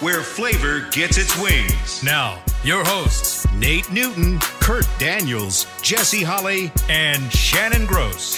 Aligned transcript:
where 0.00 0.22
flavor 0.22 0.88
gets 0.92 1.18
its 1.18 1.36
wings. 1.40 2.04
Now, 2.04 2.40
your 2.62 2.84
hosts, 2.84 3.50
Nate 3.54 3.90
Newton, 3.90 4.38
Kurt 4.60 4.86
Daniels, 4.98 5.66
Jesse 5.82 6.22
Holley, 6.22 6.70
and 6.88 7.32
Shannon 7.32 7.84
Gross. 7.84 8.36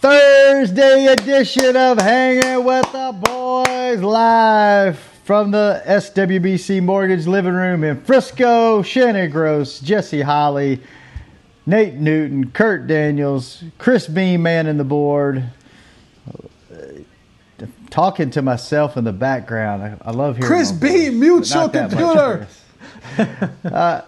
Thursday 0.00 1.06
edition 1.06 1.76
of 1.76 1.98
Hanging 1.98 2.64
with 2.64 2.90
the 2.92 3.14
Boys 3.22 4.00
live 4.00 4.98
from 4.98 5.50
the 5.50 5.82
SWBC 5.86 6.82
Mortgage 6.82 7.26
Living 7.26 7.52
Room 7.52 7.84
in 7.84 8.00
Frisco. 8.00 8.80
Shannon 8.80 9.30
Gross, 9.30 9.80
Jesse 9.80 10.22
Holley, 10.22 10.80
Nate 11.66 11.94
Newton, 11.94 12.50
Kurt 12.52 12.86
Daniels, 12.86 13.62
Chris 13.76 14.06
Bean 14.06 14.42
manning 14.42 14.78
the 14.78 14.84
board. 14.84 15.44
Talking 17.90 18.30
to 18.30 18.42
myself 18.42 18.96
in 18.96 19.04
the 19.04 19.12
background. 19.12 19.82
I, 19.82 19.96
I 20.02 20.10
love 20.12 20.36
hearing 20.36 20.48
Chris 20.48 20.70
B, 20.72 21.08
mute 21.10 21.48
your 21.48 21.56
not 21.64 21.72
that 21.72 21.90
much 21.92 22.46
computer. 23.16 23.38
Uh, 23.64 24.02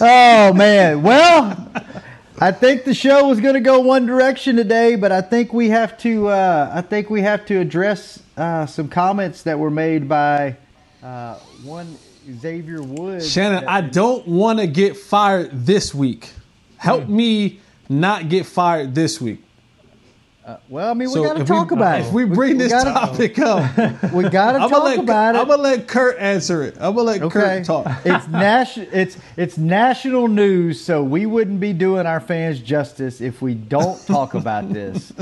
oh 0.00 0.52
man. 0.52 1.02
Well, 1.02 1.72
I 2.38 2.52
think 2.52 2.84
the 2.84 2.94
show 2.94 3.26
was 3.28 3.40
going 3.40 3.54
to 3.54 3.60
go 3.60 3.80
one 3.80 4.06
direction 4.06 4.56
today, 4.56 4.94
but 4.94 5.10
I 5.10 5.22
think 5.22 5.52
we 5.52 5.70
have 5.70 5.96
to. 5.98 6.28
Uh, 6.28 6.70
I 6.72 6.82
think 6.82 7.08
we 7.10 7.22
have 7.22 7.46
to 7.46 7.56
address 7.58 8.22
uh, 8.36 8.66
some 8.66 8.88
comments 8.88 9.42
that 9.44 9.58
were 9.58 9.70
made 9.70 10.08
by 10.08 10.56
uh, 11.02 11.36
one 11.64 11.96
Xavier 12.40 12.82
Woods. 12.82 13.30
Shannon, 13.30 13.64
I 13.66 13.80
don't 13.80 14.28
want 14.28 14.58
to 14.58 14.66
get 14.66 14.96
fired 14.96 15.50
this 15.66 15.94
week. 15.94 16.30
Help 16.76 17.04
Hmm. 17.04 17.16
me 17.16 17.60
not 17.88 18.28
get 18.28 18.44
fired 18.46 18.94
this 18.94 19.18
week. 19.20 19.42
Uh, 20.48 20.56
well, 20.70 20.90
I 20.90 20.94
mean, 20.94 21.08
we 21.10 21.14
So 21.14 21.22
got 21.22 21.36
to 21.36 21.44
talk 21.44 21.70
we, 21.70 21.76
about 21.76 22.00
if 22.00 22.06
it. 22.06 22.12
we 22.14 22.24
bring 22.24 22.56
this 22.56 22.72
gotta, 22.72 22.90
topic 22.90 23.38
up, 23.38 23.70
we 24.14 24.30
got 24.30 24.52
to 24.52 24.60
talk 24.60 24.82
let 24.82 24.98
about 24.98 25.34
it. 25.34 25.38
I'm 25.40 25.46
gonna 25.46 25.60
let 25.60 25.86
Kurt 25.86 26.18
answer 26.18 26.62
it. 26.62 26.74
I'm 26.76 26.94
gonna 26.94 27.02
let 27.02 27.20
Okay, 27.20 27.38
Kurt 27.38 27.64
talk. 27.66 27.86
it's 28.06 28.26
national. 28.28 28.88
It's 28.90 29.18
it's 29.36 29.58
national 29.58 30.26
news, 30.26 30.80
so 30.80 31.04
we 31.04 31.26
wouldn't 31.26 31.60
be 31.60 31.74
doing 31.74 32.06
our 32.06 32.18
fans 32.18 32.60
justice 32.60 33.20
if 33.20 33.42
we 33.42 33.52
don't 33.52 34.02
talk 34.06 34.32
about 34.32 34.72
this. 34.72 35.12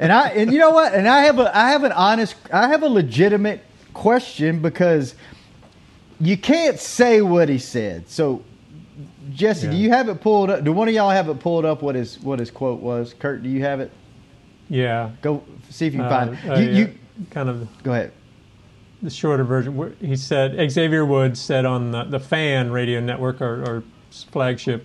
And 0.00 0.12
I 0.12 0.30
and 0.30 0.52
you 0.52 0.58
know 0.58 0.70
what? 0.70 0.92
And 0.92 1.06
I 1.06 1.20
have 1.20 1.38
a 1.38 1.56
I 1.56 1.70
have 1.70 1.84
an 1.84 1.92
honest 1.92 2.34
I 2.52 2.66
have 2.66 2.82
a 2.82 2.88
legitimate 2.88 3.60
question 3.94 4.60
because 4.60 5.14
you 6.18 6.36
can't 6.36 6.80
say 6.80 7.22
what 7.22 7.48
he 7.48 7.58
said. 7.58 8.08
So, 8.08 8.42
Jesse, 9.32 9.70
do 9.70 9.76
you 9.76 9.90
have 9.90 10.08
it 10.08 10.20
pulled 10.20 10.50
up? 10.50 10.64
Do 10.64 10.72
one 10.72 10.88
of 10.88 10.94
y'all 10.94 11.10
have 11.10 11.28
it 11.28 11.38
pulled 11.38 11.64
up? 11.64 11.80
What 11.80 11.94
his 11.94 12.18
what 12.18 12.40
his 12.40 12.50
quote 12.50 12.80
was? 12.80 13.14
Kurt, 13.14 13.44
do 13.44 13.48
you 13.48 13.62
have 13.62 13.78
it? 13.78 13.92
Yeah. 14.68 15.10
Go 15.22 15.42
see 15.70 15.86
if 15.86 15.94
you 15.94 16.00
can 16.00 16.06
Uh, 16.06 16.36
find 16.36 16.50
uh, 16.50 16.54
You, 16.60 16.68
yeah, 16.70 16.78
you 16.78 16.94
kind 17.30 17.48
of 17.48 17.66
go 17.82 17.92
ahead. 17.92 18.12
the 19.02 19.10
shorter 19.10 19.44
version. 19.44 19.96
He 20.00 20.16
said 20.16 20.70
Xavier 20.70 21.04
Woods 21.04 21.40
said 21.40 21.64
on 21.64 21.90
the, 21.92 22.04
the 22.04 22.20
Fan 22.20 22.70
Radio 22.70 23.00
Network 23.00 23.40
or, 23.40 23.62
or 23.64 23.82
flagship, 24.30 24.84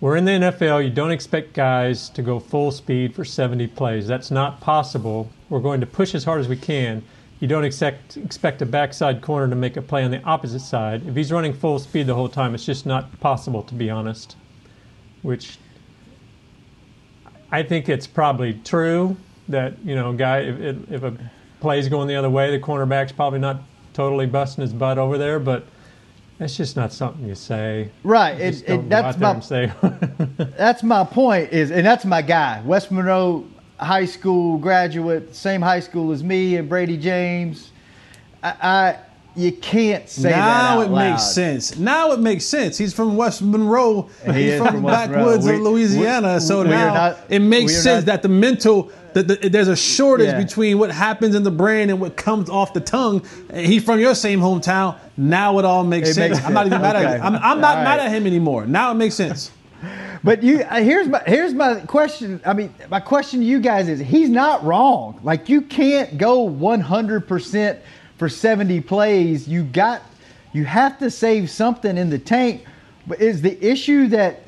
"We're 0.00 0.16
in 0.16 0.24
the 0.24 0.32
NFL. 0.32 0.82
You 0.84 0.90
don't 0.90 1.10
expect 1.12 1.52
guys 1.52 2.08
to 2.10 2.22
go 2.22 2.40
full 2.40 2.70
speed 2.70 3.14
for 3.14 3.24
70 3.24 3.66
plays. 3.68 4.06
That's 4.06 4.30
not 4.30 4.60
possible. 4.60 5.30
We're 5.48 5.60
going 5.60 5.80
to 5.80 5.86
push 5.86 6.14
as 6.14 6.24
hard 6.24 6.40
as 6.40 6.48
we 6.48 6.56
can. 6.56 7.02
You 7.40 7.48
don't 7.48 7.64
expect 7.64 8.16
expect 8.16 8.62
a 8.62 8.66
backside 8.66 9.20
corner 9.20 9.48
to 9.48 9.56
make 9.56 9.76
a 9.76 9.82
play 9.82 10.04
on 10.04 10.10
the 10.10 10.22
opposite 10.22 10.60
side. 10.60 11.06
If 11.06 11.14
he's 11.14 11.30
running 11.30 11.52
full 11.52 11.78
speed 11.78 12.06
the 12.06 12.14
whole 12.14 12.28
time, 12.28 12.54
it's 12.54 12.64
just 12.64 12.86
not 12.86 13.20
possible, 13.20 13.62
to 13.64 13.74
be 13.74 13.90
honest." 13.90 14.36
Which 15.22 15.58
I 17.52 17.62
think 17.62 17.88
it's 17.88 18.06
probably 18.06 18.54
true 18.64 19.16
that 19.48 19.74
you 19.84 19.94
know, 19.94 20.12
guy, 20.12 20.40
if, 20.40 20.90
if 20.90 21.02
a 21.02 21.14
play's 21.60 21.88
going 21.88 22.08
the 22.08 22.16
other 22.16 22.30
way, 22.30 22.50
the 22.50 22.58
cornerback's 22.64 23.12
probably 23.12 23.38
not 23.38 23.62
totally 23.92 24.26
busting 24.26 24.62
his 24.62 24.72
butt 24.72 24.98
over 24.98 25.18
there, 25.18 25.38
but 25.38 25.64
that's 26.38 26.56
just 26.56 26.74
not 26.76 26.92
something 26.92 27.26
you 27.28 27.34
say. 27.34 27.90
Right, 28.02 28.36
You 28.38 28.44
it- 28.46 28.68
it- 28.68 28.88
that's 28.88 29.18
my- 29.18 29.40
say. 29.40 29.72
that's 30.56 30.82
my 30.82 31.04
point 31.04 31.52
is 31.52 31.70
and 31.70 31.86
that's 31.86 32.04
my 32.04 32.22
guy 32.22 32.60
west 32.64 32.90
monroe 32.90 33.44
high 33.78 34.04
school 34.04 34.58
graduate 34.58 35.34
same 35.34 35.60
high 35.60 35.80
school 35.80 36.10
as 36.12 36.22
me 36.24 36.56
and 36.56 36.68
brady 36.68 36.96
james 36.96 37.70
i, 38.42 38.54
I 38.62 38.98
you 39.36 39.52
can't 39.52 40.08
say 40.08 40.30
that 40.30 40.36
now 40.38 40.80
it 40.80 40.90
loud. 40.90 41.10
makes 41.10 41.24
sense. 41.32 41.76
Now 41.76 42.12
it 42.12 42.20
makes 42.20 42.44
sense. 42.44 42.78
He's 42.78 42.94
from 42.94 43.16
West 43.16 43.42
Monroe. 43.42 44.08
He 44.26 44.32
He's 44.50 44.58
from, 44.58 44.66
from 44.68 44.82
the 44.82 44.88
backwoods 44.88 45.44
We- 45.46 45.54
of 45.54 45.60
Louisiana. 45.60 46.34
we- 46.34 46.40
so 46.40 46.62
we 46.62 46.68
now 46.68 46.94
not- 46.94 47.18
it 47.28 47.40
makes 47.40 47.72
sense 47.74 48.06
not- 48.06 48.12
that 48.12 48.22
the 48.22 48.28
mental 48.28 48.90
that 49.14 49.28
the, 49.28 49.48
there's 49.48 49.68
a 49.68 49.76
shortage 49.76 50.26
Yeah. 50.28 50.42
between 50.42 50.78
what 50.78 50.90
happens 50.90 51.36
in 51.36 51.44
the 51.44 51.50
brain 51.50 51.88
and 51.90 52.00
what 52.00 52.16
comes 52.16 52.50
off 52.50 52.72
the 52.74 52.80
tongue. 52.80 53.22
He's 53.54 53.84
from 53.84 54.00
your 54.00 54.14
same 54.16 54.40
hometown. 54.40 54.96
Now 55.16 55.58
it 55.60 55.64
all 55.64 55.84
makes 55.84 56.08
It 56.10 56.14
sense. 56.14 56.34
makes 56.34 56.44
I'm 56.46 56.52
not 56.52 56.66
even 56.66 56.80
sense. 56.80 56.94
mad 56.94 56.96
at 56.96 57.16
him. 57.16 57.22
I'm, 57.22 57.34
I'm 57.36 57.60
not 57.60 57.78
All 57.78 57.84
mad 57.84 58.00
at 58.00 58.10
him 58.10 58.26
anymore. 58.26 58.66
Now 58.66 58.90
it 58.90 58.94
makes 58.94 59.14
sense. 59.14 59.50
but 60.24 60.42
you 60.42 60.62
uh, 60.62 60.76
here's 60.80 61.06
my 61.08 61.20
here's 61.26 61.52
my 61.52 61.74
question 61.80 62.40
i 62.46 62.54
mean 62.54 62.72
my 62.88 62.98
question 63.00 63.40
to 63.40 63.44
you 63.44 63.60
guys 63.60 63.86
is 63.86 64.00
he's 64.00 64.30
not 64.30 64.64
wrong 64.64 65.20
like 65.22 65.50
you 65.50 65.60
can't 65.60 66.16
go 66.16 66.48
100% 66.48 67.76
for 68.18 68.28
70 68.28 68.80
plays 68.82 69.48
you 69.48 69.64
got 69.64 70.02
you 70.52 70.64
have 70.64 70.98
to 70.98 71.10
save 71.10 71.50
something 71.50 71.96
in 71.98 72.10
the 72.10 72.18
tank 72.18 72.64
but 73.06 73.20
is 73.20 73.42
the 73.42 73.62
issue 73.64 74.08
that 74.08 74.44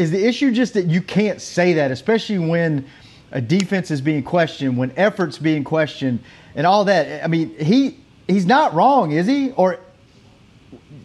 is 0.00 0.10
the 0.10 0.26
issue 0.26 0.50
just 0.50 0.74
that 0.74 0.86
you 0.86 1.02
can't 1.02 1.42
say 1.42 1.74
that, 1.74 1.90
especially 1.90 2.38
when 2.38 2.86
a 3.32 3.40
defense 3.40 3.90
is 3.90 4.00
being 4.00 4.22
questioned, 4.22 4.78
when 4.78 4.92
efforts 4.96 5.36
being 5.36 5.62
questioned, 5.62 6.20
and 6.54 6.66
all 6.66 6.86
that? 6.86 7.22
I 7.22 7.26
mean, 7.26 7.54
he 7.58 7.98
he's 8.26 8.46
not 8.46 8.72
wrong, 8.72 9.12
is 9.12 9.26
he? 9.26 9.50
Or 9.52 9.78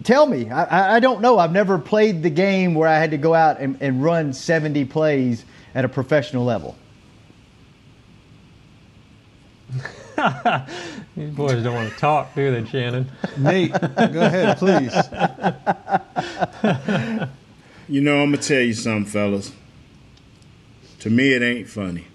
tell 0.04 0.26
me, 0.26 0.50
I, 0.50 0.96
I- 0.96 1.00
don't 1.02 1.20
know. 1.20 1.38
I've 1.40 1.52
never 1.52 1.78
played 1.78 2.24
the 2.24 2.30
game 2.30 2.74
where 2.74 2.88
I 2.88 2.98
had 2.98 3.12
to 3.12 3.18
go 3.18 3.34
out 3.34 3.60
and, 3.60 3.78
and 3.82 4.02
run 4.02 4.32
70 4.32 4.86
plays 4.86 5.44
at 5.74 5.84
a 5.84 5.90
professional 5.90 6.46
level. 6.46 6.78
These 11.16 11.32
boys 11.32 11.64
don't 11.64 11.76
want 11.76 11.92
to 11.92 11.98
talk, 11.98 12.34
do 12.36 12.52
they, 12.52 12.70
Shannon? 12.70 13.12
Nate, 13.38 13.72
go 13.72 14.22
ahead, 14.22 14.58
please. 14.58 14.94
You 17.88 18.02
know, 18.02 18.24
I'm 18.24 18.32
gonna 18.32 18.42
tell 18.42 18.62
you 18.62 18.74
something, 18.74 19.06
fellas. 19.06 19.52
To 21.00 21.10
me, 21.10 21.34
it 21.34 21.44
ain't 21.44 21.70
funny. 21.70 22.08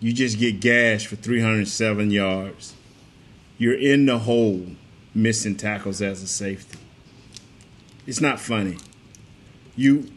You 0.00 0.12
just 0.12 0.38
get 0.38 0.60
gashed 0.60 1.08
for 1.08 1.16
307 1.16 2.10
yards. 2.10 2.74
You're 3.58 3.78
in 3.78 4.06
the 4.06 4.20
hole, 4.20 4.66
missing 5.14 5.56
tackles 5.56 6.00
as 6.00 6.22
a 6.22 6.26
safety. 6.26 6.78
It's 8.06 8.20
not 8.20 8.40
funny. 8.40 8.78
You 9.74 10.10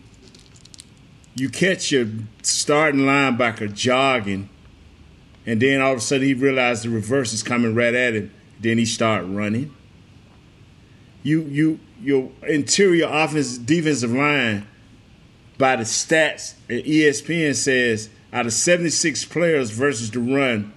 you 1.36 1.50
catch 1.50 1.92
your 1.92 2.08
starting 2.42 3.02
linebacker 3.02 3.74
jogging, 3.74 4.50
and 5.50 5.62
then 5.62 5.82
all 5.82 5.92
of 5.92 5.98
a 5.98 6.02
sudden 6.02 6.26
he 6.26 6.34
realized 6.34 6.84
the 6.84 6.90
reverse 6.90 7.34
is 7.34 7.44
coming 7.44 7.74
right 7.76 7.94
at 7.94 8.14
him. 8.14 8.32
Then 8.62 8.78
he 8.78 8.86
started 8.86 9.28
running 9.28 9.76
you 11.24 11.42
you 11.44 11.80
your 12.02 12.32
interior 12.48 13.08
offense 13.10 13.58
defensive 13.58 14.12
line 14.12 14.66
by 15.58 15.76
the 15.76 15.84
stats 15.84 16.54
E 16.70 17.02
ESPN 17.02 17.56
says 17.56 18.10
out 18.32 18.46
of 18.46 18.54
76 18.54 19.26
players 19.26 19.72
versus 19.72 20.12
the 20.12 20.20
run, 20.20 20.72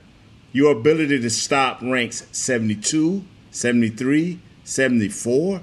your 0.53 0.73
ability 0.73 1.21
to 1.21 1.31
stop 1.31 1.83
ranks 1.83 2.27
72, 2.33 3.23
73, 3.51 4.41
74. 4.65 5.63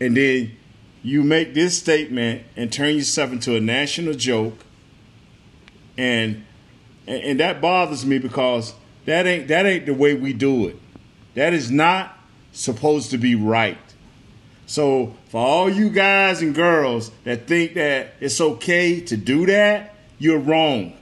And 0.00 0.16
then 0.16 0.56
you 1.02 1.22
make 1.22 1.52
this 1.52 1.78
statement 1.78 2.42
and 2.56 2.72
turn 2.72 2.96
yourself 2.96 3.32
into 3.32 3.54
a 3.54 3.60
national 3.60 4.14
joke. 4.14 4.64
And 5.98 6.44
and, 7.08 7.24
and 7.24 7.40
that 7.40 7.60
bothers 7.60 8.04
me 8.06 8.18
because 8.18 8.74
that 9.06 9.26
ain't 9.26 9.48
that 9.48 9.66
ain't 9.66 9.86
the 9.86 9.94
way 9.94 10.14
we 10.14 10.32
do 10.32 10.68
it. 10.68 10.76
That 11.34 11.54
is 11.54 11.70
not 11.70 12.16
supposed 12.52 13.10
to 13.10 13.18
be 13.18 13.34
right. 13.34 13.78
So 14.66 15.14
for 15.30 15.40
all 15.40 15.70
you 15.70 15.88
guys 15.88 16.42
and 16.42 16.54
girls 16.54 17.10
that 17.24 17.46
think 17.46 17.74
that 17.74 18.14
it's 18.20 18.40
okay 18.40 19.00
to 19.00 19.16
do 19.16 19.46
that, 19.46 19.94
you're 20.18 20.38
wrong. 20.38 20.92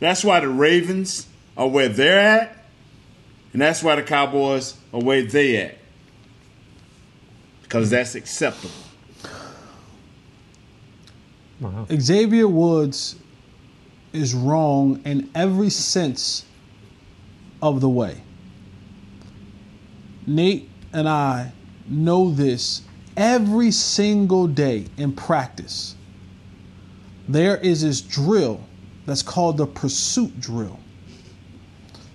That's 0.00 0.24
why 0.24 0.40
the 0.40 0.48
Ravens 0.48 1.28
are 1.56 1.68
where 1.68 1.88
they're 1.88 2.40
at, 2.40 2.64
and 3.52 3.62
that's 3.62 3.82
why 3.82 3.94
the 3.94 4.02
Cowboys 4.02 4.76
are 4.92 5.00
where 5.00 5.22
they 5.22 5.56
at. 5.58 5.78
because 7.62 7.90
that's 7.90 8.16
acceptable. 8.16 8.74
Wow. 11.60 11.86
Xavier 12.00 12.48
Woods 12.48 13.16
is 14.12 14.34
wrong 14.34 15.00
in 15.04 15.30
every 15.34 15.70
sense 15.70 16.44
of 17.62 17.80
the 17.80 17.88
way. 17.88 18.20
Nate 20.26 20.68
and 20.92 21.08
I 21.08 21.52
know 21.88 22.30
this 22.30 22.82
every 23.16 23.70
single 23.70 24.46
day 24.46 24.86
in 24.96 25.12
practice. 25.12 25.94
There 27.28 27.56
is 27.58 27.82
this 27.82 28.00
drill 28.00 28.60
that's 29.06 29.22
called 29.22 29.56
the 29.56 29.66
pursuit 29.66 30.40
drill. 30.40 30.78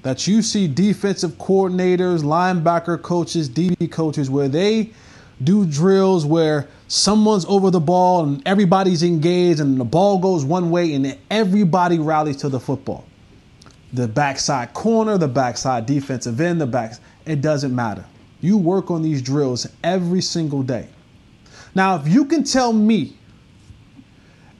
That 0.02 0.28
you 0.28 0.42
see 0.42 0.68
defensive 0.68 1.32
coordinators, 1.32 2.22
linebacker 2.22 3.02
coaches, 3.02 3.50
DB 3.50 3.92
coaches, 3.92 4.30
where 4.30 4.48
they 4.48 4.92
do 5.44 5.66
drills 5.66 6.26
where 6.26 6.68
someone's 6.88 7.46
over 7.46 7.70
the 7.70 7.80
ball 7.80 8.24
and 8.24 8.42
everybody's 8.48 9.04
engaged 9.04 9.60
and 9.60 9.80
the 9.80 9.86
ball 9.86 10.20
goes 10.20 10.46
one 10.46 10.70
way 10.70 10.94
and 10.94 11.18
everybody 11.30 12.00
rallies 12.00 12.38
to 12.38 12.50
the 12.50 12.60
football. 12.60 13.06
The 13.94 14.08
backside 14.08 14.74
corner, 14.74 15.18
the 15.18 15.28
backside 15.28 15.86
defensive 15.86 16.40
end, 16.40 16.62
the 16.62 16.68
back, 16.68 16.94
it 17.26 17.42
doesn't 17.42 17.74
matter. 17.74 18.06
You 18.42 18.58
work 18.58 18.92
on 18.92 19.02
these 19.02 19.22
drills 19.22 19.68
every 19.84 20.22
single 20.22 20.64
day. 20.64 20.88
Now, 21.74 21.96
if 21.96 22.08
you 22.08 22.26
can 22.26 22.44
tell 22.44 22.72
me 22.72 23.18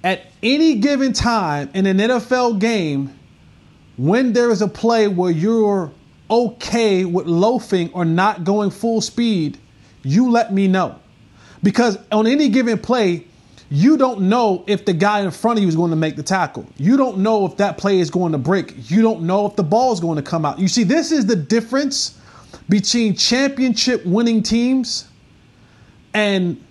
at 0.04 0.28
any 0.44 0.76
given 0.76 1.14
time 1.14 1.70
in 1.74 1.86
an 1.86 1.98
NFL 1.98 2.60
game 2.60 3.18
when 3.98 4.34
there 4.34 4.52
is 4.52 4.62
a 4.62 4.68
play 4.68 5.08
where 5.08 5.32
you're 5.32 5.92
okay 6.30 7.06
with 7.06 7.28
loafing 7.28 7.92
or 7.94 8.04
not 8.04 8.44
going 8.44 8.70
full 8.70 9.00
speed, 9.02 9.58
you 10.06 10.30
let 10.30 10.54
me 10.54 10.68
know. 10.68 11.00
Because 11.64 11.98
on 12.12 12.28
any 12.28 12.50
given 12.50 12.78
play, 12.78 13.26
you 13.70 13.98
don't 13.98 14.22
know 14.22 14.64
if 14.68 14.86
the 14.86 14.94
guy 14.94 15.22
in 15.22 15.32
front 15.32 15.58
of 15.58 15.64
you 15.64 15.68
is 15.68 15.76
going 15.76 15.90
to 15.90 15.98
make 15.98 16.16
the 16.16 16.24
tackle. 16.24 16.66
You 16.78 16.96
don't 16.96 17.18
know 17.18 17.46
if 17.46 17.58
that 17.58 17.78
play 17.78 18.00
is 18.00 18.12
going 18.12 18.32
to 18.32 18.38
break. 18.38 18.90
You 18.90 19.02
don't 19.02 19.24
know 19.24 19.48
if 19.48 19.56
the 19.56 19.64
ball 19.64 19.92
is 19.92 20.00
going 20.00 20.18
to 20.18 20.22
come 20.22 20.46
out. 20.46 20.60
You 20.60 20.68
see, 20.68 20.84
this 20.84 21.12
is 21.12 21.26
the 21.26 21.36
difference 21.36 22.20
between 22.70 23.16
championship 23.16 24.06
winning 24.06 24.44
teams 24.44 25.08
and 26.14 26.64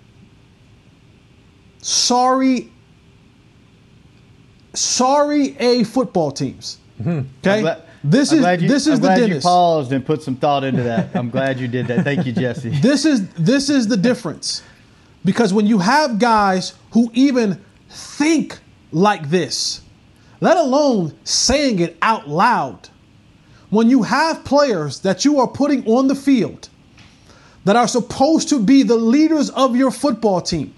sorry 1.81 2.71
sorry 4.73 5.55
A 5.59 5.83
football 5.83 6.31
teams. 6.31 6.79
Mm-hmm. 6.99 7.27
Okay? 7.45 7.81
I'm 8.05 8.11
this 8.11 8.31
I'm 8.31 8.37
is 8.37 8.41
glad 8.41 8.61
you, 8.61 8.67
this 8.67 8.87
is 8.87 8.95
I'm 8.95 9.01
the 9.01 9.07
glad 9.07 9.29
you 9.29 9.39
paused 9.39 9.91
and 9.91 10.05
put 10.05 10.21
some 10.21 10.35
thought 10.35 10.63
into 10.63 10.83
that. 10.83 11.15
I'm 11.15 11.29
glad 11.29 11.59
you 11.59 11.67
did 11.67 11.87
that. 11.87 12.03
Thank 12.03 12.25
you, 12.25 12.31
Jesse. 12.31 12.69
This 12.81 13.05
is 13.05 13.27
this 13.29 13.69
is 13.69 13.87
the 13.87 13.97
difference. 13.97 14.61
Because 15.23 15.53
when 15.53 15.65
you 15.65 15.79
have 15.79 16.19
guys 16.19 16.75
who 16.91 17.09
even 17.13 17.63
think 17.89 18.59
like 18.91 19.29
this, 19.29 19.81
let 20.39 20.55
alone 20.57 21.15
saying 21.23 21.79
it 21.79 21.97
out 22.01 22.29
loud, 22.29 22.89
when 23.71 23.89
you 23.89 24.03
have 24.03 24.45
players 24.45 24.99
that 24.99 25.25
you 25.25 25.39
are 25.39 25.47
putting 25.47 25.85
on 25.87 26.07
the 26.07 26.15
field 26.15 26.69
that 27.63 27.75
are 27.75 27.87
supposed 27.87 28.49
to 28.49 28.59
be 28.59 28.83
the 28.83 28.95
leaders 28.95 29.49
of 29.49 29.75
your 29.75 29.89
football 29.89 30.41
team. 30.41 30.73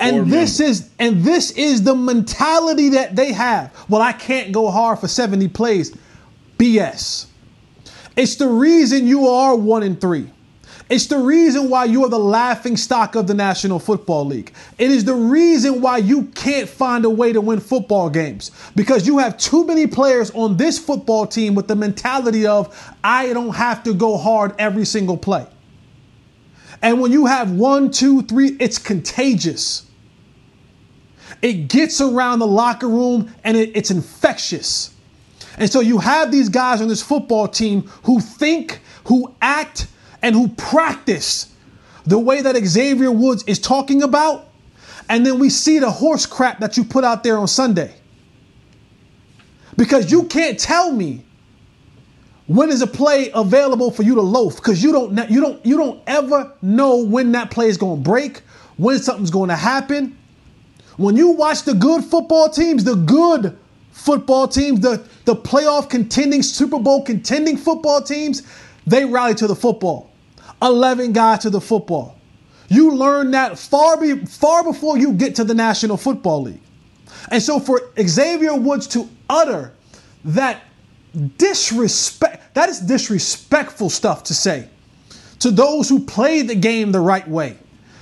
And 0.00 0.30
this 0.30 0.60
member. 0.60 0.70
is 0.70 0.90
and 0.98 1.22
this 1.24 1.50
is 1.50 1.82
the 1.82 1.94
mentality 1.94 2.90
that 2.90 3.16
they 3.16 3.32
have. 3.32 3.74
Well, 3.88 4.00
I 4.00 4.12
can't 4.12 4.52
go 4.52 4.70
hard 4.70 5.00
for 5.00 5.08
70 5.08 5.48
plays. 5.48 5.94
BS. 6.58 7.26
It's 8.16 8.36
the 8.36 8.48
reason 8.48 9.06
you 9.06 9.28
are 9.28 9.54
one 9.56 9.82
in 9.82 9.96
three. 9.96 10.28
It's 10.90 11.06
the 11.06 11.18
reason 11.18 11.68
why 11.68 11.84
you 11.84 12.02
are 12.04 12.08
the 12.08 12.18
laughing 12.18 12.76
stock 12.76 13.14
of 13.14 13.26
the 13.26 13.34
National 13.34 13.78
Football 13.78 14.24
League. 14.24 14.52
It 14.78 14.90
is 14.90 15.04
the 15.04 15.14
reason 15.14 15.82
why 15.82 15.98
you 15.98 16.24
can't 16.34 16.68
find 16.68 17.04
a 17.04 17.10
way 17.10 17.32
to 17.32 17.42
win 17.42 17.60
football 17.60 18.08
games 18.08 18.50
because 18.74 19.06
you 19.06 19.18
have 19.18 19.36
too 19.36 19.66
many 19.66 19.86
players 19.86 20.30
on 20.30 20.56
this 20.56 20.78
football 20.78 21.26
team 21.26 21.54
with 21.54 21.68
the 21.68 21.76
mentality 21.76 22.46
of, 22.46 22.74
I 23.04 23.34
don't 23.34 23.54
have 23.54 23.82
to 23.84 23.92
go 23.92 24.16
hard 24.16 24.54
every 24.58 24.86
single 24.86 25.18
play. 25.18 25.46
And 26.80 27.00
when 27.00 27.12
you 27.12 27.26
have 27.26 27.50
one, 27.50 27.90
two, 27.90 28.22
three, 28.22 28.56
it's 28.58 28.78
contagious. 28.78 29.84
It 31.42 31.68
gets 31.68 32.00
around 32.00 32.38
the 32.38 32.46
locker 32.46 32.88
room 32.88 33.34
and 33.44 33.56
it- 33.58 33.72
it's 33.74 33.90
infectious. 33.90 34.90
And 35.58 35.70
so 35.70 35.80
you 35.80 35.98
have 35.98 36.30
these 36.30 36.48
guys 36.48 36.80
on 36.80 36.88
this 36.88 37.02
football 37.02 37.48
team 37.48 37.82
who 38.04 38.20
think, 38.20 38.80
who 39.04 39.34
act, 39.42 39.88
and 40.22 40.34
who 40.34 40.48
practice 40.48 41.52
the 42.06 42.18
way 42.18 42.40
that 42.40 42.56
Xavier 42.64 43.10
Woods 43.10 43.44
is 43.46 43.58
talking 43.58 44.02
about. 44.02 44.48
And 45.08 45.26
then 45.26 45.38
we 45.38 45.50
see 45.50 45.78
the 45.78 45.90
horse 45.90 46.26
crap 46.26 46.60
that 46.60 46.76
you 46.76 46.84
put 46.84 47.04
out 47.04 47.22
there 47.24 47.38
on 47.38 47.48
Sunday. 47.48 47.94
Because 49.76 50.10
you 50.10 50.24
can't 50.24 50.58
tell 50.58 50.92
me 50.92 51.24
when 52.46 52.70
is 52.70 52.80
a 52.80 52.86
play 52.86 53.30
available 53.34 53.90
for 53.90 54.02
you 54.02 54.14
to 54.14 54.22
loaf 54.22 54.56
because 54.56 54.82
you 54.82 54.90
don't 54.90 55.30
you 55.30 55.40
don't 55.40 55.64
you 55.64 55.76
don't 55.76 56.00
ever 56.06 56.52
know 56.62 57.04
when 57.04 57.32
that 57.32 57.50
play 57.50 57.68
is 57.68 57.76
going 57.76 58.02
to 58.02 58.08
break, 58.08 58.38
when 58.76 58.98
something's 58.98 59.30
going 59.30 59.50
to 59.50 59.56
happen. 59.56 60.16
When 60.96 61.16
you 61.16 61.28
watch 61.28 61.62
the 61.62 61.74
good 61.74 62.04
football 62.04 62.48
teams, 62.48 62.84
the 62.84 62.96
good 62.96 63.56
football 63.98 64.48
teams, 64.48 64.80
the, 64.80 65.04
the 65.24 65.34
playoff 65.34 65.90
contending, 65.90 66.42
Super 66.42 66.78
Bowl 66.78 67.02
contending 67.02 67.56
football 67.56 68.00
teams, 68.00 68.42
they 68.86 69.04
rally 69.04 69.34
to 69.34 69.46
the 69.46 69.56
football. 69.56 70.10
11 70.62 71.12
guys 71.12 71.40
to 71.40 71.50
the 71.50 71.60
football. 71.60 72.16
You 72.68 72.94
learn 72.94 73.30
that 73.32 73.58
far, 73.58 74.00
be, 74.00 74.24
far 74.26 74.62
before 74.64 74.98
you 74.98 75.12
get 75.12 75.34
to 75.36 75.44
the 75.44 75.54
National 75.54 75.96
Football 75.96 76.42
League. 76.42 76.60
And 77.30 77.42
so 77.42 77.58
for 77.58 77.90
Xavier 78.00 78.54
Woods 78.54 78.86
to 78.88 79.08
utter 79.28 79.72
that 80.24 80.62
disrespect, 81.36 82.54
that 82.54 82.68
is 82.68 82.80
disrespectful 82.80 83.90
stuff 83.90 84.24
to 84.24 84.34
say 84.34 84.68
to 85.40 85.50
those 85.50 85.88
who 85.88 86.04
played 86.04 86.48
the 86.48 86.54
game 86.54 86.92
the 86.92 87.00
right 87.00 87.26
way, 87.26 87.56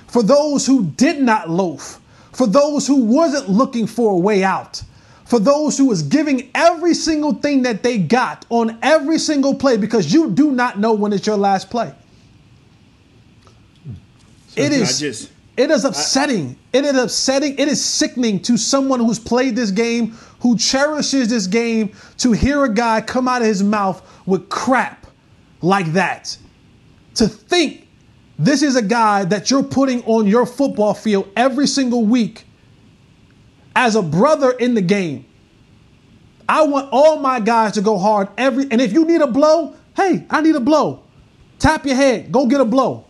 for 0.08 0.22
those 0.22 0.66
who 0.66 0.86
did 0.86 1.20
not 1.20 1.48
loaf, 1.50 2.00
for 2.32 2.46
those 2.46 2.86
who 2.86 3.04
wasn't 3.04 3.48
looking 3.48 3.86
for 3.86 4.12
a 4.12 4.16
way 4.16 4.42
out, 4.42 4.82
for 5.26 5.38
those 5.38 5.76
who 5.76 5.86
was 5.86 6.02
giving 6.02 6.50
every 6.54 6.94
single 6.94 7.34
thing 7.34 7.62
that 7.62 7.82
they 7.82 7.98
got 7.98 8.46
on 8.48 8.78
every 8.82 9.18
single 9.18 9.54
play 9.54 9.76
because 9.76 10.12
you 10.12 10.30
do 10.30 10.52
not 10.52 10.78
know 10.78 10.92
when 10.92 11.12
it's 11.12 11.26
your 11.26 11.36
last 11.36 11.68
play. 11.70 11.92
It 14.56 14.72
I 14.72 14.76
is 14.76 14.98
just- 14.98 15.30
it 15.56 15.70
is 15.70 15.84
upsetting. 15.84 16.56
it 16.72 16.84
is 16.84 16.96
upsetting. 16.96 17.58
It 17.58 17.68
is 17.68 17.82
sickening 17.84 18.40
to 18.40 18.56
someone 18.56 19.00
who's 19.00 19.18
played 19.18 19.56
this 19.56 19.70
game, 19.70 20.14
who 20.40 20.56
cherishes 20.56 21.28
this 21.28 21.46
game, 21.46 21.90
to 22.18 22.32
hear 22.32 22.64
a 22.64 22.72
guy 22.72 23.00
come 23.00 23.26
out 23.26 23.42
of 23.42 23.48
his 23.48 23.62
mouth 23.62 24.02
with 24.26 24.48
crap 24.48 25.06
like 25.62 25.92
that. 25.94 26.36
To 27.16 27.26
think 27.26 27.86
this 28.38 28.62
is 28.62 28.76
a 28.76 28.82
guy 28.82 29.24
that 29.24 29.50
you're 29.50 29.62
putting 29.62 30.02
on 30.04 30.26
your 30.26 30.44
football 30.46 30.92
field 30.94 31.28
every 31.36 31.66
single 31.66 32.04
week 32.04 32.45
as 33.76 33.94
a 33.94 34.02
brother 34.02 34.50
in 34.50 34.74
the 34.74 34.80
game. 34.80 35.26
I 36.48 36.62
want 36.64 36.88
all 36.90 37.18
my 37.20 37.38
guys 37.38 37.72
to 37.72 37.82
go 37.82 37.98
hard 37.98 38.28
every 38.38 38.66
and 38.70 38.80
if 38.80 38.92
you 38.92 39.04
need 39.04 39.20
a 39.20 39.26
blow, 39.26 39.74
hey, 39.96 40.26
I 40.30 40.40
need 40.40 40.56
a 40.56 40.60
blow. 40.60 41.02
Tap 41.58 41.84
your 41.86 41.94
head, 41.96 42.32
go 42.32 42.46
get 42.46 42.60
a 42.60 42.64
blow. 42.64 43.04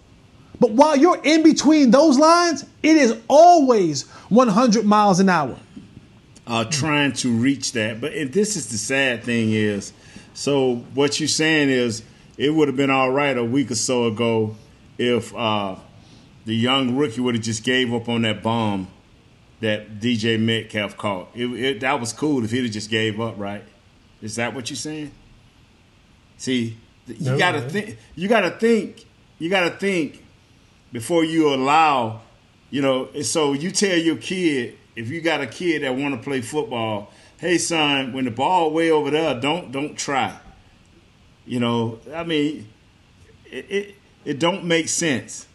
But 0.58 0.72
while 0.72 0.96
you're 0.96 1.20
in 1.22 1.42
between 1.42 1.90
those 1.90 2.18
lines, 2.18 2.64
it 2.82 2.96
is 2.96 3.16
always 3.28 4.02
100 4.28 4.84
miles 4.84 5.20
an 5.20 5.28
hour. 5.28 5.56
uh, 6.46 6.64
trying 6.64 7.12
to 7.12 7.30
reach 7.30 7.72
that. 7.72 8.00
But 8.00 8.12
this 8.32 8.56
is 8.56 8.68
the 8.68 8.78
sad 8.78 9.22
thing 9.22 9.50
is, 9.50 9.92
so 10.32 10.76
what 10.94 11.20
you're 11.20 11.28
saying 11.28 11.70
is 11.70 12.02
it 12.38 12.50
would 12.54 12.68
have 12.68 12.76
been 12.76 12.90
all 12.90 13.10
right 13.10 13.36
a 13.36 13.44
week 13.44 13.70
or 13.70 13.74
so 13.74 14.06
ago 14.06 14.56
if 14.96 15.34
uh, 15.34 15.76
the 16.46 16.54
young 16.56 16.96
rookie 16.96 17.20
would 17.20 17.34
have 17.34 17.44
just 17.44 17.64
gave 17.64 17.92
up 17.92 18.08
on 18.08 18.22
that 18.22 18.42
bomb 18.42 18.88
that 19.60 20.00
DK 20.00 20.38
Metcalf 20.38 20.96
caught. 20.96 21.28
It, 21.34 21.46
it, 21.46 21.80
that 21.80 21.98
was 22.00 22.12
cool 22.12 22.44
if 22.44 22.50
he'd 22.50 22.64
have 22.64 22.72
just 22.72 22.90
gave 22.90 23.20
up, 23.20 23.34
right? 23.38 23.64
Is 24.22 24.36
that 24.36 24.54
what 24.54 24.70
you're 24.70 24.76
saying? 24.76 25.12
See, 26.36 26.76
you 27.06 27.16
No, 27.20 27.38
gotta 27.38 27.60
man. 27.60 27.70
think. 27.70 27.98
You 28.14 28.28
gotta 28.28 28.50
think. 28.50 29.04
You 29.38 29.48
gotta 29.50 29.70
think 29.70 30.24
before 30.92 31.24
you 31.24 31.52
allow. 31.54 32.22
You 32.70 32.82
know, 32.82 33.22
so 33.22 33.52
you 33.52 33.70
tell 33.70 33.96
your 33.96 34.16
kid 34.16 34.76
if 34.96 35.08
you 35.08 35.20
got 35.20 35.40
a 35.40 35.46
kid 35.46 35.82
that 35.82 35.94
want 35.94 36.14
to 36.14 36.20
play 36.22 36.40
football, 36.40 37.12
hey 37.38 37.58
son, 37.58 38.12
when 38.12 38.24
the 38.24 38.30
ball 38.30 38.72
way 38.72 38.90
over 38.90 39.10
there, 39.10 39.38
don't 39.40 39.70
don't 39.70 39.96
try. 39.96 40.36
You 41.46 41.60
know, 41.60 42.00
I 42.12 42.24
mean, 42.24 42.68
it 43.50 43.66
it, 43.70 43.94
it 44.24 44.38
don't 44.38 44.64
make 44.64 44.88
sense. 44.88 45.46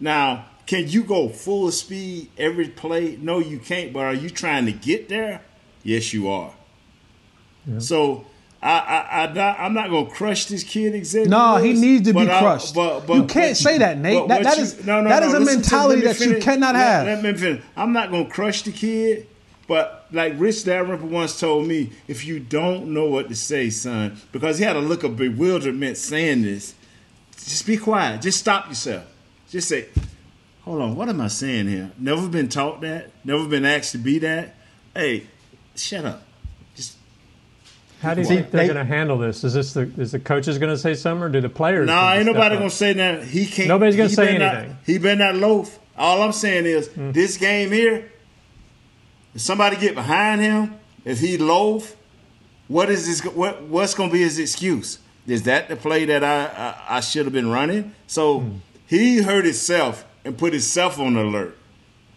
Now, 0.00 0.46
can 0.66 0.88
you 0.88 1.02
go 1.04 1.28
full 1.28 1.70
speed 1.70 2.30
every 2.38 2.68
play? 2.68 3.18
No, 3.20 3.38
you 3.38 3.58
can't. 3.58 3.92
But 3.92 4.00
are 4.00 4.14
you 4.14 4.30
trying 4.30 4.66
to 4.66 4.72
get 4.72 5.08
there? 5.08 5.42
Yes, 5.82 6.12
you 6.12 6.28
are. 6.30 6.52
So 7.78 8.24
I, 8.62 8.78
I, 8.78 9.22
I, 9.24 9.32
not, 9.32 9.58
I'm 9.60 9.74
not 9.74 9.90
gonna 9.90 10.10
crush 10.10 10.46
this 10.46 10.62
kid. 10.64 10.94
Exactly. 10.94 11.30
No, 11.30 11.56
he 11.56 11.72
needs 11.74 12.06
to 12.08 12.14
be 12.14 12.20
I- 12.30 12.38
crushed. 12.40 12.74
but- 12.74 13.00
but- 13.06 13.14
You 13.14 13.26
can't 13.26 13.50
but 13.50 13.56
say 13.56 13.78
that, 13.78 13.98
Nate. 13.98 14.26
That- 14.28 14.42
that 14.42 14.56
you- 14.56 14.62
is- 14.62 14.76
that 14.76 15.22
is 15.22 15.32
a 15.34 15.38
listen 15.38 15.56
mentality 15.60 16.00
me 16.00 16.06
that 16.06 16.20
you 16.20 16.36
cannot 16.38 16.74
Let- 16.74 16.82
have. 16.86 17.06
Let, 17.06 17.22
me 17.22 17.38
finish. 17.38 17.62
I'm 17.76 17.92
not 17.92 18.10
gonna 18.10 18.24
crush 18.28 18.62
the 18.62 18.72
kid, 18.72 19.26
but 19.68 20.06
like 20.12 20.34
Rich 20.38 20.64
Dalrymple 20.64 21.08
once 21.08 21.38
told 21.40 21.66
me, 21.66 21.90
if 22.08 22.24
you 22.26 22.38
don't 22.40 22.88
know 22.88 23.06
what 23.06 23.28
to 23.28 23.34
say, 23.34 23.68
son, 23.70 24.18
because 24.32 24.58
he 24.58 24.64
had 24.64 24.76
a 24.76 24.80
look 24.80 25.04
of 25.04 25.16
bewilderment 25.16 25.96
saying 25.98 26.42
this, 26.42 26.74
just 27.44 27.66
be 27.66 27.76
quiet. 27.76 28.22
Just 28.22 28.38
stop 28.38 28.68
yourself. 28.68 29.04
Just 29.50 29.68
say, 29.68 29.86
hold 30.64 30.80
on, 30.82 30.96
what 30.96 31.08
am 31.08 31.20
I 31.20 31.28
saying 31.28 31.68
here? 31.68 31.90
Never 31.98 32.28
been 32.28 32.48
taught 32.48 32.80
that. 32.82 33.10
Never 33.24 33.46
been 33.46 33.64
asked 33.64 33.92
to 33.92 33.98
be 33.98 34.18
that. 34.20 34.54
Hey, 34.94 35.26
shut 35.76 36.04
up. 36.04 36.22
Just 36.74 36.96
How 38.00 38.14
do 38.14 38.20
you 38.22 38.26
think 38.26 38.50
they're 38.50 38.62
they- 38.66 38.72
going 38.72 38.86
to 38.86 38.92
handle 38.92 39.18
this? 39.18 39.44
Is 39.44 39.54
this 39.54 39.72
the 39.74 39.90
is 39.98 40.12
the 40.12 40.18
coaches 40.20 40.58
going 40.58 40.72
to 40.72 40.78
say 40.78 40.94
something, 40.94 41.22
or 41.24 41.28
do 41.28 41.40
the 41.40 41.48
players? 41.48 41.86
Nah, 41.86 42.14
ain't 42.14 42.26
nobody 42.26 42.56
gonna 42.56 42.70
say 42.70 42.92
that. 42.94 43.24
He 43.24 43.46
can't. 43.46 43.68
Nobody's 43.68 43.96
gonna 43.96 44.08
say 44.08 44.26
better 44.26 44.38
not- 44.38 44.54
anything. 44.56 44.76
he 44.86 44.98
better 44.98 45.16
not 45.32 45.34
loaf. 45.36 45.78
All 45.96 46.22
I'm 46.22 46.32
saying 46.32 46.66
is 46.66 46.88
Hmm. 46.88 47.12
this 47.12 47.36
game 47.36 47.70
here. 47.70 48.10
If 49.34 49.40
somebody 49.40 49.76
get 49.76 49.94
behind 49.94 50.40
him, 50.40 50.74
if 51.04 51.20
he 51.20 51.36
loaf, 51.38 51.96
what 52.68 52.88
is 52.90 53.06
this? 53.06 53.20
What 53.34 53.62
what's 53.64 53.94
gonna 53.94 54.12
be 54.12 54.20
his 54.20 54.38
excuse? 54.38 54.98
Is 55.26 55.42
that 55.44 55.68
the 55.68 55.76
play 55.76 56.04
that 56.04 56.22
I 56.22 56.44
I, 56.46 56.96
I 56.96 57.00
should 57.00 57.26
have 57.26 57.32
been 57.32 57.50
running? 57.50 57.92
So 58.06 58.40
Hmm. 58.40 58.50
he 58.86 59.22
hurt 59.22 59.44
himself 59.44 60.04
and 60.24 60.36
put 60.36 60.52
himself 60.52 60.98
on 60.98 61.16
alert. 61.16 61.56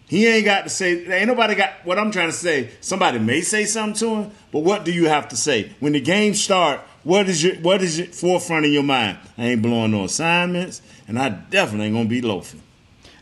He 0.08 0.26
ain't 0.26 0.46
got 0.46 0.62
to 0.62 0.70
say. 0.70 1.06
Ain't 1.06 1.28
nobody 1.28 1.54
got 1.54 1.84
what 1.84 1.98
I'm 1.98 2.10
trying 2.10 2.30
to 2.30 2.36
say. 2.36 2.70
Somebody 2.80 3.18
may 3.18 3.42
say 3.42 3.66
something 3.66 3.98
to 3.98 4.14
him, 4.14 4.30
but 4.50 4.60
what 4.60 4.84
do 4.84 4.92
you 4.92 5.06
have 5.08 5.28
to 5.28 5.36
say 5.36 5.72
when 5.80 5.92
the 5.92 6.00
game 6.00 6.34
start? 6.34 6.80
What 7.04 7.28
is 7.28 7.44
your 7.44 7.56
what 7.56 7.82
is 7.82 7.98
your 7.98 8.08
forefront 8.08 8.64
of 8.64 8.72
your 8.72 8.82
mind? 8.82 9.18
I 9.36 9.46
ain't 9.46 9.62
blowing 9.62 9.90
no 9.90 10.04
assignments, 10.04 10.80
and 11.06 11.18
I 11.18 11.28
definitely 11.28 11.86
ain't 11.86 11.94
gonna 11.94 12.08
be 12.08 12.22
loafing. 12.22 12.62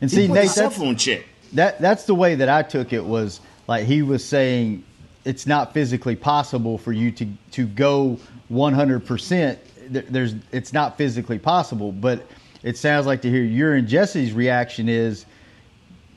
And 0.01 0.11
see, 0.11 0.29
Nate, 0.29 0.55
that's, 0.55 0.79
on 0.79 0.97
check. 0.97 1.25
that 1.55 1.81
that's 1.81 2.05
the 2.05 2.15
way 2.15 2.37
that 2.37 2.49
I 2.49 2.63
took 2.63 2.93
it 2.93 3.05
was 3.05 3.41
like 3.67 3.85
he 3.85 4.03
was 4.03 4.25
saying 4.25 4.85
it's 5.25 5.47
not 5.47 5.75
physically 5.75 6.15
possible 6.15 6.79
for 6.79 6.93
you 6.93 7.11
to 7.13 7.27
to 7.53 7.67
go 7.67 8.19
100%. 8.53 9.59
There's 9.89 10.35
it's 10.53 10.73
not 10.73 10.97
physically 10.97 11.39
possible, 11.39 11.91
but 11.91 12.25
it 12.67 12.77
sounds 12.77 13.07
like 13.07 13.23
to 13.23 13.31
hear 13.31 13.45
your 13.45 13.75
and 13.75 13.87
Jesse's 13.87 14.33
reaction 14.33 14.89
is 14.89 15.25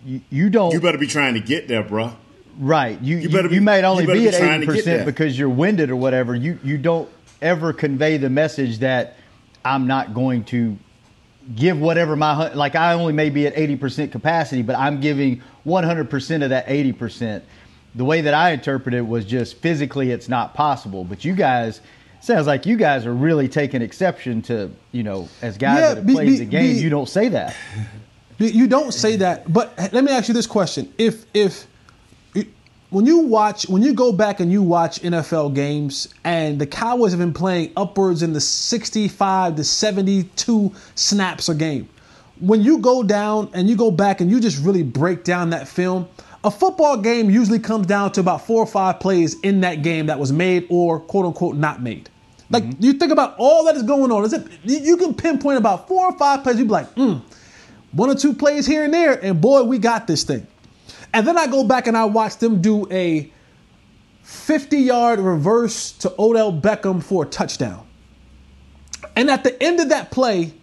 you, 0.04 0.22
you 0.32 0.50
don't 0.50 0.74
You 0.74 0.82
better 0.82 0.98
be 0.98 1.06
trying 1.06 1.36
to 1.36 1.40
get 1.40 1.68
there, 1.68 1.84
bruh. 1.84 2.16
Right. 2.58 3.00
You 3.02 3.18
you, 3.18 3.30
better 3.30 3.50
you 3.50 3.60
be- 3.60 3.66
might 3.66 3.84
only 3.84 4.06
you 4.06 4.12
be, 4.12 4.20
be 4.22 4.28
at 4.30 4.34
eighty 4.34 4.66
percent 4.66 5.06
because 5.06 5.38
you're 5.38 5.48
winded 5.48 5.92
or 5.92 5.96
whatever. 5.96 6.36
You 6.36 6.58
you 6.64 6.80
don't 6.80 7.08
ever 7.40 7.72
convey 7.72 8.18
the 8.18 8.32
message 8.32 8.80
that 8.80 9.18
I'm 9.64 9.86
not 9.86 10.16
going 10.16 10.44
to 10.46 10.76
give 11.56 11.80
whatever 11.80 12.16
my 12.16 12.52
like 12.54 12.76
I 12.76 12.94
only 12.94 13.14
may 13.14 13.30
be 13.30 13.46
at 13.46 13.56
eighty 13.56 13.76
percent 13.76 14.12
capacity, 14.12 14.64
but 14.64 14.76
I'm 14.76 15.02
giving 15.02 15.44
one 15.64 15.84
hundred 15.84 16.10
percent 16.10 16.42
of 16.42 16.50
that 16.50 16.66
eighty 16.68 16.94
percent. 16.94 17.44
The 17.94 18.06
way 18.06 18.22
that 18.22 18.34
I 18.34 18.52
interpret 18.52 18.96
it 18.96 19.08
was 19.08 19.24
just 19.24 19.58
physically 19.58 20.10
it's 20.10 20.28
not 20.28 20.56
possible. 20.56 21.04
But 21.04 21.24
you 21.24 21.36
guys 21.36 21.80
sounds 22.22 22.48
like 22.48 22.66
you 22.66 22.76
guys 22.78 23.06
are 23.06 23.14
really 23.14 23.48
taking 23.48 23.82
exception 23.82 24.42
to 24.44 24.72
you 24.92 25.04
know 25.04 25.28
as 25.42 25.58
guys 25.58 25.80
Yeah, 25.80 25.88
that 25.90 25.98
have 25.98 26.06
be- 26.06 26.14
played 26.14 26.28
be- 26.28 26.38
the 26.40 26.46
game. 26.46 26.74
be- 26.76 26.82
you 26.82 26.90
don't 26.90 27.10
say 27.10 27.30
that. 27.30 27.56
You- 28.38 28.48
You 28.48 28.68
don't 28.68 28.94
say 28.94 29.18
that, 29.18 29.52
but 29.52 29.74
let 29.94 30.04
me 30.04 30.12
ask 30.12 30.28
you 30.28 30.34
this 30.34 30.48
question: 30.48 30.92
If 30.98 31.26
if 31.34 31.68
when 32.90 33.06
you 33.06 33.20
watch 33.20 33.68
when 33.70 33.82
you 33.84 33.94
go 33.94 34.12
back 34.12 34.40
and 34.40 34.52
you 34.52 34.64
watch 34.64 35.02
NFL 35.02 35.54
games 35.54 36.08
and 36.24 36.60
the 36.60 36.66
Cowboys 36.66 37.12
have 37.12 37.20
been 37.20 37.34
playing 37.34 37.72
upwards 37.78 38.24
in 38.24 38.34
the 38.34 38.42
65 38.42 39.56
to 39.58 39.64
72 39.64 40.72
snaps 40.96 41.50
a 41.50 41.56
game, 41.56 41.88
when 42.40 42.62
you 42.62 42.80
go 42.80 43.04
down 43.04 43.50
and 43.54 43.70
you 43.70 43.76
go 43.76 43.92
back 43.92 44.22
and 44.22 44.32
you 44.32 44.40
just 44.40 44.64
really 44.64 44.84
break 44.84 45.24
down 45.24 45.52
that 45.52 45.68
film, 45.68 46.08
a 46.44 46.52
football 46.52 46.98
game 46.98 47.30
usually 47.30 47.60
comes 47.60 47.88
down 47.88 48.12
to 48.14 48.22
about 48.22 48.46
four 48.46 48.64
or 48.64 48.68
five 48.68 49.00
plays 49.00 49.40
in 49.42 49.62
that 49.62 49.82
game 49.82 50.06
that 50.06 50.20
was 50.20 50.32
made 50.32 50.68
or 50.70 51.00
quote 51.00 51.26
unquote 51.26 51.56
not 51.56 51.82
made. 51.82 52.10
Like 52.50 52.64
you 52.80 52.94
think 52.94 53.12
about 53.12 53.36
all 53.38 53.66
that 53.66 53.76
is 53.76 53.84
going 53.84 54.12
on, 54.12 54.26
is 54.26 54.34
it 54.34 54.48
you 54.64 54.80
you 54.80 54.98
can 54.98 55.14
pinpoint 55.14 55.58
about 55.58 55.88
four 55.88 56.06
or 56.06 56.18
five 56.18 56.44
plays. 56.44 56.58
You'd 56.58 56.68
be 56.68 56.72
like, 56.72 56.94
mm, 56.96 57.22
one 57.92 58.10
or 58.10 58.16
two 58.16 58.34
plays 58.34 58.66
here 58.66 58.84
and 58.84 58.94
there, 58.94 59.14
and 59.24 59.40
boy, 59.40 59.64
we 59.64 59.78
got 59.78 60.08
this 60.08 60.24
thing. 60.24 60.48
And 61.14 61.28
then 61.28 61.38
I 61.38 61.48
go 61.48 61.64
back 61.64 61.88
and 61.88 61.98
I 61.98 62.06
watch 62.06 62.38
them 62.38 62.62
do 62.62 62.88
a 62.92 63.32
50 64.24 64.78
yard 64.78 65.20
reverse 65.20 65.92
to 65.94 66.14
Odell 66.20 66.54
Beckham 66.54 67.04
for 67.04 67.24
a 67.24 67.28
touchdown. 67.28 67.86
And 69.16 69.30
at 69.30 69.44
the 69.44 69.62
end 69.62 69.80
of 69.80 69.90
that 69.90 70.12
play, 70.12 70.54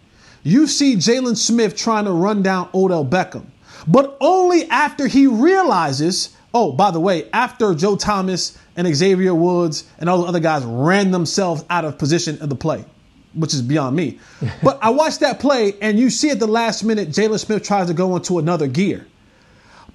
you 0.43 0.67
see 0.67 0.95
Jaylon 0.95 1.35
Smith 1.35 1.75
trying 1.75 2.05
to 2.05 2.11
run 2.11 2.41
down 2.41 2.69
Odell 2.73 3.05
Beckham, 3.05 3.45
but 3.85 4.17
only 4.21 4.69
after 4.69 5.07
he 5.07 5.27
realizes, 5.27 6.35
oh, 6.53 6.71
by 6.71 6.91
the 6.91 6.99
way, 6.99 7.29
after 7.31 7.73
Joe 7.75 7.95
Thomas 7.95 8.57
and 8.75 8.93
Xavier 8.95 9.35
Woods 9.35 9.83
and 9.99 10.09
all 10.09 10.21
the 10.21 10.27
other 10.27 10.39
guys 10.39 10.63
ran 10.63 11.11
themselves 11.11 11.63
out 11.69 11.85
of 11.85 11.97
position 11.97 12.41
of 12.41 12.49
the 12.49 12.55
play, 12.55 12.85
which 13.33 13.53
is 13.53 13.61
beyond 13.61 13.95
me. 13.95 14.19
but 14.63 14.79
I 14.81 14.89
watched 14.89 15.19
that 15.19 15.39
play, 15.39 15.75
and 15.81 15.99
you 15.99 16.09
see 16.09 16.29
at 16.29 16.39
the 16.39 16.47
last 16.47 16.83
minute, 16.83 17.09
Jaylon 17.09 17.39
Smith 17.39 17.63
tries 17.63 17.87
to 17.87 17.93
go 17.93 18.15
into 18.15 18.39
another 18.39 18.67
gear. 18.67 19.05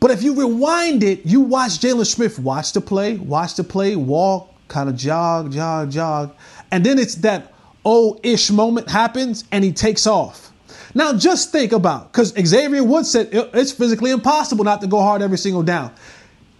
But 0.01 0.11
if 0.11 0.23
you 0.23 0.35
rewind 0.35 1.05
it, 1.05 1.25
you 1.25 1.41
watch 1.41 1.79
Jaylon 1.79 2.07
Smith 2.07 2.39
watch 2.39 2.73
the 2.73 2.81
play, 2.81 3.17
watch 3.17 3.55
the 3.55 3.65
play, 3.65 3.95
walk, 3.95 4.53
kind 4.69 4.89
of 4.89 4.97
jog, 4.97 5.53
jog, 5.53 5.91
jog. 5.91 6.35
And 6.71 6.85
then 6.85 6.99
it's 6.99 7.17
that 7.17 7.53
oh 7.85 8.19
ish 8.23 8.51
moment 8.51 8.91
happens 8.91 9.45
and 9.53 9.62
he 9.62 9.73
takes 9.73 10.07
off. 10.07 10.51
Now 10.94 11.14
just 11.14 11.52
think 11.52 11.72
about, 11.72 12.12
because 12.12 12.34
Xavier 12.38 12.84
Woods 12.84 13.11
said 13.11 13.30
it's 13.32 13.72
physically 13.72 14.11
impossible 14.11 14.64
not 14.64 14.80
to 14.82 14.87
go 14.87 15.00
hard 15.00 15.22
every 15.22 15.38
single 15.38 15.62
down. 15.62 15.92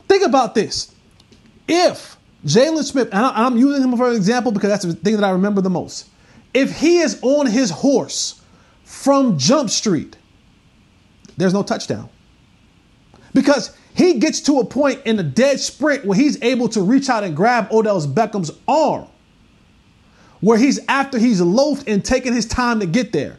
Think 0.09 0.25
about 0.25 0.55
this. 0.55 0.95
If 1.69 2.17
Jaylon 2.45 2.83
Smith, 2.83 3.09
and 3.13 3.25
I'm 3.25 3.57
using 3.57 3.83
him 3.83 3.97
for 3.97 4.09
an 4.09 4.17
example 4.17 4.53
because 4.53 4.71
that's 4.71 4.85
the 4.85 4.95
thing 4.95 5.17
that 5.17 5.25
I 5.25 5.31
remember 5.31 5.61
the 5.61 5.71
most. 5.71 6.09
If 6.55 6.79
he 6.79 6.99
is 6.99 7.19
on 7.23 7.47
his 7.47 7.71
horse 7.71 8.41
from 8.85 9.39
Jump 9.39 9.71
Street, 9.71 10.17
there's 11.37 11.55
no 11.55 11.63
touchdown 11.63 12.09
because 13.33 13.77
he 13.95 14.15
gets 14.15 14.41
to 14.43 14.59
a 14.59 14.65
point 14.65 15.03
in 15.05 15.19
a 15.19 15.23
dead 15.23 15.61
sprint 15.61 16.05
where 16.05 16.19
he's 16.19 16.43
able 16.43 16.69
to 16.71 16.83
reach 16.83 17.09
out 17.09 17.25
and 17.25 17.37
grab 17.37 17.69
Odell's 17.71 18.07
Beckham's 18.07 18.51
arm, 18.67 19.07
where 20.41 20.59
he's 20.59 20.81
after 20.89 21.19
he's 21.19 21.41
loafed 21.41 21.89
and 21.89 22.05
taking 22.05 22.35
his 22.35 22.47
time 22.47 22.81
to 22.81 22.87
get 22.87 23.13
there. 23.13 23.39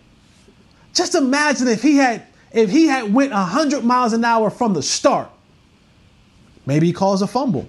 Just 0.94 1.16
imagine 1.16 1.68
if 1.68 1.82
he 1.82 1.98
had 1.98 2.26
if 2.52 2.70
he 2.70 2.88
had 2.88 3.14
went 3.14 3.32
100 3.32 3.84
miles 3.84 4.14
an 4.14 4.24
hour 4.24 4.50
from 4.50 4.74
the 4.74 4.84
start. 4.84 5.30
Maybe 6.66 6.88
he 6.88 6.94
calls 6.94 7.22
a 7.22 7.28
fumble. 7.28 7.68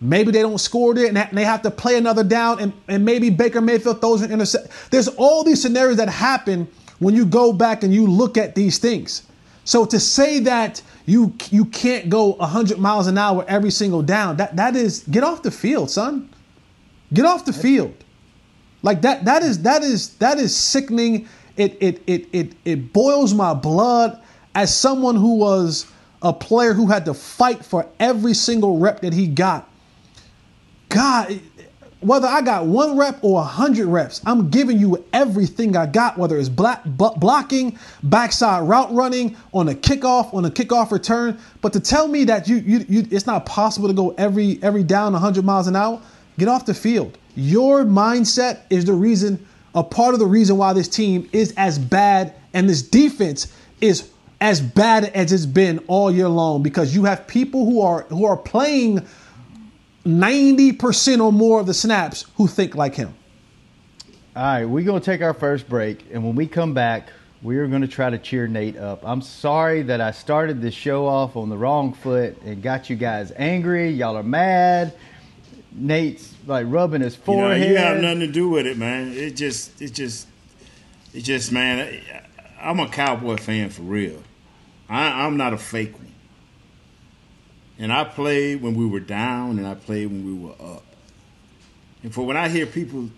Maybe 0.00 0.32
they 0.32 0.40
don't 0.40 0.58
score 0.58 0.94
there 0.94 1.06
and 1.06 1.16
they 1.36 1.44
have 1.44 1.62
to 1.62 1.70
play 1.70 1.96
another 1.96 2.24
down, 2.24 2.58
and, 2.58 2.72
and 2.88 3.04
maybe 3.04 3.28
Baker 3.30 3.60
Mayfield 3.60 4.00
throws 4.00 4.22
an 4.22 4.32
intercept. 4.32 4.68
There's 4.90 5.08
all 5.08 5.44
these 5.44 5.60
scenarios 5.60 5.98
that 5.98 6.08
happen 6.08 6.66
when 6.98 7.14
you 7.14 7.24
go 7.26 7.52
back 7.52 7.82
and 7.82 7.94
you 7.94 8.06
look 8.06 8.36
at 8.36 8.54
these 8.54 8.78
things. 8.78 9.26
So 9.64 9.84
to 9.84 10.00
say 10.00 10.40
that 10.40 10.82
you 11.06 11.34
you 11.50 11.66
can't 11.66 12.08
go 12.08 12.32
100 12.32 12.78
miles 12.78 13.06
an 13.06 13.18
hour 13.18 13.44
every 13.46 13.70
single 13.70 14.02
down, 14.02 14.38
that 14.38 14.56
that 14.56 14.74
is 14.74 15.04
get 15.10 15.22
off 15.22 15.42
the 15.42 15.50
field, 15.50 15.90
son. 15.90 16.30
Get 17.12 17.24
off 17.24 17.44
the 17.44 17.52
field. 17.52 17.94
Like 18.82 19.02
that 19.02 19.26
that 19.26 19.42
is 19.42 19.62
that 19.62 19.82
is 19.82 20.14
that 20.16 20.38
is 20.38 20.56
sickening. 20.56 21.28
It 21.60 21.76
it 21.78 22.02
it 22.06 22.28
it 22.32 22.52
it 22.64 22.92
boils 22.94 23.34
my 23.34 23.52
blood 23.52 24.18
as 24.54 24.74
someone 24.74 25.14
who 25.14 25.36
was 25.36 25.86
a 26.22 26.32
player 26.32 26.72
who 26.72 26.86
had 26.86 27.04
to 27.04 27.12
fight 27.12 27.62
for 27.62 27.86
every 27.98 28.32
single 28.32 28.78
rep 28.78 29.00
that 29.02 29.12
he 29.12 29.26
got. 29.26 29.68
God, 30.88 31.38
whether 32.00 32.26
I 32.26 32.40
got 32.40 32.64
one 32.64 32.96
rep 32.96 33.22
or 33.22 33.40
a 33.40 33.44
hundred 33.44 33.88
reps, 33.88 34.22
I'm 34.24 34.48
giving 34.48 34.78
you 34.78 35.04
everything 35.12 35.76
I 35.76 35.84
got, 35.84 36.16
whether 36.16 36.38
it's 36.38 36.48
black, 36.48 36.82
blocking, 36.84 37.78
backside 38.02 38.66
route 38.66 38.92
running, 38.94 39.36
on 39.52 39.68
a 39.68 39.74
kickoff, 39.74 40.32
on 40.32 40.46
a 40.46 40.50
kickoff 40.50 40.90
return. 40.90 41.38
But 41.60 41.74
to 41.74 41.80
tell 41.80 42.08
me 42.08 42.24
that 42.24 42.48
you, 42.48 42.56
you, 42.56 42.86
you 42.88 43.06
it's 43.10 43.26
not 43.26 43.44
possible 43.44 43.86
to 43.86 43.94
go 43.94 44.14
every 44.16 44.58
every 44.62 44.82
down 44.82 45.12
100 45.12 45.44
miles 45.44 45.66
an 45.66 45.76
hour, 45.76 46.00
get 46.38 46.48
off 46.48 46.64
the 46.64 46.74
field. 46.74 47.18
Your 47.36 47.84
mindset 47.84 48.60
is 48.70 48.86
the 48.86 48.94
reason, 48.94 49.46
a 49.74 49.82
part 49.82 50.14
of 50.14 50.20
the 50.20 50.26
reason 50.26 50.56
why 50.56 50.72
this 50.72 50.88
team 50.88 51.28
is 51.32 51.52
as 51.56 51.78
bad 51.78 52.34
and 52.52 52.68
this 52.68 52.82
defense 52.82 53.52
is 53.80 54.10
as 54.40 54.60
bad 54.60 55.04
as 55.04 55.32
it's 55.32 55.46
been 55.46 55.78
all 55.86 56.10
year 56.10 56.28
long 56.28 56.62
because 56.62 56.94
you 56.94 57.04
have 57.04 57.26
people 57.26 57.64
who 57.64 57.80
are 57.80 58.02
who 58.04 58.24
are 58.24 58.36
playing 58.36 59.06
90% 60.04 61.20
or 61.22 61.32
more 61.32 61.60
of 61.60 61.66
the 61.66 61.74
snaps 61.74 62.24
who 62.36 62.46
think 62.46 62.74
like 62.74 62.94
him. 62.94 63.14
All 64.34 64.42
right, 64.42 64.64
we're 64.64 64.84
going 64.84 65.00
to 65.00 65.04
take 65.04 65.20
our 65.20 65.34
first 65.34 65.68
break, 65.68 66.06
and 66.12 66.24
when 66.24 66.34
we 66.36 66.46
come 66.46 66.72
back, 66.72 67.10
we 67.42 67.58
are 67.58 67.66
going 67.66 67.82
to 67.82 67.88
try 67.88 68.08
to 68.10 68.18
cheer 68.18 68.46
Nate 68.46 68.76
up. 68.76 69.02
I'm 69.02 69.22
sorry 69.22 69.82
that 69.82 70.00
I 70.00 70.10
started 70.10 70.62
this 70.62 70.74
show 70.74 71.06
off 71.06 71.36
on 71.36 71.48
the 71.48 71.56
wrong 71.56 71.92
foot 71.92 72.40
and 72.42 72.62
got 72.62 72.88
you 72.88 72.96
guys 72.96 73.32
angry. 73.36 73.90
Y'all 73.90 74.16
are 74.16 74.22
mad. 74.22 74.94
Nate's 75.72 76.34
like 76.46 76.66
rubbing 76.68 77.00
his 77.02 77.14
You 77.14 77.20
know, 77.20 77.24
forehead. 77.42 77.68
you 77.68 77.76
have 77.76 78.00
nothing 78.00 78.20
to 78.20 78.26
do 78.26 78.48
with 78.48 78.66
it, 78.66 78.76
man. 78.76 79.12
It 79.12 79.36
just, 79.36 79.80
it 79.80 79.92
just, 79.92 80.26
it 81.14 81.20
just, 81.22 81.52
man. 81.52 82.00
I'm 82.60 82.80
a 82.80 82.88
cowboy 82.88 83.36
fan 83.36 83.70
for 83.70 83.82
real. 83.82 84.22
I, 84.88 85.24
I'm 85.24 85.36
not 85.36 85.52
a 85.52 85.58
fake 85.58 85.94
one. 85.94 86.12
And 87.78 87.92
I 87.92 88.04
played 88.04 88.60
when 88.60 88.74
we 88.74 88.86
were 88.86 89.00
down, 89.00 89.58
and 89.58 89.66
I 89.66 89.74
played 89.74 90.06
when 90.08 90.26
we 90.26 90.34
were 90.34 90.54
up. 90.74 90.84
And 92.02 92.12
for 92.12 92.26
when 92.26 92.36
I 92.36 92.48
hear 92.48 92.66
people 92.66 93.10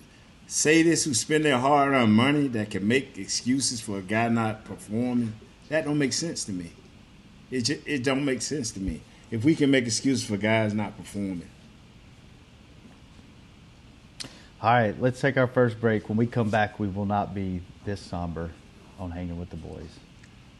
say 0.47 0.82
this 0.82 1.04
who 1.04 1.14
spend 1.14 1.44
their 1.44 1.59
hard-earned 1.59 2.12
money 2.12 2.47
that 2.49 2.71
can 2.71 2.87
make 2.87 3.16
excuses 3.18 3.80
for 3.80 3.99
a 3.99 4.02
guy 4.02 4.28
not 4.28 4.64
performing, 4.64 5.32
that 5.68 5.85
don't 5.85 5.99
make 5.99 6.12
sense 6.12 6.44
to 6.44 6.52
me. 6.52 6.71
It 7.50 7.62
just, 7.62 7.87
it 7.87 8.04
don't 8.04 8.25
make 8.25 8.42
sense 8.42 8.71
to 8.73 8.80
me. 8.80 9.00
If 9.30 9.44
we 9.44 9.54
can 9.54 9.71
make 9.71 9.87
excuses 9.87 10.25
for 10.25 10.37
guys 10.37 10.75
not 10.75 10.97
performing. 10.97 11.49
All 14.62 14.73
right, 14.73 14.95
let's 15.00 15.21
take 15.21 15.37
our 15.37 15.49
first 15.49 15.81
break. 15.81 16.09
When 16.09 16.16
we 16.16 16.28
come 16.28 16.49
back, 16.49 16.78
we 16.78 16.87
will 16.87 17.04
not 17.04 17.35
be 17.35 17.62
this 17.85 18.00
somber 18.00 18.52
on 18.97 19.11
hanging 19.11 19.37
with 19.37 19.50
the 19.50 19.57
boys. 19.57 19.90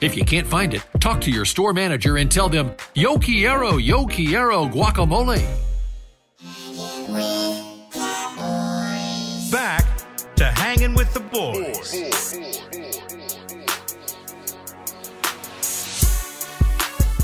If 0.00 0.16
you 0.16 0.24
can't 0.24 0.46
find 0.46 0.72
it, 0.72 0.82
talk 0.98 1.20
to 1.22 1.30
your 1.30 1.44
store 1.44 1.74
manager 1.74 2.16
and 2.16 2.30
tell 2.30 2.48
them, 2.48 2.72
Yo 2.94 3.18
quiero, 3.18 3.76
yo 3.76 4.06
quiero 4.06 4.66
guacamole. 4.66 5.44
Back 9.50 9.84
to 10.36 10.44
hanging 10.44 10.94
with 10.94 11.12
the 11.12 11.20
boys. 11.20 12.29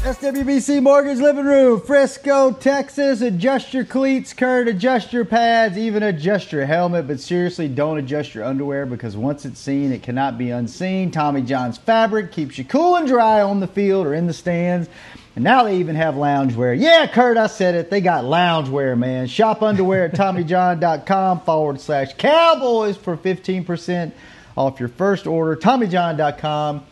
SWBC 0.07 0.81
Mortgage 0.85 1.19
Living 1.19 1.47
Room, 1.47 1.81
Frisco, 1.81 2.53
Texas. 2.53 3.23
Adjust 3.23 3.75
your 3.75 3.85
cleats, 3.85 4.33
Kurt. 4.33 4.69
Adjust 4.69 5.13
your 5.13 5.25
pads, 5.25 5.77
even 5.77 6.05
adjust 6.05 6.53
your 6.53 6.65
helmet. 6.65 7.09
But 7.09 7.19
seriously, 7.19 7.67
don't 7.67 7.99
adjust 7.99 8.33
your 8.33 8.45
underwear 8.45 8.87
because 8.87 9.17
once 9.17 9.45
it's 9.45 9.59
seen, 9.59 9.91
it 9.91 10.05
cannot 10.05 10.39
be 10.39 10.51
unseen. 10.51 11.11
Tommy 11.11 11.43
John's 11.43 11.77
fabric 11.77 12.31
keeps 12.31 12.57
you 12.57 12.65
cool 12.65 12.95
and 12.95 13.09
dry 13.09 13.41
on 13.43 13.59
the 13.59 13.67
field 13.67 14.07
or 14.07 14.15
in 14.15 14.29
the 14.29 14.33
stands. 14.33 14.89
And 15.35 15.43
now 15.43 15.65
they 15.65 15.79
even 15.79 15.97
have 15.97 16.15
loungewear. 16.15 16.79
Yeah, 16.79 17.09
Kurt, 17.09 17.37
I 17.37 17.49
said 17.49 17.75
it. 17.75 17.91
They 17.91 18.01
got 18.01 18.23
loungewear, 18.23 18.97
man. 18.97 19.27
Shop 19.27 19.61
underwear 19.61 20.05
at 20.05 20.13
TommyJohn.com 20.13 21.41
forward 21.41 21.81
slash 21.81 22.15
Cowboys 22.15 22.97
for 22.97 23.17
15% 23.17 24.13
off 24.57 24.79
your 24.79 24.89
first 24.89 25.27
order. 25.27 25.57
TommyJohn.com 25.57 26.85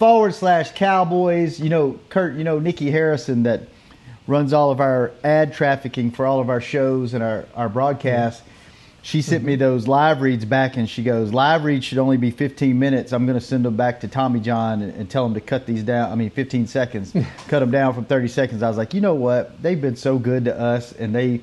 forward 0.00 0.34
slash 0.34 0.72
Cowboys. 0.72 1.60
You 1.60 1.68
know, 1.68 2.00
Kurt, 2.08 2.34
you 2.34 2.42
know, 2.42 2.58
Nikki 2.58 2.90
Harrison 2.90 3.42
that 3.42 3.60
runs 4.26 4.54
all 4.54 4.70
of 4.70 4.80
our 4.80 5.12
ad 5.22 5.52
trafficking 5.52 6.10
for 6.10 6.24
all 6.24 6.40
of 6.40 6.48
our 6.48 6.60
shows 6.62 7.12
and 7.12 7.22
our, 7.22 7.44
our 7.54 7.68
broadcasts. 7.68 8.42
She 9.02 9.22
sent 9.22 9.44
me 9.44 9.56
those 9.56 9.88
live 9.88 10.20
reads 10.20 10.44
back 10.44 10.76
and 10.76 10.88
she 10.88 11.02
goes, 11.02 11.32
Live 11.32 11.64
reads 11.64 11.86
should 11.86 11.96
only 11.96 12.18
be 12.18 12.30
15 12.30 12.78
minutes. 12.78 13.12
I'm 13.12 13.24
going 13.24 13.38
to 13.38 13.44
send 13.44 13.64
them 13.64 13.74
back 13.74 14.00
to 14.00 14.08
Tommy 14.08 14.40
John 14.40 14.82
and, 14.82 14.92
and 14.94 15.08
tell 15.10 15.24
him 15.24 15.32
to 15.34 15.40
cut 15.40 15.64
these 15.64 15.82
down. 15.82 16.12
I 16.12 16.14
mean, 16.16 16.28
15 16.28 16.66
seconds, 16.66 17.12
cut 17.48 17.60
them 17.60 17.70
down 17.70 17.94
from 17.94 18.04
30 18.04 18.28
seconds. 18.28 18.62
I 18.62 18.68
was 18.68 18.76
like, 18.76 18.92
you 18.92 19.00
know 19.00 19.14
what? 19.14 19.60
They've 19.62 19.80
been 19.80 19.96
so 19.96 20.18
good 20.18 20.44
to 20.44 20.58
us 20.58 20.92
and 20.92 21.14
they 21.14 21.40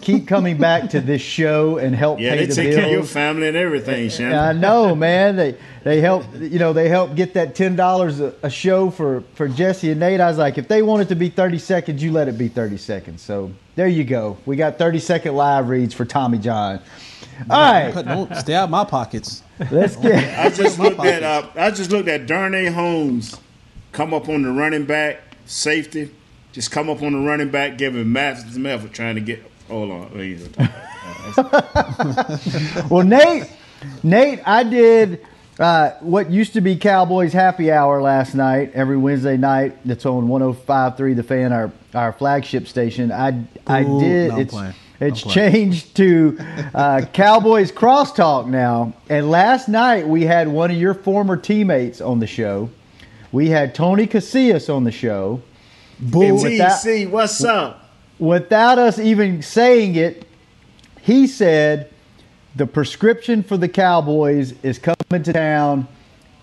keep 0.00 0.26
coming 0.26 0.58
back 0.58 0.90
to 0.90 1.00
this 1.00 1.22
show 1.22 1.78
and 1.78 1.94
help 1.94 2.18
Yeah, 2.18 2.32
pay 2.32 2.38
they 2.38 2.46
the 2.46 2.54
take 2.56 2.64
bills. 2.70 2.76
care 2.76 2.86
of 2.86 2.90
your 2.92 3.04
family 3.04 3.48
and 3.48 3.56
everything, 3.56 4.08
Shannon. 4.10 4.38
I 4.38 4.52
know, 4.52 4.96
man. 4.96 5.36
They 5.36 5.56
they 5.84 6.00
help 6.00 6.24
you 6.34 6.58
know 6.58 6.72
they 6.72 6.88
help 6.88 7.14
get 7.14 7.34
that 7.34 7.54
ten 7.54 7.76
dollars 7.76 8.18
a 8.18 8.34
a 8.42 8.50
show 8.50 8.90
for 8.90 9.22
for 9.34 9.46
Jesse 9.46 9.92
and 9.92 10.00
Nate. 10.00 10.20
I 10.20 10.26
was 10.28 10.38
like, 10.38 10.58
if 10.58 10.66
they 10.66 10.82
want 10.82 11.02
it 11.02 11.08
to 11.10 11.14
be 11.14 11.28
thirty 11.28 11.58
seconds, 11.60 12.02
you 12.02 12.10
let 12.10 12.26
it 12.26 12.36
be 12.36 12.48
thirty 12.48 12.76
seconds. 12.78 13.22
So 13.22 13.52
there 13.76 13.86
you 13.88 14.04
go. 14.04 14.36
We 14.44 14.56
got 14.56 14.78
thirty 14.78 14.98
second 14.98 15.36
live 15.36 15.68
reads 15.68 15.94
for 15.94 16.04
Tommy 16.04 16.38
John. 16.38 16.80
All 17.48 17.60
right, 17.72 17.92
Don't 18.04 18.34
stay 18.36 18.54
out 18.54 18.70
my 18.70 18.84
pockets. 18.84 19.42
let's 19.70 19.96
get. 19.96 20.38
I 20.38 20.48
just 20.50 20.78
looked 20.78 21.00
at 21.00 21.22
uh, 21.22 21.48
I 21.54 21.70
just 21.70 21.90
looked 21.90 22.08
at 22.08 22.26
Darnay 22.26 22.66
Holmes 22.66 23.36
come 23.92 24.12
up 24.12 24.28
on 24.28 24.42
the 24.42 24.50
running 24.50 24.84
back 24.84 25.20
safety, 25.46 26.10
just 26.52 26.70
come 26.70 26.90
up 26.90 27.02
on 27.02 27.12
the 27.12 27.18
running 27.18 27.50
back, 27.50 27.78
giving 27.78 28.12
massive 28.12 28.64
effort 28.66 28.92
trying 28.92 29.14
to 29.14 29.20
get. 29.20 29.42
Hold 29.68 29.90
on, 29.90 30.10
well, 32.90 33.02
Nate, 33.04 33.50
Nate, 34.02 34.40
I 34.46 34.62
did 34.62 35.26
uh, 35.58 35.90
what 36.00 36.30
used 36.30 36.52
to 36.54 36.60
be 36.60 36.76
Cowboys 36.76 37.32
Happy 37.32 37.70
Hour 37.72 38.02
last 38.02 38.34
night, 38.34 38.72
every 38.74 38.96
Wednesday 38.96 39.36
night. 39.36 39.76
That's 39.84 40.04
on 40.06 40.28
105.3 40.28 41.16
The 41.16 41.22
Fan, 41.22 41.52
our 41.52 41.70
our 41.94 42.12
flagship 42.12 42.66
station. 42.68 43.10
I 43.10 43.44
I 43.66 43.82
Ooh, 43.84 44.00
did. 44.00 44.28
no, 44.32 44.38
it's 44.38 44.52
playing. 44.52 44.74
It's 45.00 45.20
playing. 45.22 45.52
changed 45.52 45.96
to 45.96 46.38
uh, 46.74 47.02
Cowboys 47.12 47.70
Crosstalk 47.72 48.46
now. 48.48 48.94
And 49.08 49.30
last 49.30 49.68
night 49.68 50.06
we 50.08 50.22
had 50.24 50.48
one 50.48 50.70
of 50.70 50.76
your 50.76 50.94
former 50.94 51.36
teammates 51.36 52.00
on 52.00 52.18
the 52.20 52.26
show. 52.26 52.70
We 53.32 53.48
had 53.48 53.74
Tony 53.74 54.06
Casillas 54.06 54.74
on 54.74 54.84
the 54.84 54.92
show. 54.92 55.42
And 56.00 56.14
without- 56.42 56.80
TC, 56.82 57.10
what's 57.10 57.42
up? 57.44 57.82
without 58.18 58.78
us 58.78 58.98
even 58.98 59.42
saying 59.42 59.94
it, 59.96 60.26
he 61.02 61.26
said 61.26 61.90
the 62.54 62.66
prescription 62.66 63.42
for 63.42 63.58
the 63.58 63.68
Cowboys 63.68 64.54
is 64.62 64.78
coming 64.78 64.95
to 65.10 65.32
town 65.32 65.86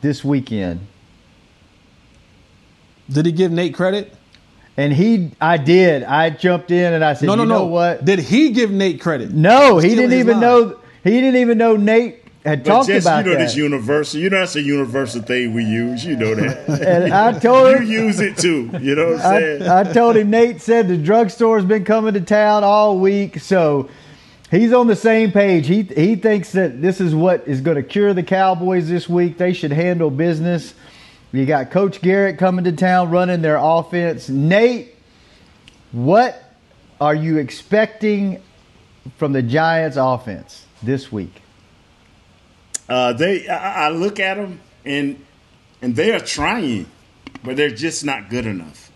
this 0.02 0.23
weekend. 0.23 0.80
Did 3.10 3.26
he 3.26 3.32
give 3.32 3.52
Nate 3.52 3.73
credit? 3.73 4.13
And 4.78 4.91
he, 4.93 5.32
I 5.39 5.58
did. 5.58 6.04
I 6.04 6.30
jumped 6.32 6.71
in 6.71 6.93
and 6.93 7.04
I 7.04 7.13
said, 7.13 7.28
No, 7.28 7.36
no, 7.36 7.43
you 7.43 7.49
no. 7.49 7.58
know 7.60 7.65
what? 7.65 8.06
Did 8.06 8.19
he 8.19 8.52
give 8.52 8.71
Nate 8.71 9.02
credit? 9.02 9.32
No, 9.32 9.78
he 9.78 9.89
Stealing 9.89 10.10
didn't 10.10 10.12
his 10.12 10.19
even 10.21 10.32
line. 10.34 10.41
know. 10.41 10.80
He 11.04 11.12
didn't 11.12 11.36
even 11.36 11.58
know 11.58 11.76
Nate 11.76 12.23
had 12.45 12.63
But 12.63 12.69
talked 12.69 12.88
just, 12.88 13.06
about 13.06 13.26
you 13.26 13.32
know 13.32 13.38
that. 13.38 13.43
this 13.43 13.56
universal. 13.56 14.19
You 14.19 14.30
know 14.30 14.39
that's 14.39 14.56
a 14.56 14.62
universal 14.62 15.21
thing 15.21 15.54
we 15.54 15.63
use. 15.65 16.04
You 16.06 16.15
know 16.15 16.34
that. 16.34 16.69
And 16.88 17.13
I 17.13 17.38
told 17.38 17.76
him- 17.76 17.84
you 17.84 18.04
use 18.04 18.19
it 18.21 18.38
too. 18.38 18.69
You 18.82 18.95
know 18.95 19.12
what 19.12 19.21
I'm 19.26 19.39
saying? 19.41 19.63
I, 19.63 19.82
I 19.82 19.84
told 19.84 20.15
him 20.15 20.30
Nate 20.32 20.62
said 20.62 20.88
the 20.88 20.97
drugstore's 20.97 21.65
been 21.65 21.84
coming 21.86 22.13
to 22.15 22.21
town 22.21 22.63
all 22.63 22.97
week, 22.97 23.39
so 23.41 23.89
he's 24.54 24.72
on 24.72 24.88
the 24.88 24.96
same 24.96 25.32
page. 25.32 25.68
He 25.68 25.82
he 25.82 26.16
thinks 26.16 26.52
that 26.54 26.82
this 26.82 27.02
is 27.02 27.16
what 27.16 27.48
is 27.48 27.62
going 27.62 27.78
to 27.78 27.84
cure 27.84 28.13
the 28.13 28.24
Cowboys 28.24 28.88
this 28.88 29.10
week. 29.10 29.38
They 29.38 29.54
should 29.54 29.72
handle 29.72 30.10
business. 30.10 30.74
You 31.32 31.46
got 31.46 31.72
Coach 31.72 32.02
Garrett 32.02 32.38
coming 32.38 32.63
to 32.66 32.72
town 32.72 33.10
running 33.10 33.42
their 33.42 33.58
offense. 33.58 34.30
Nate, 34.30 34.96
what 35.92 36.42
are 37.02 37.16
you 37.16 37.38
expecting 37.38 38.42
from 39.18 39.34
the 39.34 39.42
Giants 39.42 39.98
offense 39.98 40.66
this 40.84 41.12
week? 41.12 41.42
Uh, 42.88 43.13
they, 43.13 43.48
I, 43.48 43.88
I 43.88 43.89
look 43.89 44.20
at 44.20 44.36
them 44.36 44.60
and 44.86 45.24
and 45.82 45.96
they 45.96 46.13
are 46.13 46.20
trying, 46.20 46.86
but 47.44 47.58
they're 47.58 47.72
just 47.72 48.06
not 48.06 48.30
good 48.30 48.46
enough. 48.46 48.92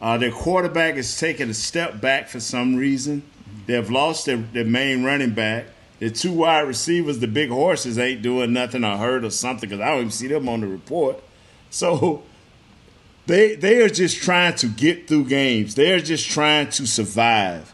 Uh, 0.00 0.16
their 0.16 0.32
quarterback 0.32 0.96
is 0.96 1.16
taking 1.20 1.50
a 1.50 1.54
step 1.54 2.00
back 2.00 2.28
for 2.28 2.40
some 2.40 2.74
reason. 2.74 3.22
They've 3.66 3.88
lost 3.88 4.26
their, 4.26 4.36
their 4.36 4.64
main 4.64 5.04
running 5.04 5.34
back. 5.34 5.66
The 5.98 6.10
two 6.10 6.32
wide 6.32 6.62
receivers, 6.62 7.20
the 7.20 7.28
big 7.28 7.50
horses, 7.50 7.98
ain't 7.98 8.22
doing 8.22 8.52
nothing 8.52 8.84
or 8.84 8.96
hurt 8.96 9.24
or 9.24 9.30
something 9.30 9.68
because 9.68 9.80
I 9.80 9.90
don't 9.90 10.00
even 10.00 10.10
see 10.10 10.26
them 10.26 10.48
on 10.48 10.60
the 10.60 10.66
report. 10.66 11.22
So 11.70 12.24
they 13.26 13.54
they 13.54 13.80
are 13.82 13.88
just 13.88 14.20
trying 14.20 14.56
to 14.56 14.66
get 14.66 15.06
through 15.06 15.26
games. 15.26 15.74
They 15.74 15.92
are 15.92 16.00
just 16.00 16.28
trying 16.28 16.70
to 16.70 16.86
survive. 16.86 17.72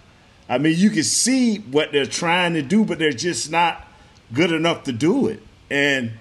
I 0.48 0.58
mean, 0.58 0.74
you 0.76 0.90
can 0.90 1.04
see 1.04 1.58
what 1.58 1.92
they're 1.92 2.06
trying 2.06 2.54
to 2.54 2.62
do, 2.62 2.84
but 2.84 2.98
they're 2.98 3.12
just 3.12 3.50
not 3.50 3.86
good 4.32 4.52
enough 4.52 4.84
to 4.84 4.92
do 4.92 5.28
it. 5.28 5.42
And 5.70 6.12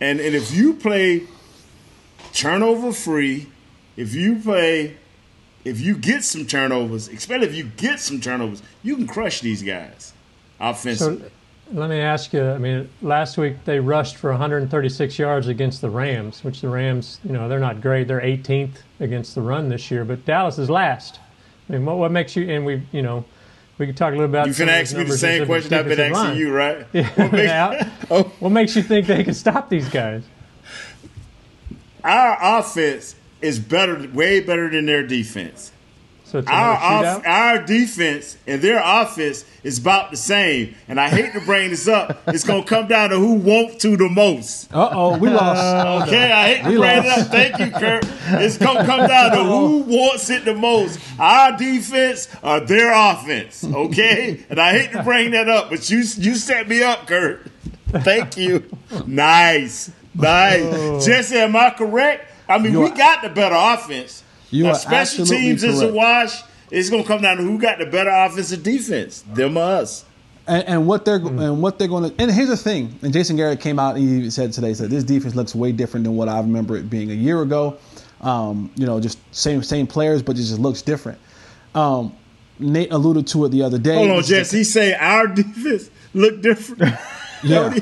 and 0.00 0.20
and 0.20 0.34
if 0.34 0.52
you 0.52 0.74
play 0.74 1.22
turnover 2.32 2.92
free, 2.92 3.46
if 3.96 4.14
you 4.14 4.36
play 4.36 4.96
if 5.68 5.80
you 5.80 5.96
get 5.96 6.24
some 6.24 6.46
turnovers, 6.46 7.08
especially 7.08 7.46
if 7.46 7.54
you 7.54 7.64
get 7.76 8.00
some 8.00 8.20
turnovers, 8.20 8.62
you 8.82 8.96
can 8.96 9.06
crush 9.06 9.40
these 9.40 9.62
guys 9.62 10.12
offensively. 10.60 11.22
So 11.24 11.30
let 11.72 11.90
me 11.90 12.00
ask 12.00 12.32
you. 12.32 12.42
I 12.42 12.58
mean, 12.58 12.88
last 13.02 13.36
week 13.38 13.56
they 13.64 13.78
rushed 13.78 14.16
for 14.16 14.30
136 14.30 15.18
yards 15.18 15.48
against 15.48 15.80
the 15.82 15.90
Rams, 15.90 16.42
which 16.42 16.60
the 16.62 16.68
Rams, 16.68 17.20
you 17.24 17.32
know, 17.32 17.48
they're 17.48 17.60
not 17.60 17.80
great. 17.80 18.08
They're 18.08 18.20
18th 18.20 18.76
against 19.00 19.34
the 19.34 19.42
run 19.42 19.68
this 19.68 19.90
year, 19.90 20.04
but 20.04 20.24
Dallas 20.24 20.58
is 20.58 20.70
last. 20.70 21.20
I 21.68 21.72
mean, 21.74 21.84
what, 21.84 21.98
what 21.98 22.10
makes 22.10 22.34
you? 22.34 22.48
And 22.48 22.64
we, 22.64 22.82
you 22.92 23.02
know, 23.02 23.24
we 23.76 23.86
could 23.86 23.96
talk 23.96 24.08
a 24.08 24.16
little 24.16 24.24
about. 24.24 24.46
You 24.48 24.54
can 24.54 24.68
ask 24.70 24.96
me 24.96 25.04
the 25.04 25.18
same 25.18 25.44
question 25.46 25.74
I've 25.74 25.86
been 25.86 26.00
asking 26.00 26.12
line. 26.14 26.36
you, 26.38 26.52
right? 26.52 26.86
Yeah. 26.94 27.08
What 27.16 27.32
makes- 27.32 27.44
Yeah. 27.44 28.22
What 28.40 28.48
makes 28.50 28.74
you 28.74 28.82
think 28.82 29.06
they 29.06 29.22
can 29.22 29.34
stop 29.34 29.68
these 29.68 29.88
guys? 29.90 30.22
Our 32.04 32.58
offense 32.60 33.14
is 33.40 33.58
better, 33.58 34.08
way 34.12 34.40
better 34.40 34.68
than 34.70 34.86
their 34.86 35.06
defense. 35.06 35.72
So 36.24 36.40
it's 36.40 36.48
Our, 36.48 36.74
off, 36.76 37.26
our 37.26 37.62
defense 37.62 38.36
and 38.46 38.60
their 38.60 38.82
offense 38.84 39.46
is 39.64 39.78
about 39.78 40.10
the 40.10 40.18
same. 40.18 40.74
And 40.86 41.00
I 41.00 41.08
hate 41.08 41.32
to 41.32 41.40
bring 41.40 41.70
this 41.70 41.88
up. 41.88 42.20
It's 42.28 42.44
going 42.44 42.64
to 42.64 42.68
come 42.68 42.86
down 42.86 43.08
to 43.10 43.16
who 43.16 43.32
wants 43.36 43.76
to 43.76 43.96
the 43.96 44.10
most. 44.10 44.70
Uh 44.70 44.90
oh, 44.92 45.16
we 45.16 45.30
lost. 45.30 46.06
Okay, 46.08 46.30
I 46.30 46.54
hate 46.54 46.64
to 46.64 46.68
We 46.68 46.76
bring 46.76 46.98
it 46.98 47.06
up. 47.06 47.26
Thank 47.28 47.58
you, 47.58 47.70
Kurt. 47.70 48.04
It's 48.42 48.58
going 48.58 48.76
to 48.76 48.84
come 48.84 49.08
down 49.08 49.30
to 49.38 49.42
who 49.42 49.78
wants 49.84 50.28
it 50.28 50.44
the 50.44 50.54
most. 50.54 51.00
Our 51.18 51.56
defense 51.56 52.28
or 52.42 52.60
their 52.60 52.92
offense. 52.92 53.64
Okay? 53.64 54.44
And 54.50 54.60
I 54.60 54.72
hate 54.78 54.92
to 54.92 55.02
bring 55.02 55.30
that 55.30 55.48
up, 55.48 55.70
but 55.70 55.88
you 55.88 55.98
you 56.00 56.34
set 56.34 56.68
me 56.68 56.82
up, 56.82 57.06
Kurt. 57.06 57.50
Thank 57.88 58.36
you. 58.36 58.64
Nice. 59.06 59.90
Nice. 60.14 60.62
Oh. 60.62 61.00
Jesse, 61.00 61.36
am 61.36 61.56
I 61.56 61.70
correct? 61.70 62.27
I 62.48 62.58
mean, 62.58 62.72
You 62.72 62.80
we 62.80 62.90
are- 62.90 62.96
got 62.96 63.22
the 63.22 63.28
better 63.28 63.56
offense. 63.56 64.22
You 64.50 64.64
now, 64.64 64.72
special 64.74 65.26
teams 65.26 65.62
is 65.62 65.80
a 65.82 65.92
wash. 65.92 66.42
It's 66.70 66.90
going 66.90 67.02
to 67.02 67.08
come 67.08 67.22
down 67.22 67.36
to 67.38 67.42
who 67.42 67.58
got 67.58 67.78
the 67.78 67.86
better 67.86 68.10
offensive 68.10 68.62
defense, 68.62 69.22
them 69.34 69.56
or 69.56 69.62
us. 69.62 70.04
And, 70.46 70.64
and 70.66 70.86
what 70.86 71.04
they're 71.04 71.16
and 71.16 71.60
what 71.60 71.78
they're 71.78 71.88
going 71.88 72.10
to 72.10 72.22
and 72.22 72.30
here's 72.30 72.48
the 72.48 72.56
thing. 72.56 72.98
And 73.02 73.12
Jason 73.12 73.36
Garrett 73.36 73.60
came 73.60 73.78
out 73.78 73.96
and 73.96 74.22
he 74.22 74.30
said 74.30 74.52
today 74.52 74.72
said 74.72 74.88
this 74.88 75.04
defense 75.04 75.34
looks 75.34 75.54
way 75.54 75.72
different 75.72 76.04
than 76.04 76.16
what 76.16 76.28
I 76.30 76.38
remember 76.40 76.74
it 76.76 76.88
being 76.88 77.10
a 77.10 77.14
year 77.14 77.42
ago. 77.42 77.76
Um, 78.22 78.70
you 78.74 78.86
know, 78.86 78.98
just 78.98 79.18
same 79.30 79.62
same 79.62 79.86
players, 79.86 80.22
but 80.22 80.36
it 80.36 80.40
just 80.40 80.58
looks 80.58 80.80
different. 80.80 81.18
Um, 81.74 82.14
Nate 82.58 82.90
alluded 82.92 83.26
to 83.28 83.44
it 83.44 83.50
the 83.50 83.62
other 83.62 83.78
day. 83.78 83.94
Hold 83.94 84.10
on, 84.10 84.22
Jesse. 84.22 84.58
He 84.58 84.64
say 84.64 84.94
our 84.94 85.26
defense 85.34 85.90
look 86.14 86.40
different. 86.40 86.94
Yeah, 87.44 87.78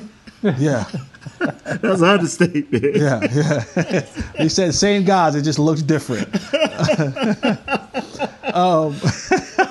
yeah, 0.59 0.85
That's 1.39 2.01
an 2.01 2.05
understatement. 2.09 2.97
yeah, 2.97 3.21
yeah. 3.33 4.01
he 4.39 4.49
said 4.49 4.75
same 4.75 5.05
guys. 5.05 5.35
It 5.35 5.43
just 5.43 5.59
looks 5.59 5.83
different. 5.83 6.29
um, 8.55 8.95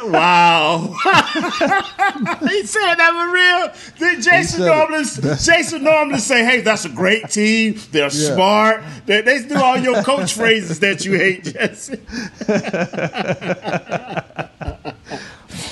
Wow. 0.08 0.94
he 1.02 2.64
said 2.66 2.96
that 2.96 3.12
was 3.14 3.34
real. 3.34 3.72
Then 3.98 4.22
Jason 4.22 4.66
normally 4.66 5.04
Jason 5.04 5.84
normally 5.84 6.20
say, 6.20 6.44
hey, 6.46 6.62
that's 6.62 6.86
a 6.86 6.90
great 6.90 7.30
team. 7.30 7.80
They're 7.92 8.04
Yeah. 8.12 8.34
smart. 8.36 8.84
They, 9.08 9.22
they 9.22 9.42
do 9.44 9.56
all 9.56 9.78
your 9.78 10.04
coach 10.04 10.34
phrases 10.34 10.80
that 10.82 11.06
you 11.06 11.14
hate, 11.14 11.44
Jesse. 11.46 11.98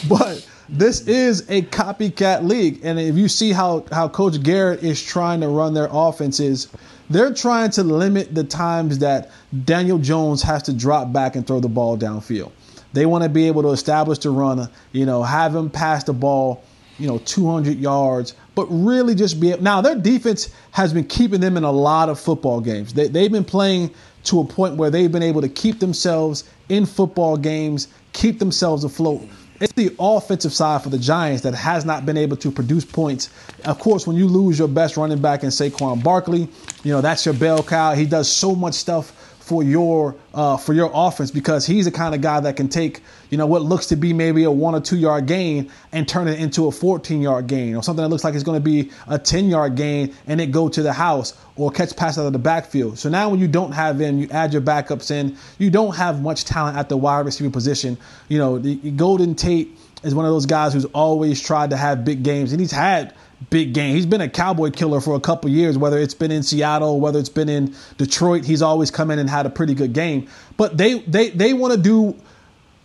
but 0.09 0.47
this 0.73 1.07
is 1.07 1.41
a 1.49 1.61
copycat 1.61 2.47
league, 2.47 2.79
and 2.83 2.99
if 2.99 3.15
you 3.15 3.27
see 3.27 3.51
how 3.51 3.85
how 3.91 4.09
Coach 4.09 4.41
Garrett 4.41 4.83
is 4.83 5.01
trying 5.01 5.39
to 5.41 5.47
run 5.47 5.75
their 5.75 5.87
offenses, 5.91 6.67
they're 7.11 7.33
trying 7.33 7.69
to 7.71 7.83
limit 7.83 8.33
the 8.33 8.43
times 8.43 8.97
that 8.99 9.29
Daniel 9.65 9.99
Jones 9.99 10.41
has 10.41 10.63
to 10.63 10.73
drop 10.73 11.13
back 11.13 11.35
and 11.35 11.45
throw 11.45 11.59
the 11.59 11.69
ball 11.69 11.95
downfield. 11.95 12.51
They 12.91 13.05
want 13.05 13.23
to 13.23 13.29
be 13.29 13.47
able 13.47 13.61
to 13.63 13.69
establish 13.69 14.17
the 14.19 14.31
run, 14.31 14.67
you 14.93 15.05
know, 15.05 15.21
have 15.21 15.55
him 15.55 15.69
pass 15.69 16.05
the 16.05 16.13
ball, 16.13 16.63
you 16.97 17.07
know, 17.07 17.19
200 17.19 17.77
yards, 17.77 18.35
but 18.55 18.65
really 18.65 19.13
just 19.13 19.39
be 19.39 19.55
now. 19.57 19.79
Their 19.79 19.95
defense 19.95 20.49
has 20.71 20.91
been 20.91 21.05
keeping 21.05 21.39
them 21.39 21.55
in 21.55 21.63
a 21.63 21.71
lot 21.71 22.09
of 22.09 22.19
football 22.19 22.59
games. 22.59 22.93
They, 22.93 23.07
they've 23.07 23.31
been 23.31 23.45
playing 23.45 23.93
to 24.23 24.39
a 24.39 24.45
point 24.45 24.77
where 24.77 24.89
they've 24.89 25.11
been 25.11 25.23
able 25.23 25.41
to 25.41 25.49
keep 25.49 25.79
themselves 25.79 26.45
in 26.69 26.87
football 26.87 27.37
games, 27.37 27.89
keep 28.13 28.39
themselves 28.39 28.83
afloat. 28.83 29.21
It's 29.63 29.71
the 29.71 29.95
offensive 29.97 30.51
side 30.51 30.83
for 30.83 30.89
the 30.89 30.97
Giants 30.97 31.41
that 31.43 31.53
has 31.53 31.85
not 31.85 32.05
been 32.05 32.17
able 32.17 32.35
to 32.35 32.51
produce 32.51 32.83
points. 32.83 33.29
Of 33.63 33.79
course, 33.79 34.05
when 34.05 34.17
you 34.17 34.27
lose 34.27 34.59
your 34.59 34.67
best 34.67 34.97
running 34.97 35.21
back 35.21 35.41
in 35.41 35.51
Saquon 35.51 36.03
Barkley, 36.03 36.49
you 36.83 36.91
know 36.91 36.99
that's 36.99 37.25
your 37.25 37.33
bell 37.33 37.63
cow. 37.63 37.93
He 37.93 38.05
does 38.05 38.29
so 38.29 38.55
much 38.55 38.73
stuff 38.73 39.22
for 39.43 39.61
your 39.61 40.15
uh, 40.33 40.55
for 40.55 40.73
your 40.73 40.89
offense 40.93 41.29
because 41.29 41.65
he's 41.65 41.83
the 41.83 41.91
kind 41.91 42.15
of 42.15 42.21
guy 42.21 42.39
that 42.39 42.55
can 42.55 42.69
take 42.69 43.01
you 43.29 43.37
know 43.37 43.45
what 43.45 43.61
looks 43.61 43.87
to 43.87 43.97
be 43.97 44.13
maybe 44.13 44.45
a 44.45 44.51
one 44.51 44.73
or 44.73 44.79
two 44.79 44.95
yard 44.95 45.25
gain 45.25 45.69
and 45.91 46.07
turn 46.07 46.29
it 46.29 46.39
into 46.39 46.67
a 46.67 46.71
14 46.71 47.21
yard 47.21 47.45
gain 47.45 47.75
or 47.75 47.83
something 47.83 48.01
that 48.01 48.07
looks 48.07 48.23
like 48.23 48.35
it's 48.35 48.43
going 48.45 48.55
to 48.55 48.63
be 48.63 48.89
a 49.05 49.19
10 49.19 49.49
yard 49.49 49.75
gain 49.75 50.15
and 50.27 50.39
it 50.39 50.51
go 50.51 50.69
to 50.69 50.81
the 50.81 50.93
house 50.93 51.37
or 51.57 51.69
catch 51.71 51.93
pass 51.97 52.17
out 52.17 52.25
of 52.25 52.31
the 52.31 52.39
backfield. 52.39 52.97
So 52.97 53.09
now 53.09 53.29
when 53.29 53.39
you 53.39 53.49
don't 53.49 53.73
have 53.73 53.99
in, 53.99 54.17
you 54.17 54.29
add 54.31 54.53
your 54.53 54.61
backups 54.61 55.11
in. 55.11 55.37
You 55.59 55.69
don't 55.69 55.95
have 55.95 56.21
much 56.21 56.45
talent 56.45 56.77
at 56.77 56.87
the 56.87 56.95
wide 56.95 57.25
receiver 57.25 57.51
position. 57.51 57.97
You 58.29 58.37
know, 58.37 58.59
the, 58.59 58.75
Golden 58.91 59.35
Tate 59.35 59.77
is 60.03 60.15
one 60.15 60.25
of 60.25 60.31
those 60.31 60.45
guys 60.45 60.73
who's 60.73 60.85
always 60.85 61.41
tried 61.41 61.71
to 61.71 61.77
have 61.77 62.05
big 62.05 62.23
games 62.23 62.53
and 62.53 62.61
he's 62.61 62.71
had 62.71 63.13
big 63.49 63.73
game. 63.73 63.95
He's 63.95 64.05
been 64.05 64.21
a 64.21 64.29
cowboy 64.29 64.71
killer 64.71 65.01
for 65.01 65.15
a 65.15 65.19
couple 65.19 65.49
years, 65.49 65.77
whether 65.77 65.97
it's 65.97 66.13
been 66.13 66.31
in 66.31 66.43
Seattle, 66.43 66.99
whether 66.99 67.19
it's 67.19 67.29
been 67.29 67.49
in 67.49 67.75
Detroit. 67.97 68.45
He's 68.45 68.61
always 68.61 68.91
come 68.91 69.11
in 69.11 69.19
and 69.19 69.29
had 69.29 69.45
a 69.45 69.49
pretty 69.49 69.73
good 69.73 69.93
game. 69.93 70.27
But 70.57 70.77
they 70.77 70.99
they 70.99 71.29
they 71.29 71.53
want 71.53 71.73
to 71.73 71.79
do 71.79 72.15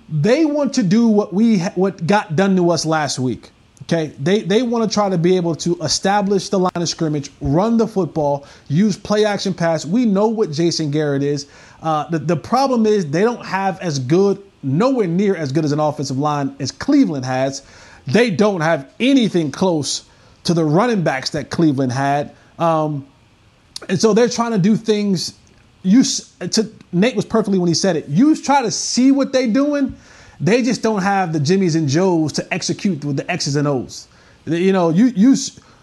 they 0.09 0.45
want 0.45 0.75
to 0.75 0.83
do 0.83 1.09
what 1.09 1.33
we 1.33 1.61
what 1.61 2.07
got 2.07 2.37
done 2.37 2.57
to 2.57 2.71
us 2.71 2.87
last 2.87 3.19
week. 3.19 3.51
Okay, 3.85 4.13
they 4.19 4.43
they 4.43 4.63
want 4.63 4.89
to 4.89 4.93
try 4.93 5.09
to 5.09 5.19
be 5.19 5.37
able 5.37 5.55
to 5.57 5.77
establish 5.83 6.49
the 6.49 6.59
line 6.59 6.71
of 6.75 6.89
scrimmage, 6.89 7.31
run 7.41 7.77
the 7.77 7.87
football, 7.87 8.47
use 8.69 8.97
play 8.97 9.25
action 9.25 9.55
pass. 9.55 9.87
We 9.87 10.05
know 10.05 10.29
what 10.29 10.51
Jason 10.51 10.91
Garrett 10.91 11.23
is. 11.23 11.47
Uh, 11.83 12.09
the 12.11 12.19
the 12.19 12.37
problem 12.37 12.87
is 12.87 13.11
they 13.11 13.23
don't 13.23 13.45
have 13.47 13.79
as 13.81 13.99
good, 13.99 14.43
nowhere 14.63 15.07
near 15.07 15.37
as 15.37 15.53
good 15.53 15.65
as 15.65 15.73
an 15.73 15.81
offensive 15.81 16.19
line 16.19 16.57
as 16.59 16.71
Cleveland 16.71 17.25
has. 17.25 17.63
They 18.07 18.31
don't 18.31 18.63
have 18.63 18.91
anything 18.99 19.51
close 19.51 20.08
to 20.49 20.55
the 20.55 20.65
running 20.65 21.03
backs 21.03 21.29
that 21.31 21.51
Cleveland 21.51 21.93
had. 21.93 22.35
Um, 22.59 23.07
and 23.87 24.01
so 24.01 24.15
they're 24.15 24.31
trying 24.31 24.53
to 24.53 24.59
do 24.59 24.77
things. 24.77 25.35
You 25.83 26.03
to 26.41 26.73
Nate 26.91 27.15
was 27.15 27.27
perfectly 27.27 27.59
when 27.59 27.69
he 27.69 27.75
said 27.75 27.97
it. 27.97 28.09
You 28.09 28.35
try 28.35 28.63
to 28.63 28.71
see 28.71 29.13
what 29.13 29.31
they're 29.31 29.53
doing. 29.53 29.95
They 30.41 30.63
just 30.63 30.83
don't 30.83 31.03
have 31.03 31.35
the 31.35 31.39
Jimmys 31.39 31.77
and 31.77 31.87
Joes 31.87 32.33
to 32.35 32.55
execute 32.55 33.05
with 33.05 33.19
the 33.19 33.31
X's 33.31 33.57
and 33.57 33.69
O's. 33.69 34.09
You 34.47 34.73
know, 34.73 34.89
you 34.89 35.07
you 35.09 35.37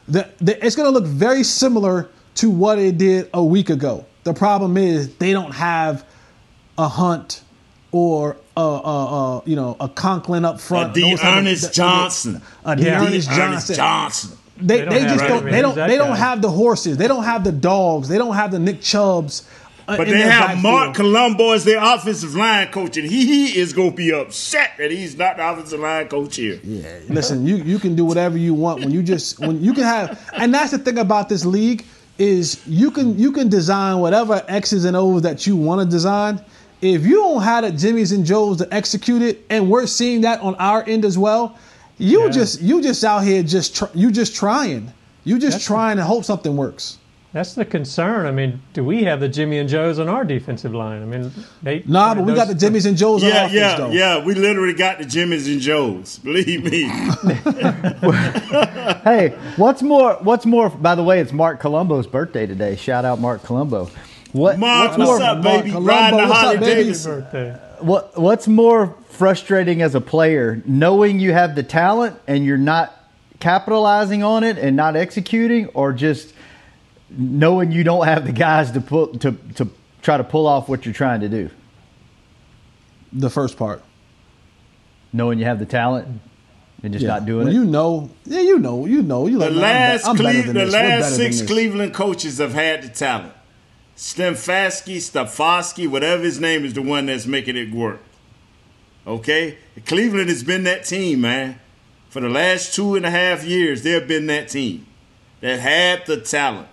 the, 0.08 0.28
the, 0.40 0.66
it's 0.66 0.76
going 0.76 0.92
to 0.92 1.00
look 1.00 1.06
very 1.08 1.44
similar 1.44 2.10
to 2.36 2.50
what 2.50 2.80
it 2.80 2.98
did 2.98 3.30
a 3.36 3.44
week 3.44 3.70
ago. 3.70 4.06
The 4.24 4.34
problem 4.34 4.78
is 4.78 5.16
they 5.18 5.32
don't 5.32 5.54
have 5.54 6.04
a 6.78 6.88
Hunt 6.88 7.44
or 7.92 8.36
a, 8.58 8.62
a, 8.62 8.64
a 9.38 9.44
you 9.46 9.56
know 9.56 9.78
a 9.80 9.88
Conklin 9.90 10.44
up 10.44 10.60
front. 10.60 10.98
A 10.98 11.00
Those 11.02 11.20
type 11.20 11.30
of- 11.30 11.36
Dearness 11.36 11.70
Johnson. 11.70 12.42
A 12.66 12.76
Yeah. 12.78 13.00
Dearness 13.04 13.28
Dearness 13.28 13.68
Johnson. 13.76 14.38
Johnson. 14.58 14.68
they, 14.68 14.78
They 14.82 14.86
they, 14.86 14.86
don't 14.86 15.02
have- 15.02 15.10
just 15.10 15.22
right, 15.22 15.28
don't 15.30 15.48
I 15.48 15.52
they 15.52 15.62
don't 15.62 15.70
who's 15.72 15.76
that 15.76 15.88
they 15.88 15.98
don't 15.98 16.10
guy? 16.10 16.16
have 16.16 16.42
the 16.42 16.50
horses. 16.52 16.98
They 16.98 17.08
don't 17.08 17.24
have 17.24 17.44
the 17.44 17.52
dogs. 17.52 18.08
They 18.10 18.18
don't 18.18 18.36
have 18.36 18.52
the 18.52 18.60
Nick 18.60 18.82
Chubbs. 18.82 19.48
uh, 19.88 19.98
But 19.98 20.08
they 20.08 20.18
have 20.22 20.48
backfield. 20.48 20.64
Marc 20.64 20.96
Colombo 20.96 21.52
as 21.52 21.64
their 21.64 21.80
offensive 21.84 22.36
line 22.36 22.70
coach, 22.70 22.98
and 22.98 23.08
he, 23.08 23.26
he 23.52 23.60
is 23.60 23.72
going 23.74 23.92
to 23.92 23.96
be 23.96 24.12
upset 24.12 24.72
that 24.80 24.90
he's 24.92 25.16
not 25.18 25.38
the 25.38 25.48
offensive 25.48 25.80
line 25.80 26.08
coach 26.08 26.38
here. 26.38 26.60
Yeah, 26.64 27.00
listen, 27.10 27.46
you 27.46 27.58
you 27.58 27.78
can 27.80 27.96
do 27.96 28.04
whatever 28.06 28.38
you 28.38 28.54
want 28.56 28.80
when 28.80 28.92
you 28.92 29.04
just 29.04 29.40
when 29.40 29.64
you 29.64 29.74
can 29.74 29.84
have, 29.84 30.20
and 30.34 30.52
that's 30.54 30.72
the 30.72 30.80
thing 30.80 30.98
about 30.98 31.30
this 31.30 31.46
league 31.46 31.86
is 32.18 32.66
you 32.66 32.90
can 32.92 33.20
you 33.20 33.32
can 33.32 33.50
design 33.50 34.00
whatever 34.00 34.42
X's 34.48 34.86
and 34.86 34.96
O's 34.96 35.22
that 35.24 35.46
you 35.46 35.56
want 35.56 35.82
to 35.82 35.88
design. 35.88 36.42
If 36.82 37.06
you 37.06 37.16
don't 37.18 37.42
have 37.44 37.64
the 37.64 37.72
Jimmys 37.72 38.14
and 38.14 38.26
Joes 38.26 38.58
to 38.58 38.74
execute 38.74 39.22
it, 39.22 39.46
and 39.50 39.70
we're 39.70 39.86
seeing 39.88 40.22
that 40.22 40.42
on 40.42 40.56
our 40.56 40.84
end 40.88 41.04
as 41.06 41.18
well, 41.18 41.58
you 41.98 42.24
Yeah. 42.26 42.30
just 42.30 42.62
you 42.62 42.82
just 42.82 43.04
out 43.04 43.24
here 43.24 43.42
just 43.44 43.76
tr- 43.76 43.86
you 43.94 44.12
just 44.12 44.36
trying, 44.36 44.92
you 45.24 45.36
just 45.40 45.54
That's- 45.54 45.66
trying 45.66 45.98
to 45.98 46.04
hope 46.04 46.26
something 46.26 46.56
works. 46.58 46.98
That's 47.34 47.54
the 47.54 47.66
concern. 47.66 48.26
I 48.28 48.32
mean, 48.32 48.62
do 48.72 48.82
we 48.86 49.04
have 49.04 49.20
the 49.20 49.28
Jimmy 49.28 49.58
and 49.58 49.68
Joes 49.68 50.00
on 50.00 50.08
our 50.08 50.24
defensive 50.24 50.74
line? 50.74 51.02
I 51.02 51.06
mean, 51.06 51.32
they. 51.62 51.84
Nah, 51.86 52.16
but 52.16 52.24
we 52.24 52.34
got 52.34 52.48
the 52.48 52.54
Jimmys 52.54 52.86
and 52.86 52.96
Joes 52.96 53.24
on 53.26 53.30
Yeah, 53.30 53.36
offense 53.48 53.54
yeah, 53.54 53.76
though. 53.76 53.90
yeah. 53.92 54.24
We 54.24 54.36
literally 54.36 54.74
got 54.74 55.00
the 55.00 55.04
Jimmys 55.04 55.52
and 55.52 55.60
Joes. 55.60 56.18
Believe 56.20 56.64
me. 56.64 56.84
hey, 59.04 59.38
what's 59.58 59.82
more? 59.82 60.14
What's 60.22 60.46
more? 60.46 60.70
By 60.70 60.96
the 60.96 61.04
way, 61.04 61.20
it's 61.20 61.34
Marc 61.34 61.60
Colombo's 61.60 62.08
birthday 62.08 62.46
today. 62.46 62.78
Shout 62.78 63.04
out 63.04 63.20
Marc 63.20 63.44
Colombo. 63.44 63.90
What, 64.32 64.58
Marc, 64.60 64.98
what's 64.98 65.10
what's 65.10 65.20
more? 65.20 65.30
up, 65.30 65.42
baby? 65.44 65.72
Colombo, 65.72 65.90
Riding 65.90 66.20
the 66.20 66.26
what's 66.28 66.38
up, 66.40 66.46
Harley 66.46 66.60
baby? 66.60 66.76
Davidson. 66.84 67.20
birthday. 67.22 67.60
What 67.86 68.20
What's 68.20 68.48
more 68.48 68.96
frustrating 69.10 69.82
as 69.82 69.94
a 69.94 70.02
player, 70.02 70.62
knowing 70.66 71.20
you 71.20 71.34
have 71.34 71.56
the 71.56 71.64
talent 71.64 72.20
and 72.28 72.44
you're 72.44 72.58
not 72.58 72.92
capitalizing 73.40 74.24
on 74.24 74.44
it 74.44 74.58
and 74.58 74.76
not 74.76 74.96
executing, 74.96 75.68
or 75.68 75.94
just 75.94 76.34
knowing 77.10 77.72
you 77.72 77.84
don't 77.84 78.06
have 78.08 78.26
the 78.26 78.32
guys 78.32 78.72
to 78.72 78.82
pull 78.82 79.08
to 79.20 79.34
to 79.56 79.70
try 80.02 80.18
to 80.18 80.24
pull 80.24 80.48
off 80.48 80.68
what 80.68 80.86
you're 80.86 80.94
trying 80.94 81.22
to 81.22 81.30
do? 81.30 81.50
The 83.14 83.30
first 83.30 83.56
part. 83.58 83.84
Knowing 85.14 85.38
you 85.40 85.46
have 85.46 85.60
the 85.60 85.66
talent 85.66 86.08
and 86.84 86.92
just 86.92 87.06
not 87.06 87.26
doing 87.26 87.46
When 87.46 87.56
it. 87.56 87.58
You 87.58 87.66
know, 87.66 88.10
yeah, 88.26 88.42
you 88.42 88.60
know, 88.60 88.86
you 88.86 89.02
know. 89.02 89.28
You 89.28 89.40
The 89.40 89.50
like, 89.50 89.62
last, 89.62 90.08
I'm, 90.08 90.18
be- 90.18 90.26
I'm 90.26 90.34
Cle- 90.44 90.54
the 90.54 90.60
this. 90.60 90.74
Last 90.74 91.16
six. 91.16 91.42
Cleveland 91.44 91.94
coaches 91.94 92.40
have 92.40 92.54
had 92.54 92.82
the 92.84 92.90
talent. 92.90 93.34
Stemfasky, 93.96 94.98
Stafosky, 94.98 95.88
whatever 95.88 96.24
his 96.24 96.40
name 96.40 96.66
is, 96.66 96.74
the 96.74 96.82
one 96.82 97.06
that's 97.06 97.26
making 97.26 97.56
it 97.56 97.72
work. 97.72 98.02
Okay, 99.08 99.58
Cleveland 99.86 100.30
has 100.30 100.44
been 100.44 100.64
that 100.64 100.84
team, 100.84 101.22
man. 101.22 101.60
For 102.10 102.22
the 102.22 102.30
last 102.30 102.74
two 102.74 102.96
and 102.96 103.06
a 103.06 103.12
half 103.12 103.44
years, 103.44 103.84
they've 103.84 104.08
been 104.08 104.28
that 104.28 104.50
team 104.50 104.86
that 105.42 105.60
had 105.60 106.06
the 106.06 106.20
talent, 106.20 106.68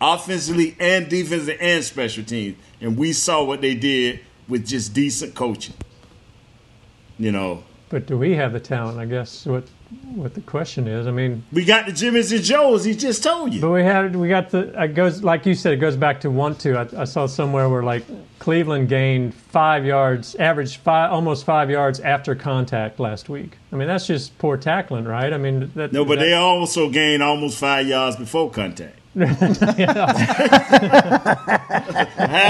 offensively 0.00 0.76
and 0.80 1.08
defensively 1.08 1.58
and 1.60 1.84
special 1.84 2.24
teams, 2.24 2.56
and 2.80 2.96
we 2.96 3.12
saw 3.12 3.44
what 3.44 3.60
they 3.60 3.74
did 3.74 4.20
with 4.48 4.66
just 4.66 4.94
decent 4.94 5.34
coaching. 5.34 5.74
You 7.18 7.32
know, 7.32 7.64
But 7.88 8.06
do 8.06 8.16
we 8.18 8.34
have 8.34 8.52
the 8.52 8.60
talent? 8.60 8.98
I 8.98 9.06
guess 9.06 9.46
what 9.46 9.64
what 10.14 10.34
the 10.34 10.40
question 10.40 10.88
is. 10.88 11.06
I 11.06 11.12
mean, 11.12 11.44
we 11.52 11.64
got 11.64 11.86
the 11.86 11.92
Jimmys 11.92 12.34
and 12.34 12.42
Joes. 12.42 12.84
He 12.84 12.94
just 12.94 13.22
told 13.22 13.54
you. 13.54 13.60
but 13.60 13.70
we 13.70 13.82
had 13.82 14.16
we 14.16 14.28
got 14.28 14.50
the 14.50 14.82
it 14.82 14.94
goes 14.94 15.22
like 15.22 15.46
you 15.46 15.54
said. 15.54 15.72
It 15.72 15.76
goes 15.76 15.96
back 15.96 16.20
to 16.22 16.30
one 16.30 16.56
two. 16.56 16.76
I, 16.76 16.88
I 16.96 17.04
saw 17.04 17.26
somewhere 17.26 17.68
where 17.68 17.82
like 17.82 18.04
Cleveland 18.38 18.88
gained 18.88 19.34
five 19.34 19.84
yards, 19.84 20.34
average 20.36 20.78
five 20.78 21.12
almost 21.12 21.44
five 21.44 21.70
yards 21.70 22.00
after 22.00 22.34
contact 22.34 22.98
last 22.98 23.28
week. 23.28 23.58
I 23.72 23.76
mean, 23.76 23.88
that's 23.88 24.06
just 24.06 24.36
poor 24.38 24.56
tackling, 24.56 25.04
right? 25.04 25.32
I 25.32 25.38
mean, 25.38 25.70
that, 25.74 25.92
No, 25.92 26.04
but 26.04 26.18
that, 26.18 26.24
they 26.24 26.34
also 26.34 26.90
gained 26.90 27.22
almost 27.22 27.58
five 27.58 27.86
yards 27.86 28.16
before 28.16 28.50
contact. 28.50 28.98
Half 29.16 29.40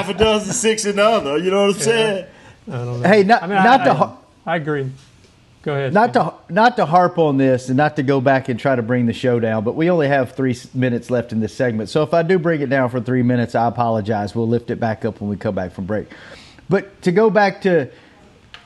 a 0.09 0.15
dozen, 0.15 0.53
six 0.53 0.85
in 0.85 0.97
the 0.97 1.05
other. 1.05 1.39
You 1.39 1.51
know 1.51 1.67
what 1.67 1.77
I'm 1.77 1.81
saying? 1.81 2.27
I 2.69 2.73
don't 2.73 3.03
know. 3.03 3.09
Hey, 3.09 3.23
not 3.23 3.43
I 3.43 3.47
mean, 3.47 3.57
not 3.57 3.81
I, 3.83 3.85
to 3.85 3.91
I, 3.93 4.17
I 4.47 4.57
agree. 4.57 4.91
Go 5.67 5.75
ahead. 5.75 5.93
not 5.93 6.13
to 6.13 6.33
not 6.49 6.77
to 6.77 6.87
harp 6.87 7.19
on 7.19 7.39
this 7.39 7.67
and 7.67 7.77
not 7.77 7.97
to 7.97 8.05
go 8.05 8.21
back 8.21 8.49
and 8.49 8.59
try 8.59 8.77
to 8.77 8.83
bring 8.83 9.07
the 9.07 9.13
show 9.13 9.41
down, 9.41 9.65
but 9.65 9.75
we 9.75 9.91
only 9.91 10.07
have 10.07 10.31
three 10.31 10.57
minutes 10.73 11.11
left 11.11 11.33
in 11.33 11.41
this 11.41 11.53
segment. 11.53 11.89
So 11.89 12.05
if 12.05 12.15
I 12.15 12.23
do 12.23 12.39
bring 12.39 12.61
it 12.61 12.71
down 12.71 12.89
for 12.89 13.01
three 13.01 13.25
minutes, 13.25 13.57
I 13.57 13.67
apologize. 13.67 14.33
We'll 14.33 14.47
lift 14.47 14.71
it 14.71 14.79
back 14.79 15.05
up 15.05 15.21
when 15.21 15.29
we 15.29 15.37
come 15.37 15.57
back 15.57 15.73
from 15.73 15.87
break. 15.87 16.07
But 16.69 17.03
to 17.03 17.11
go 17.11 17.31
back 17.31 17.63
to 17.63 17.91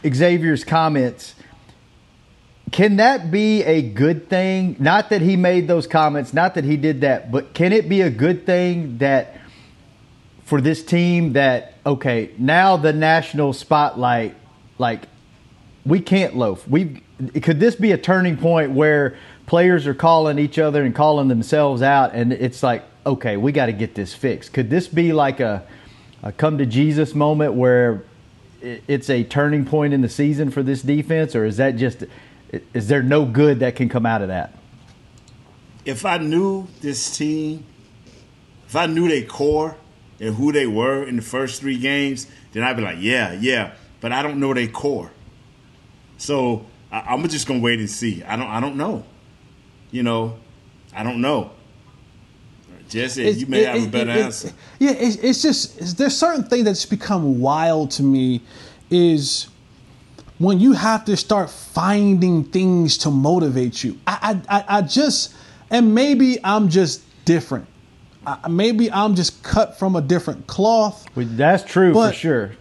Xavier's 0.07 0.63
comments, 0.63 1.37
can 2.71 2.97
that 2.97 3.31
be 3.31 3.63
a 3.63 3.81
good 3.81 4.29
thing? 4.29 4.77
Not 4.79 5.09
that 5.09 5.23
he 5.23 5.37
made 5.37 5.69
those 5.69 5.87
comments, 5.87 6.35
not 6.35 6.55
that 6.57 6.65
he 6.65 6.77
did 6.77 7.01
that, 7.01 7.33
but 7.33 7.55
can 7.55 7.73
it 7.73 7.89
be 7.89 8.03
a 8.03 8.11
good 8.11 8.45
thing 8.45 8.99
that 8.99 9.39
for 10.45 10.61
this 10.61 10.85
team 10.85 11.33
that 11.33 11.77
okay, 11.87 12.33
now 12.37 12.77
the 12.77 12.93
national 12.93 13.55
spotlight 13.55 14.35
like 14.77 15.05
we 15.91 16.01
can't 16.01 16.37
loaf. 16.37 16.67
We 16.69 17.03
could 17.43 17.61
this 17.61 17.75
be 17.75 17.93
a 17.93 17.99
turning 17.99 18.37
point 18.37 18.71
where 18.71 19.17
players 19.47 19.87
are 19.87 19.95
calling 19.95 20.39
each 20.39 20.59
other 20.59 20.83
and 20.85 20.95
calling 20.95 21.29
themselves 21.29 21.83
out, 21.83 22.15
and 22.15 22.33
it's 22.33 22.63
like, 22.63 22.85
okay, 23.05 23.37
we 23.37 23.51
got 23.51 23.67
to 23.67 23.73
get 23.73 23.97
this 23.97 24.15
fixed. 24.15 24.53
Could 24.53 24.71
this 24.71 24.87
be 24.87 25.13
like 25.13 25.41
a, 25.41 25.67
a 26.23 26.31
come 26.31 26.59
to 26.59 26.67
Jesus 26.67 27.15
moment 27.15 27.55
where 27.55 28.05
it's 28.63 29.11
a 29.11 29.25
turning 29.25 29.65
point 29.65 29.93
in 29.93 30.01
the 30.01 30.09
season 30.09 30.51
for 30.51 30.63
this 30.63 30.83
defense, 30.83 31.35
or 31.35 31.45
is 31.45 31.57
that 31.57 31.73
just 31.77 32.05
is 32.73 32.89
there 32.89 33.03
no 33.03 33.25
good 33.25 33.61
that 33.61 33.75
can 33.75 33.89
come 33.89 34.07
out 34.07 34.23
of 34.23 34.29
that? 34.29 34.55
If 35.85 36.07
I 36.07 36.19
knew 36.19 36.69
this 36.81 37.17
team, 37.17 37.65
if 38.67 38.77
I 38.77 38.87
knew 38.87 39.09
their 39.09 39.25
core 39.25 39.77
and 40.21 40.37
who 40.37 40.53
they 40.53 40.67
were 40.67 41.03
in 41.03 41.17
the 41.17 41.23
first 41.23 41.61
three 41.61 41.79
games, 41.79 42.29
then 42.53 42.63
I'd 42.63 42.77
be 42.77 42.83
like, 42.83 42.99
yeah, 43.01 43.33
yeah. 43.33 43.73
But 44.01 44.13
I 44.13 44.23
don't 44.23 44.39
know 44.39 44.55
their 44.55 44.69
core, 44.69 45.11
so 46.21 46.65
I, 46.93 47.01
I'm 47.01 47.27
just 47.29 47.47
gonna 47.49 47.61
wait 47.61 47.79
and 47.81 47.91
see. 47.91 48.23
I 48.25 48.37
don't, 48.37 48.47
I 48.49 48.61
don't 48.61 48.77
know. 48.77 49.05
You 49.91 50.03
know, 50.03 50.37
I 50.95 51.03
don't 51.03 51.21
know. 51.21 51.51
Jesse, 52.89 53.23
It's- 53.23 53.41
you 53.41 53.47
may 53.47 53.63
it- 53.63 53.69
have 53.69 53.85
a 53.89 53.91
better 53.91 54.11
it- 54.11 54.25
answer. 54.25 54.53
Yeah, 54.79 54.91
it's, 54.93 55.17
it's 55.17 55.43
just 55.43 55.81
it's, 55.81 55.95
there's 55.95 56.17
certain 56.17 56.45
things 56.45 56.65
that's 56.65 56.85
become 56.87 57.41
wild 57.41 57.91
to 57.93 58.03
me 58.03 58.43
is 58.91 59.47
when 60.39 60.59
you 60.59 60.73
have 60.73 61.05
to 61.05 61.17
start 61.17 61.51
finding 61.51 62.45
things 62.45 62.99
to 62.99 63.11
motivate 63.11 63.85
you. 63.85 63.99
I 64.07 64.41
I, 64.49 64.57
I, 64.59 64.65
I 64.79 64.83
just 64.83 65.35
and 65.71 65.95
maybe 65.95 66.39
I'm 66.45 66.69
just 66.69 67.03
different. 67.25 67.67
I, 68.27 68.49
maybe 68.49 68.91
I'm 68.91 69.15
just 69.15 69.43
cut 69.45 69.79
from 69.79 69.95
a 69.97 70.01
different 70.03 70.47
cloth. 70.49 71.07
Well, 71.15 71.27
That's 71.31 71.63
true 71.65 71.95
But- 71.95 72.11
for 72.13 72.17
sure. 72.19 72.53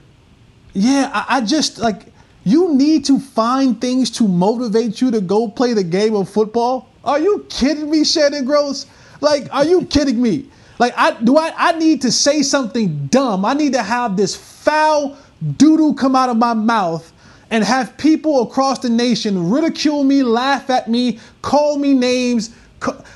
Yeah, 0.73 1.09
I, 1.11 1.37
I 1.37 1.41
just 1.41 1.79
like 1.79 2.05
you 2.43 2.73
need 2.73 3.05
to 3.05 3.19
find 3.19 3.79
things 3.79 4.09
to 4.11 4.27
motivate 4.27 5.01
you 5.01 5.11
to 5.11 5.21
go 5.21 5.47
play 5.47 5.73
the 5.73 5.83
game 5.83 6.15
of 6.15 6.29
football. 6.29 6.89
Are 7.03 7.19
you 7.19 7.45
kidding 7.49 7.89
me, 7.89 8.03
Shannon 8.03 8.45
Gross? 8.45 8.85
Like, 9.21 9.53
are 9.53 9.65
you 9.65 9.85
kidding 9.85 10.21
me? 10.21 10.49
Like, 10.79 10.93
I 10.95 11.11
do 11.21 11.37
I 11.37 11.53
I 11.55 11.71
need 11.73 12.01
to 12.03 12.11
say 12.11 12.41
something 12.41 13.07
dumb. 13.07 13.43
I 13.43 13.53
need 13.53 13.73
to 13.73 13.83
have 13.83 14.15
this 14.15 14.35
foul 14.35 15.17
doodle 15.57 15.93
come 15.93 16.15
out 16.15 16.29
of 16.29 16.37
my 16.37 16.53
mouth 16.53 17.11
and 17.51 17.63
have 17.63 17.97
people 17.97 18.43
across 18.43 18.79
the 18.79 18.89
nation 18.89 19.49
ridicule 19.49 20.03
me, 20.03 20.23
laugh 20.23 20.69
at 20.69 20.87
me, 20.89 21.19
call 21.41 21.77
me 21.77 21.93
names 21.93 22.51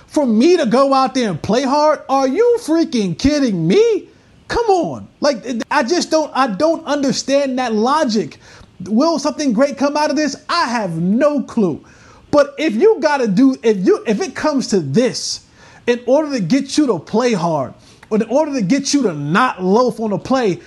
for 0.08 0.26
me 0.26 0.58
to 0.58 0.66
go 0.66 0.94
out 0.94 1.14
there 1.14 1.30
and 1.30 1.42
play 1.42 1.64
hard. 1.64 2.02
Are 2.10 2.28
you 2.28 2.58
freaking 2.62 3.18
kidding 3.18 3.68
me? 3.68 4.10
Come 4.48 4.66
on. 4.66 5.08
Like 5.22 5.44
I 5.72 5.84
just 5.84 6.12
don't 6.12 6.32
I 6.36 6.48
don't 6.48 6.86
understand 6.86 7.58
that 7.60 7.74
logic. 7.74 8.40
Will 8.88 9.20
something 9.20 9.54
great 9.54 9.78
come 9.78 9.98
out 9.98 10.10
of 10.10 10.16
this? 10.16 10.36
I 10.50 10.68
have 10.68 10.98
no 10.98 11.44
clue. 11.44 11.84
But 12.32 12.56
if 12.58 12.74
you 12.74 13.00
got 13.00 13.18
to 13.18 13.28
do 13.28 13.56
if 13.62 13.86
you 13.86 14.04
if 14.08 14.20
it 14.22 14.36
comes 14.36 14.68
to 14.70 14.80
this 14.80 15.46
in 15.86 16.02
order 16.08 16.32
to 16.32 16.40
get 16.40 16.78
you 16.78 16.88
to 16.88 17.00
play 17.00 17.34
hard 17.34 17.74
or 18.10 18.18
in 18.18 18.24
order 18.30 18.54
to 18.54 18.62
get 18.62 18.94
you 18.94 19.04
to 19.04 19.14
not 19.14 19.64
loaf 19.64 20.00
on 20.00 20.12
a 20.14 20.18
play, 20.18 20.60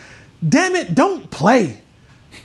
damn 0.48 0.76
it, 0.76 0.94
don't 0.94 1.30
play. 1.30 1.80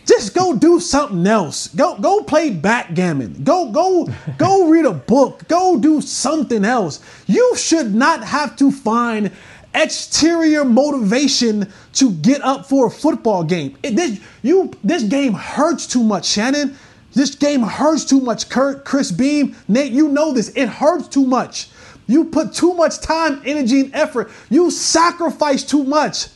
Just 0.06 0.34
go 0.34 0.56
do 0.56 0.80
something 0.80 1.28
else. 1.28 1.68
Go 1.68 1.98
go 1.98 2.24
play 2.24 2.50
backgammon. 2.50 3.44
Go 3.44 3.72
go 3.72 4.10
go 4.38 4.68
read 4.68 4.86
a 4.86 4.94
book. 4.94 5.48
Go 5.48 5.78
do 5.78 6.02
something 6.02 6.66
else. 6.66 7.00
You 7.28 7.56
should 7.56 7.94
not 7.94 8.24
have 8.24 8.56
to 8.58 8.72
find 8.72 9.32
exterior 9.74 10.66
motivation 10.66 11.72
to 11.94 12.12
get 12.12 12.42
up 12.42 12.66
for 12.66 12.88
a 12.88 12.92
football 12.92 13.44
game. 13.44 13.78
It, 13.84 13.96
this 13.96 14.20
you 14.42 14.72
this 14.84 15.04
game 15.04 15.34
hurts 15.34 15.88
too 15.88 16.04
much, 16.04 16.26
Shannon. 16.26 16.78
This 17.14 17.36
game 17.36 17.62
hurts 17.62 18.06
too 18.06 18.22
much, 18.22 18.50
Kurt, 18.50 18.86
Chris 18.86 19.12
Beam, 19.12 19.56
Nate. 19.68 19.92
You 19.92 20.08
know 20.08 20.34
this. 20.34 20.50
It 20.56 20.70
hurts 20.70 21.08
too 21.08 21.26
much. 21.26 21.70
You 22.08 22.26
put 22.26 22.54
too 22.54 22.74
much 22.74 23.00
time, 23.00 23.42
energy, 23.46 23.82
and 23.82 23.96
effort. 23.96 24.32
You 24.50 24.72
sacrifice 24.72 25.64
too 25.64 25.84
much. 25.84 26.28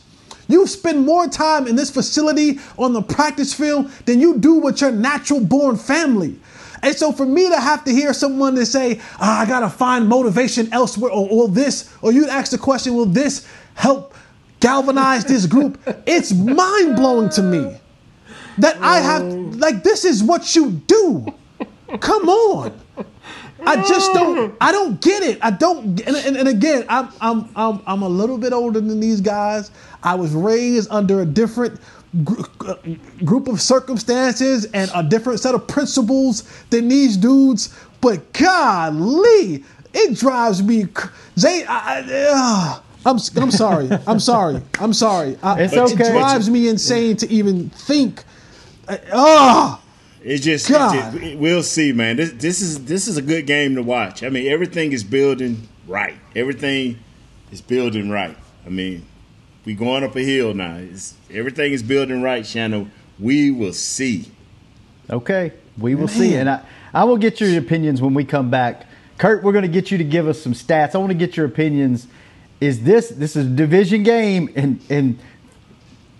You 0.48 0.66
spend 0.66 1.04
more 1.04 1.26
time 1.28 1.66
in 1.66 1.76
this 1.76 1.90
facility 1.90 2.58
on 2.78 2.92
the 2.92 3.02
practice 3.02 3.52
field 3.52 3.90
than 4.04 4.20
you 4.20 4.38
do 4.38 4.54
with 4.54 4.80
your 4.80 4.92
natural 4.92 5.40
born 5.40 5.76
family. 5.76 6.38
And 6.82 6.94
so 6.94 7.12
for 7.12 7.26
me 7.26 7.48
to 7.48 7.60
have 7.60 7.84
to 7.84 7.92
hear 7.92 8.12
someone 8.12 8.54
to 8.56 8.66
say, 8.66 9.00
ah, 9.18 9.40
I 9.40 9.46
gotta 9.46 9.68
find 9.68 10.08
motivation 10.08 10.72
elsewhere, 10.72 11.10
or, 11.10 11.28
or 11.30 11.48
this, 11.48 11.92
or 12.02 12.12
you'd 12.12 12.28
ask 12.28 12.50
the 12.50 12.58
question, 12.58 12.94
will 12.94 13.06
this 13.06 13.46
help 13.74 14.14
galvanize 14.60 15.24
this 15.24 15.46
group? 15.46 15.80
it's 16.06 16.32
mind 16.32 16.96
blowing 16.96 17.28
to 17.30 17.42
me 17.42 17.78
that 18.58 18.76
I 18.80 19.00
have 19.00 19.24
like 19.56 19.82
this 19.82 20.04
is 20.04 20.22
what 20.22 20.54
you 20.56 20.70
do. 20.70 21.26
Come 22.00 22.28
on. 22.28 22.80
I 23.64 23.76
just 23.76 24.12
don't. 24.12 24.54
I 24.60 24.70
don't 24.70 25.00
get 25.00 25.22
it. 25.22 25.38
I 25.42 25.50
don't. 25.50 26.00
And, 26.00 26.16
and, 26.16 26.36
and 26.36 26.48
again, 26.48 26.84
I'm, 26.88 27.08
I'm 27.20 27.48
I'm 27.56 27.82
I'm 27.86 28.02
a 28.02 28.08
little 28.08 28.38
bit 28.38 28.52
older 28.52 28.80
than 28.80 29.00
these 29.00 29.20
guys. 29.20 29.70
I 30.02 30.14
was 30.14 30.32
raised 30.34 30.90
under 30.90 31.22
a 31.22 31.26
different 31.26 31.80
gr- 32.24 32.42
uh, 32.66 32.74
group 33.24 33.48
of 33.48 33.60
circumstances 33.60 34.64
and 34.72 34.90
a 34.94 35.02
different 35.02 35.40
set 35.40 35.54
of 35.54 35.66
principles 35.66 36.42
than 36.70 36.88
these 36.88 37.16
dudes. 37.16 37.76
But 38.00 38.32
golly, 38.32 39.64
it 39.94 40.18
drives 40.18 40.62
me. 40.62 40.84
cr- 40.86 41.08
Zay, 41.38 41.64
I, 41.64 42.00
I, 42.00 42.28
uh, 42.32 42.80
I'm 43.06 43.18
I'm 43.36 43.50
sorry. 43.50 43.88
I'm 44.06 44.20
sorry. 44.20 44.60
I'm 44.80 44.92
sorry. 44.92 45.38
I, 45.42 45.62
It's 45.62 45.72
it 45.74 45.96
drives 45.96 46.50
me 46.50 46.68
insane 46.68 47.16
to 47.18 47.30
even 47.30 47.70
think. 47.70 48.24
Ah. 49.12 49.80
It 50.22 50.38
just, 50.38 50.68
God. 50.68 51.14
it 51.14 51.20
just- 51.20 51.38
we'll 51.38 51.62
see, 51.62 51.92
man. 51.92 52.16
This 52.16 52.32
this 52.32 52.60
is 52.60 52.84
this 52.84 53.06
is 53.06 53.16
a 53.16 53.22
good 53.22 53.46
game 53.46 53.76
to 53.76 53.82
watch. 53.82 54.22
I 54.24 54.28
mean, 54.28 54.48
everything 54.50 54.92
is 54.92 55.04
building 55.04 55.68
right. 55.86 56.16
Everything 56.34 56.98
is 57.52 57.60
building 57.60 58.10
right. 58.10 58.36
I 58.66 58.68
mean, 58.70 59.06
we 59.64 59.74
going 59.74 60.02
up 60.02 60.16
a 60.16 60.20
hill 60.22 60.52
now. 60.52 60.76
It's, 60.78 61.14
everything 61.32 61.72
is 61.72 61.82
building 61.82 62.22
right, 62.22 62.46
Shannon. 62.46 62.90
We 63.18 63.50
will 63.50 63.72
see. 63.72 64.26
Okay, 65.08 65.52
we 65.78 65.94
will 65.94 66.08
see. 66.08 66.34
And 66.34 66.48
I, 66.50 66.62
I 66.92 67.04
will 67.04 67.16
get 67.16 67.40
your 67.40 67.56
opinions 67.58 68.02
when 68.02 68.14
we 68.14 68.24
come 68.24 68.50
back. 68.50 68.86
Kurt, 69.18 69.42
we're 69.42 69.52
going 69.52 69.62
to 69.62 69.68
get 69.68 69.90
you 69.90 69.98
to 69.98 70.04
give 70.04 70.28
us 70.28 70.40
some 70.42 70.52
stats. 70.52 70.94
I 70.94 70.98
want 70.98 71.10
to 71.12 71.18
get 71.18 71.36
your 71.36 71.46
opinions. 71.46 72.06
Is 72.60 72.82
this 72.82 73.08
this 73.10 73.36
is 73.36 73.46
a 73.46 73.50
division 73.50 74.02
game 74.02 74.50
and 74.56 74.80
and 74.90 75.18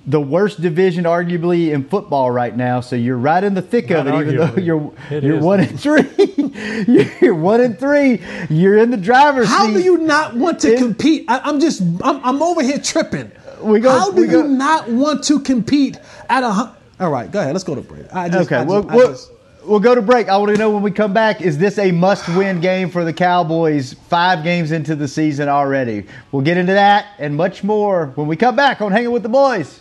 the 0.07 0.21
worst 0.21 0.61
division 0.63 1.05
arguably 1.05 1.73
in 1.73 1.85
football 1.89 2.31
right 2.31 2.57
now? 2.57 2.81
So 2.81 2.95
you're 2.97 3.19
right 3.19 3.43
in 3.43 3.55
the 3.55 3.63
thick 3.63 3.91
of 3.91 4.07
it, 4.07 4.11
Not 4.11 4.23
even 4.23 4.37
though 4.37 4.55
you're 4.57 4.93
It 5.11 5.25
you're 5.25 5.39
is. 5.39 5.45
one 5.45 5.61
and 5.61 5.81
three. 5.81 6.05
you're 7.21 7.35
one 7.35 7.61
and 7.61 7.79
three. 7.81 8.21
You're 8.49 8.77
in 8.79 8.91
the 8.91 8.97
driver's 8.99 9.49
How 9.49 9.67
seat. 9.67 9.75
do 9.75 9.81
you 9.83 9.99
not 9.99 10.35
want 10.37 10.61
to 10.61 10.73
It- 10.75 10.79
compete? 10.79 11.25
I, 11.29 11.41
I'm 11.41 11.59
just, 11.61 11.81
I'm, 12.03 12.25
I'm 12.25 12.43
over 12.43 12.63
here 12.63 12.79
tripping. 12.79 13.33
We 13.61 13.81
go- 13.81 13.91
How 13.91 14.11
do 14.11 14.25
you 14.25 14.45
not 14.45 14.89
want 14.89 15.25
to 15.25 15.41
compete 15.41 15.99
at 16.29 16.43
a? 16.43 16.73
All 17.01 17.11
right, 17.11 17.31
go 17.31 17.41
ahead. 17.41 17.53
Let's 17.53 17.65
go 17.65 17.75
to 17.75 17.81
break. 17.83 18.07
I 18.15 18.29
just, 18.29 18.47
Okay, 18.47 18.57
I 18.57 18.65
just, 18.65 18.69
we'll, 18.69 18.83
we'll, 18.83 19.09
just- 19.09 19.31
we'll 19.65 19.81
go 19.81 19.95
to 19.95 20.03
break. 20.03 20.29
I 20.29 20.37
want 20.39 20.53
to 20.53 20.59
know 20.59 20.71
when 20.71 20.83
we 20.83 20.91
come 20.91 21.13
back 21.13 21.41
is 21.43 21.59
this 21.59 21.79
a 21.79 21.91
must 21.93 22.27
win 22.37 22.61
game 22.61 22.89
for 22.91 23.05
the 23.05 23.13
Cowboys 23.13 23.95
five 24.09 24.43
games 24.45 24.73
into 24.73 24.95
the 24.97 25.09
season 25.09 25.49
already? 25.49 26.05
We'll 26.33 26.43
get 26.43 26.57
into 26.57 26.73
that 26.73 27.07
and 27.19 27.37
much 27.37 27.63
more 27.65 28.07
when 28.15 28.27
we 28.27 28.37
come 28.37 28.57
back 28.57 28.81
on 28.81 28.93
Hanging 28.93 29.11
with 29.13 29.23
the 29.23 29.29
Boys. 29.29 29.81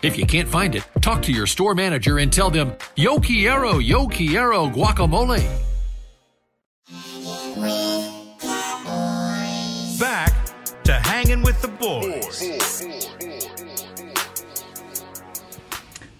If 0.00 0.16
you 0.16 0.26
can't 0.26 0.48
find 0.48 0.76
it, 0.76 0.84
talk 1.00 1.22
to 1.22 1.32
your 1.32 1.46
store 1.46 1.74
manager 1.74 2.18
and 2.18 2.32
tell 2.32 2.50
them, 2.50 2.72
Yo 2.94 3.18
Quiero, 3.18 3.78
Yo 3.78 4.06
Quiero 4.06 4.68
guacamole. 4.68 5.44
Back 9.98 10.32
to 10.84 10.92
hanging 10.92 11.42
with 11.42 11.60
the 11.60 11.66
boys. 11.66 12.86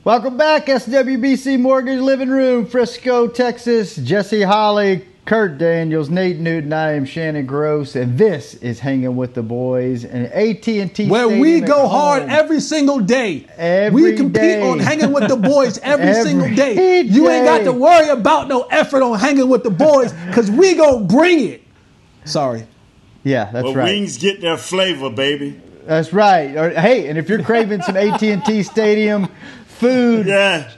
Welcome 0.02 0.36
back, 0.36 0.66
SWBC 0.66 1.60
Mortgage 1.60 2.00
Living 2.00 2.30
Room, 2.30 2.66
Frisco, 2.66 3.28
Texas. 3.28 3.94
Jesse 3.94 4.42
Holley, 4.42 5.06
Kurt 5.28 5.58
Daniels, 5.58 6.08
Nate 6.08 6.38
Newton. 6.38 6.72
I 6.72 6.92
am 6.92 7.04
Shannon 7.04 7.44
Gross, 7.44 7.96
and 7.96 8.16
this 8.16 8.54
is 8.54 8.80
Hanging 8.80 9.14
with 9.14 9.34
the 9.34 9.42
Boys 9.42 10.06
and 10.06 10.26
AT&T. 10.28 11.06
Where 11.06 11.26
Stadium 11.26 11.40
we 11.40 11.60
go 11.60 11.86
hard 11.86 12.22
every 12.30 12.60
single 12.60 12.98
day. 13.00 13.44
Every 13.58 14.02
we 14.12 14.16
compete 14.16 14.40
day. 14.40 14.62
on 14.62 14.78
hanging 14.78 15.12
with 15.12 15.28
the 15.28 15.36
boys 15.48 15.76
every, 15.80 16.06
Every 16.06 16.22
single 16.30 16.54
day. 16.54 17.02
You 17.02 17.28
ain't 17.28 17.44
got 17.44 17.64
to 17.64 17.72
worry 17.74 18.08
about 18.08 18.48
no 18.48 18.62
effort 18.70 19.02
on 19.02 19.18
hanging 19.18 19.50
with 19.50 19.64
the 19.64 19.70
boys 19.70 20.14
because 20.28 20.50
we 20.50 20.74
gonna 20.76 21.04
bring 21.04 21.40
it. 21.46 21.62
Sorry. 22.24 22.66
Yeah, 23.22 23.50
that's 23.50 23.64
But 23.64 23.76
right. 23.76 23.84
wings 23.84 24.16
get 24.16 24.40
their 24.40 24.56
flavor, 24.56 25.10
baby. 25.10 25.60
That's 25.84 26.10
right. 26.14 26.74
Hey, 26.74 27.06
and 27.06 27.18
if 27.18 27.28
you're 27.28 27.42
craving 27.42 27.82
some 27.82 27.98
AT&T 27.98 28.62
Stadium 28.62 29.28
food, 29.66 30.26
Yeah. 30.26 30.70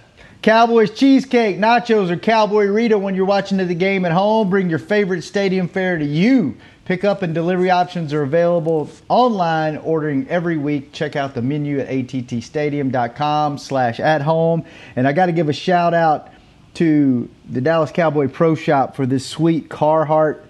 Cowboys 0.43 0.91
cheesecake, 0.91 1.59
nachos, 1.59 2.11
or 2.11 2.17
Cowboy 2.17 2.65
Rita 2.67 2.99
when 2.99 3.15
you're 3.15 3.27
watching 3.27 3.59
the 3.59 3.75
game 3.75 4.05
at 4.07 4.13
home, 4.13 4.49
bring 4.49 4.71
your 4.71 4.79
favorite 4.79 5.23
stadium 5.23 5.69
fare 5.69 5.99
to 5.99 6.05
you. 6.05 6.57
Pickup 6.87 7.23
and 7.23 7.35
delivery 7.35 7.71
options 7.71 8.13
are 8.15 8.23
available 8.23 8.89
online, 9.09 9.77
ordering 9.77 10.27
every 10.29 10.57
week. 10.57 10.93
Check 10.93 11.15
out 11.15 11.35
the 11.35 11.43
menu 11.43 11.79
at 11.79 11.89
attstadium.com 11.89 13.59
slash 13.59 14.01
at 14.01 14.23
home. 14.23 14.65
And 14.97 15.07
I 15.07 15.13
got 15.13 15.27
to 15.27 15.33
give 15.33 15.49
a 15.49 15.53
shout 15.53 15.93
out 15.95 16.29
to 16.75 17.29
the 17.49 17.61
Dallas 17.61 17.93
Cowboy 17.93 18.29
Pro 18.29 18.55
Shop 18.55 18.97
for 18.97 19.05
this 19.07 19.27
sweet 19.27 19.69
Carhartt 19.69 20.41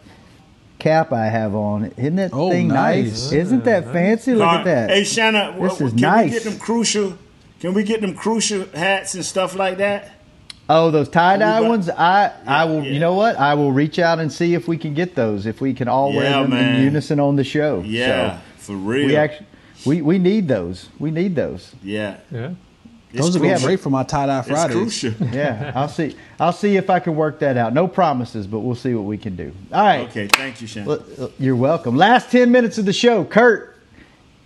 cap 0.78 1.12
I 1.12 1.26
have 1.26 1.54
on. 1.54 1.86
Isn't 1.96 2.16
that 2.16 2.30
Oh, 2.32 2.50
thing 2.50 2.68
nice? 2.68 3.04
nice. 3.24 3.32
Isn't 3.32 3.64
that 3.64 3.92
fancy? 3.92 4.34
Look 4.34 4.46
at 4.48 4.64
that. 4.64 4.90
Hey, 4.90 5.04
Shanna, 5.04 5.54
This 5.60 5.72
w- 5.72 5.86
is 5.88 5.92
can 5.92 6.00
nice. 6.00 6.24
we 6.26 6.30
get 6.38 6.44
them 6.44 6.58
crucial? 6.58 7.18
Can 7.60 7.74
we 7.74 7.82
get 7.84 8.00
them 8.00 8.14
crucial 8.14 8.64
hats 8.74 9.14
and 9.14 9.24
stuff 9.24 9.54
like 9.54 9.78
that? 9.78 10.12
Oh, 10.68 10.90
those 10.90 11.08
tie 11.08 11.36
dye 11.36 11.60
ones. 11.60 11.90
I 11.90 12.32
I 12.46 12.64
will. 12.64 12.84
You 12.84 13.00
know 13.00 13.14
what? 13.14 13.36
I 13.36 13.54
will 13.54 13.72
reach 13.72 13.98
out 13.98 14.18
and 14.20 14.32
see 14.32 14.54
if 14.54 14.68
we 14.68 14.78
can 14.78 14.94
get 14.94 15.14
those. 15.14 15.44
If 15.46 15.60
we 15.60 15.74
can 15.74 15.88
all 15.88 16.12
wear 16.14 16.30
them 16.30 16.50
man. 16.50 16.76
in 16.76 16.84
unison 16.84 17.18
on 17.20 17.36
the 17.36 17.44
show. 17.44 17.82
Yeah, 17.84 18.38
So 18.38 18.40
for 18.58 18.76
real. 18.76 19.06
we 19.06 19.16
actually 19.16 19.46
we 19.84 20.00
we 20.02 20.18
need 20.18 20.46
those. 20.48 20.88
We 20.98 21.10
need 21.10 21.34
those. 21.34 21.74
yeah. 21.82 22.18
Yeah. 22.30 22.52
Those 23.12 23.34
are 23.34 23.40
we 23.40 23.48
going 23.48 23.58
have- 23.58 23.62
great 23.66 23.80
for 23.80 23.90
my 23.90 24.04
tie 24.04 24.26
dye 24.26 24.38
It's 24.38 24.48
Fridays. 24.48 25.02
Yeah, 25.32 25.72
I'll 25.74 25.88
see. 25.88 26.14
I'll 26.38 26.52
see 26.52 26.76
if 26.76 26.88
I 26.88 27.00
can 27.00 27.16
work 27.16 27.40
that 27.40 27.56
out. 27.56 27.74
No 27.74 27.88
promises, 27.88 28.46
but 28.46 28.60
we'll 28.60 28.76
see 28.76 28.94
what 28.94 29.02
we 29.04 29.18
can 29.18 29.34
do. 29.34 29.52
All 29.72 29.84
right. 29.84 30.08
Okay, 30.08 30.28
thank 30.28 30.60
you, 30.60 30.68
Shannon. 30.68 31.02
Uh, 31.18 31.26
You're 31.36 31.56
welcome. 31.56 31.96
Last 31.96 32.30
10 32.30 32.52
minutes 32.52 32.78
of 32.78 32.84
the 32.84 32.92
show. 32.92 33.24
Kurt, 33.24 33.69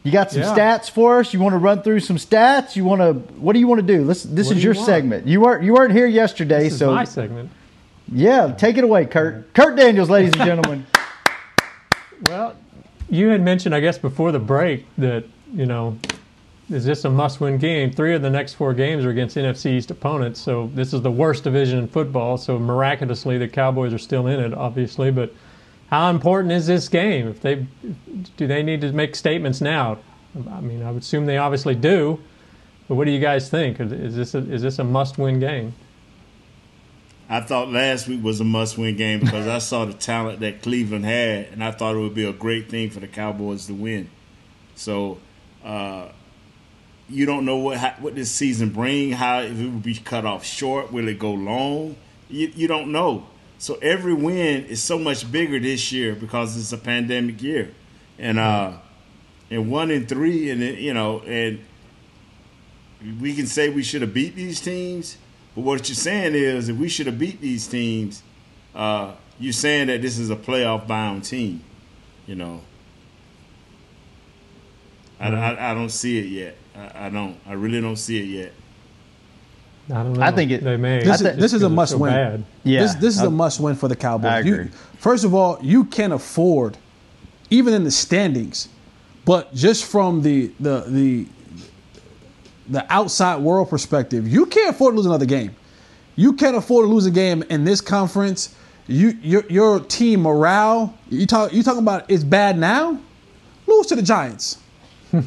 you 0.04 0.12
got 0.12 0.30
some 0.30 0.42
Yeah. 0.42 0.54
stats 0.54 0.88
for 0.88 1.18
us? 1.18 1.32
You 1.34 1.40
want 1.40 1.54
to 1.54 1.58
run 1.58 1.82
through 1.82 2.00
some 2.00 2.16
stats? 2.16 2.76
You 2.76 2.84
want 2.84 3.00
to 3.00 3.14
what 3.40 3.54
do 3.54 3.58
you 3.58 3.66
want 3.66 3.80
to 3.80 3.86
do? 3.86 4.04
Let's 4.04 4.22
this 4.22 4.46
What 4.46 4.56
is 4.56 4.62
do 4.62 4.68
you 4.68 4.74
your 4.74 4.84
segment. 4.84 5.26
You 5.26 5.40
weren't 5.40 5.64
you 5.64 5.72
weren't 5.74 5.92
here 5.92 6.06
yesterday, 6.06 6.64
This 6.64 6.74
is 6.74 6.78
so 6.78 6.94
my 6.94 7.04
segment. 7.04 7.50
yeah, 8.12 8.52
take 8.56 8.76
it 8.78 8.84
away, 8.84 9.06
Kurt. 9.06 9.52
Kurt 9.54 9.76
Daniels, 9.76 10.08
ladies 10.10 10.32
and 10.34 10.42
gentlemen. 10.50 10.86
Well, 12.28 12.54
you 13.10 13.28
had 13.28 13.42
mentioned, 13.42 13.74
I 13.74 13.80
guess, 13.80 13.98
before 13.98 14.32
the 14.32 14.38
break 14.38 14.86
that 14.98 15.24
you 15.54 15.66
know, 15.66 15.96
is 16.70 16.84
this 16.84 17.04
a 17.04 17.10
must-win 17.10 17.58
game? 17.58 17.92
Three 17.92 18.14
of 18.14 18.22
the 18.22 18.30
next 18.30 18.54
four 18.54 18.72
games 18.74 19.04
are 19.04 19.10
against 19.10 19.36
NFC 19.36 19.72
East 19.72 19.90
opponents, 19.90 20.40
so 20.40 20.70
this 20.74 20.92
is 20.94 21.02
the 21.02 21.10
worst 21.10 21.44
division 21.44 21.78
in 21.78 21.86
football. 21.88 22.38
So 22.38 22.58
miraculously, 22.58 23.38
the 23.38 23.46
Cowboys 23.48 23.92
are 23.92 23.98
still 23.98 24.26
in 24.26 24.40
it, 24.40 24.52
obviously. 24.54 25.10
But 25.10 25.32
how 25.94 26.10
important 26.10 26.52
is 26.52 26.66
this 26.66 26.88
game? 26.88 27.28
If 27.28 27.40
they 27.40 27.66
do, 28.36 28.46
they 28.46 28.62
need 28.62 28.80
to 28.80 28.92
make 28.92 29.14
statements 29.14 29.60
now. 29.60 29.98
I 30.50 30.60
mean, 30.60 30.82
I 30.82 30.90
would 30.90 31.02
assume 31.02 31.26
they 31.26 31.38
obviously 31.38 31.76
do. 31.76 32.20
But 32.88 32.96
what 32.96 33.04
do 33.04 33.12
you 33.12 33.20
guys 33.20 33.48
think? 33.48 33.78
Is 33.78 34.16
this 34.16 34.34
a, 34.34 34.38
is 34.38 34.62
this 34.62 34.80
a 34.80 34.84
must-win 34.84 35.38
game? 35.38 35.74
I 37.28 37.40
thought 37.40 37.70
last 37.70 38.08
week 38.08 38.24
was 38.24 38.40
a 38.40 38.44
must-win 38.44 38.96
game 38.96 39.20
because 39.20 39.46
I 39.46 39.58
saw 39.58 39.84
the 39.84 39.94
talent 39.94 40.40
that 40.40 40.62
Cleveland 40.62 41.04
had, 41.04 41.46
and 41.52 41.62
I 41.62 41.70
thought 41.70 41.94
it 41.94 42.00
would 42.00 42.14
be 42.14 42.24
a 42.24 42.32
great 42.32 42.68
thing 42.68 42.90
for 42.90 42.98
the 42.98 43.06
Cowboys 43.06 43.66
to 43.66 43.74
win. 43.74 44.10
So, 44.74 45.18
uh, 45.64 46.08
you 47.08 47.24
don't 47.24 47.44
know 47.44 47.56
what 47.58 47.78
how, 47.78 47.94
what 48.00 48.16
this 48.16 48.32
season 48.32 48.70
bring. 48.70 49.12
How 49.12 49.42
if 49.42 49.58
it 49.58 49.64
will 49.64 49.78
be 49.78 49.94
cut 49.94 50.26
off 50.26 50.44
short, 50.44 50.92
will 50.92 51.06
it 51.06 51.18
go 51.18 51.32
long? 51.32 51.96
You, 52.28 52.50
you 52.54 52.66
don't 52.66 52.90
know. 52.90 53.26
So 53.58 53.76
every 53.76 54.14
win 54.14 54.66
is 54.66 54.82
so 54.82 54.98
much 54.98 55.30
bigger 55.30 55.58
this 55.58 55.92
year 55.92 56.14
because 56.14 56.56
it's 56.56 56.72
a 56.72 56.78
pandemic 56.78 57.42
year, 57.42 57.72
and 58.18 58.38
uh, 58.38 58.72
and 59.50 59.70
one 59.70 59.90
in 59.90 60.06
three, 60.06 60.50
and 60.50 60.60
you 60.60 60.92
know, 60.92 61.20
and 61.20 61.64
we 63.20 63.34
can 63.34 63.46
say 63.46 63.68
we 63.68 63.82
should 63.82 64.02
have 64.02 64.14
beat 64.14 64.34
these 64.34 64.60
teams, 64.60 65.16
but 65.54 65.62
what 65.62 65.88
you're 65.88 65.94
saying 65.94 66.34
is 66.34 66.68
if 66.68 66.76
we 66.76 66.88
should 66.88 67.06
have 67.06 67.18
beat 67.18 67.40
these 67.40 67.66
teams, 67.66 68.22
uh, 68.74 69.12
you're 69.38 69.52
saying 69.52 69.88
that 69.88 70.02
this 70.02 70.18
is 70.18 70.30
a 70.30 70.36
playoff 70.36 70.86
bound 70.86 71.24
team. 71.24 71.62
You 72.26 72.34
know, 72.34 72.60
I, 75.20 75.28
I, 75.28 75.70
I 75.70 75.74
don't 75.74 75.90
see 75.90 76.18
it 76.18 76.26
yet. 76.26 76.56
I, 76.74 77.06
I 77.06 77.10
don't. 77.10 77.38
I 77.46 77.52
really 77.52 77.80
don't 77.80 77.96
see 77.96 78.18
it 78.18 78.44
yet. 78.44 78.52
I 79.90 80.02
don't 80.02 80.14
know. 80.14 80.22
I 80.22 80.30
think 80.30 80.50
it- 80.50 80.64
they 80.64 80.76
may. 80.76 81.00
This, 81.02 81.22
I 81.22 81.30
is, 81.30 81.36
this 81.36 81.52
is 81.52 81.62
a 81.62 81.68
must 81.68 81.92
so 81.92 81.98
win. 81.98 82.12
bad. 82.12 82.44
Yeah, 82.62 82.80
this, 82.80 82.94
this 82.94 83.14
is 83.16 83.22
I- 83.22 83.26
a 83.26 83.30
must 83.30 83.60
win 83.60 83.74
for 83.74 83.88
the 83.88 83.96
Cowboys. 83.96 84.30
I 84.30 84.40
You- 84.40 84.68
first 84.98 85.24
of 85.24 85.34
all, 85.34 85.58
you 85.62 85.84
can 85.84 86.12
afford, 86.12 86.78
even 87.50 87.74
in 87.74 87.84
the 87.84 87.90
standings, 87.90 88.68
but 89.24 89.54
just 89.54 89.84
from 89.84 90.22
the 90.22 90.50
the 90.60 90.84
the 90.88 91.26
the 92.68 92.86
outside 92.92 93.42
world 93.42 93.68
perspective, 93.68 94.26
you 94.26 94.46
can't 94.46 94.70
afford 94.70 94.92
to 94.94 94.96
lose 94.96 95.06
another 95.06 95.26
game. 95.26 95.54
You 96.16 96.32
can't 96.32 96.56
afford 96.56 96.86
to 96.86 96.90
lose 96.92 97.04
a 97.06 97.10
game 97.10 97.42
in 97.50 97.64
this 97.64 97.80
conference. 97.82 98.54
You 98.86 99.16
your 99.22 99.44
your 99.50 99.80
team 99.80 100.22
morale. 100.22 100.94
You 101.10 101.26
talk 101.26 101.52
you 101.52 101.62
talking 101.62 101.82
about 101.82 102.04
it's 102.08 102.24
bad 102.24 102.58
now. 102.58 102.98
Lose 103.66 103.86
to 103.88 103.96
the 103.96 104.02
Giants. 104.02 104.58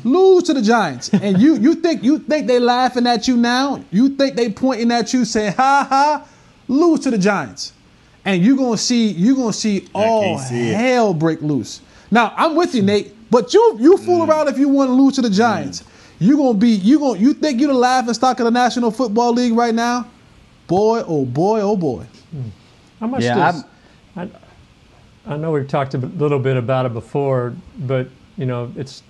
Lose 0.03 0.43
to 0.43 0.53
the 0.53 0.61
Giants, 0.61 1.09
and 1.13 1.39
you 1.41 1.55
you 1.57 1.75
think 1.75 2.03
you 2.03 2.19
think 2.19 2.47
they 2.47 2.59
laughing 2.59 3.07
at 3.07 3.27
you 3.27 3.37
now? 3.37 3.83
You 3.91 4.09
think 4.09 4.35
they 4.35 4.51
pointing 4.51 4.91
at 4.91 5.13
you 5.13 5.25
saying 5.25 5.53
ha 5.53 5.85
ha? 5.89 6.27
Lose 6.67 7.01
to 7.01 7.11
the 7.11 7.17
Giants, 7.17 7.73
and 8.25 8.43
you're 8.43 8.57
gonna 8.57 8.77
see 8.77 9.07
you 9.07 9.35
gonna 9.35 9.53
see 9.53 9.87
all 9.93 10.23
can't 10.23 10.47
see 10.47 10.69
it. 10.69 10.75
hell 10.75 11.13
break 11.13 11.41
loose. 11.41 11.81
Now 12.11 12.33
I'm 12.35 12.55
with 12.55 12.75
you, 12.75 12.81
Nate, 12.81 13.13
but 13.31 13.53
you 13.53 13.77
you 13.79 13.97
fool 13.97 14.25
mm. 14.25 14.29
around 14.29 14.47
if 14.47 14.57
you 14.57 14.69
want 14.69 14.89
to 14.89 14.93
lose 14.93 15.15
to 15.15 15.21
the 15.21 15.29
Giants. 15.29 15.81
Mm. 15.81 15.87
You 16.19 16.37
gonna 16.37 16.57
be 16.57 16.69
you 16.69 16.99
gonna 16.99 17.19
you 17.19 17.33
think 17.33 17.59
you 17.61 17.67
the 17.67 17.73
laughing 17.73 18.13
stock 18.13 18.39
of 18.39 18.45
the 18.45 18.51
National 18.51 18.91
Football 18.91 19.33
League 19.33 19.53
right 19.53 19.73
now? 19.73 20.07
Boy, 20.67 21.03
oh 21.07 21.25
boy, 21.25 21.61
oh 21.61 21.77
boy. 21.77 22.05
Mm. 22.35 22.49
How 22.99 23.07
much 23.07 23.23
Yeah, 23.23 23.35
does 23.35 23.63
I, 24.15 24.29
I 25.27 25.37
know 25.37 25.51
we've 25.51 25.67
talked 25.67 25.93
a 25.93 25.97
little 25.97 26.39
bit 26.39 26.57
about 26.57 26.85
it 26.85 26.93
before, 26.93 27.55
but 27.79 28.09
you 28.37 28.45
know 28.45 28.71
it's 28.75 29.03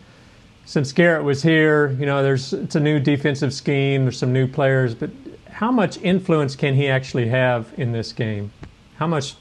since 0.68 0.91
Garrett 0.91 1.24
was 1.24 1.41
here. 1.41 1.91
You 1.91 2.05
know, 2.05 2.22
there's 2.22 2.53
it's 2.53 2.76
a 2.76 2.80
new 2.80 2.99
defensive 2.99 3.53
scheme. 3.53 4.03
There's 4.03 4.20
some 4.20 4.34
new 4.34 4.47
players, 4.47 4.93
but 4.93 5.09
how 5.49 5.72
much 5.72 5.97
influence 6.01 6.55
can 6.55 6.76
he 6.76 6.88
actually 6.88 7.30
have 7.30 7.74
in 7.78 7.93
this 7.93 8.13
game? 8.13 8.51
How 8.97 9.07
much 9.07 9.36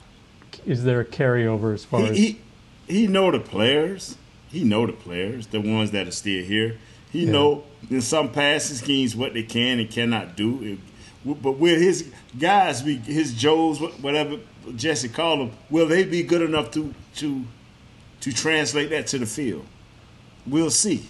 is 0.65 0.85
there 0.85 1.01
a 1.01 1.05
carryover 1.05 1.75
as 1.75 1.85
far 1.85 2.01
He, 2.01 2.07
as 2.09 2.17
he 2.17 2.41
he 2.89 3.07
know 3.09 3.31
the 3.31 3.41
players. 3.41 4.17
He 4.49 4.63
know 4.65 4.87
the 4.87 4.93
players, 4.93 5.49
the 5.49 5.61
ones 5.61 5.91
that 5.91 6.07
are 6.07 6.13
still 6.13 6.43
here. 6.45 6.79
He 7.11 7.27
know 7.27 7.65
in 7.91 8.01
some 8.01 8.31
passing 8.31 8.77
schemes 8.77 9.17
what 9.17 9.35
they 9.35 9.43
can 9.43 9.81
and 9.81 9.91
cannot 9.91 10.37
do. 10.37 10.63
If- 10.63 10.79
but 11.43 11.59
will 11.59 11.77
his 11.77 12.09
guys 12.39 12.83
be 12.83 12.99
his 12.99 13.35
Joes, 13.35 13.81
whatever 14.01 14.39
Jesse 14.77 15.09
called 15.09 15.41
them? 15.41 15.51
Will 15.71 15.89
they 15.89 16.05
be 16.05 16.23
good 16.23 16.43
enough 16.43 16.71
to 16.73 16.95
to 17.17 17.45
to 18.21 18.33
translate 18.33 18.91
that 18.91 19.09
to 19.09 19.19
the 19.19 19.27
field? 19.27 19.67
We'll 20.47 20.71
see. 20.71 21.09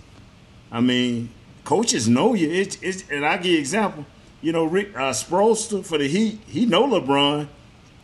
I 0.73 0.81
mean, 0.81 1.31
coaches 1.65 2.09
know 2.09 2.35
you. 2.35 2.51
It's, 2.51 2.77
it's 2.83 3.05
and 3.11 3.25
I 3.25 3.37
give 3.37 3.53
you 3.53 3.59
example. 3.59 4.05
You 4.43 4.53
know, 4.53 4.65
Rick 4.65 4.95
uh, 4.95 5.11
Spoelstra 5.13 5.85
for 5.85 5.99
the 5.99 6.07
Heat, 6.07 6.41
he 6.47 6.67
know 6.67 6.87
LeBron, 6.87 7.49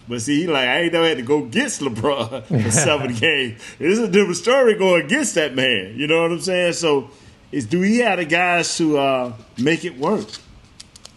but 0.08 0.22
see, 0.22 0.40
he 0.42 0.46
like 0.46 0.66
I 0.66 0.80
ain't 0.82 0.92
never 0.92 1.06
had 1.06 1.18
to 1.18 1.22
go 1.22 1.44
against 1.44 1.80
LeBron 1.82 2.44
for 2.64 2.70
seven 2.70 3.14
games. 3.14 3.60
It's 3.78 4.00
a 4.00 4.08
different 4.08 4.36
story 4.36 4.74
going 4.74 5.04
against 5.04 5.34
that 5.36 5.54
man. 5.54 5.94
You 5.96 6.06
know 6.06 6.22
what 6.22 6.32
I'm 6.32 6.40
saying? 6.40 6.72
So, 6.74 7.10
is 7.52 7.66
do 7.66 7.80
he 7.82 7.98
have 7.98 8.18
the 8.18 8.24
guys 8.24 8.76
to 8.78 8.98
uh, 8.98 9.32
make 9.58 9.84
it 9.84 9.96
work? 9.98 10.26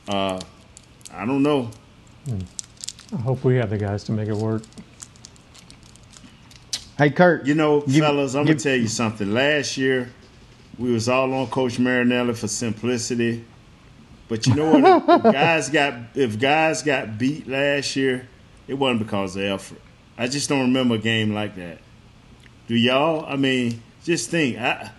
Uh, 0.07 0.39
I 1.13 1.25
don't 1.25 1.41
know. 1.43 1.71
I 3.13 3.21
hope 3.21 3.43
we 3.43 3.55
have 3.55 3.69
the 3.69 3.77
guys 3.77 4.03
to 4.05 4.11
make 4.11 4.27
it 4.27 4.35
work. 4.35 4.63
Hey, 6.97 7.09
Kurt. 7.09 7.45
You 7.45 7.55
know, 7.55 7.81
Give- 7.81 8.03
fellas, 8.03 8.35
I'm 8.35 8.45
give- 8.45 8.57
gonna 8.57 8.63
tell 8.63 8.75
you 8.81 8.87
something. 8.87 9.33
Last 9.33 9.77
year, 9.77 10.11
we 10.78 10.91
was 10.91 11.07
all 11.09 11.34
on 11.34 11.47
Coach 11.47 11.80
Marinelli 11.80 12.34
for 12.34 12.47
simplicity. 12.47 13.45
But 14.28 14.47
you 14.47 14.55
know 14.55 14.71
what? 14.78 15.26
if 15.26 15.34
guys 15.34 15.69
got 15.69 15.93
if 16.15 16.39
guys 16.39 16.82
got 16.82 17.17
beat 17.17 17.47
last 17.47 17.95
year, 17.95 18.28
it 18.67 18.73
wasn't 18.73 18.99
because 19.01 19.36
of 19.36 19.43
effort. 19.43 19.82
I 20.17 20.28
just 20.28 20.49
don't 20.49 20.61
remember 20.61 20.95
a 20.95 20.99
game 20.99 21.34
like 21.34 21.55
that. 21.55 21.80
Do 22.67 22.76
y'all? 22.76 23.26
I 23.28 23.36
mean, 23.36 23.84
just 24.03 24.30
think. 24.30 24.57
I, 24.57 24.91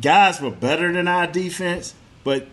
guys 0.00 0.40
were 0.40 0.50
better 0.50 0.92
than 0.92 1.08
our 1.08 1.26
defense, 1.26 1.94
but 2.22 2.46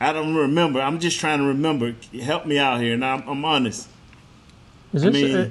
I 0.00 0.12
don't 0.12 0.34
remember. 0.34 0.80
I'm 0.80 0.98
just 0.98 1.18
trying 1.18 1.38
to 1.38 1.46
remember. 1.46 1.94
Help 2.20 2.44
me 2.46 2.58
out 2.58 2.80
here, 2.80 2.94
and 2.94 3.04
I'm, 3.04 3.26
I'm 3.26 3.44
honest. 3.44 3.88
Is 4.92 5.04
I 5.04 5.10
this, 5.10 5.22
mean, 5.22 5.36
uh, 5.36 5.50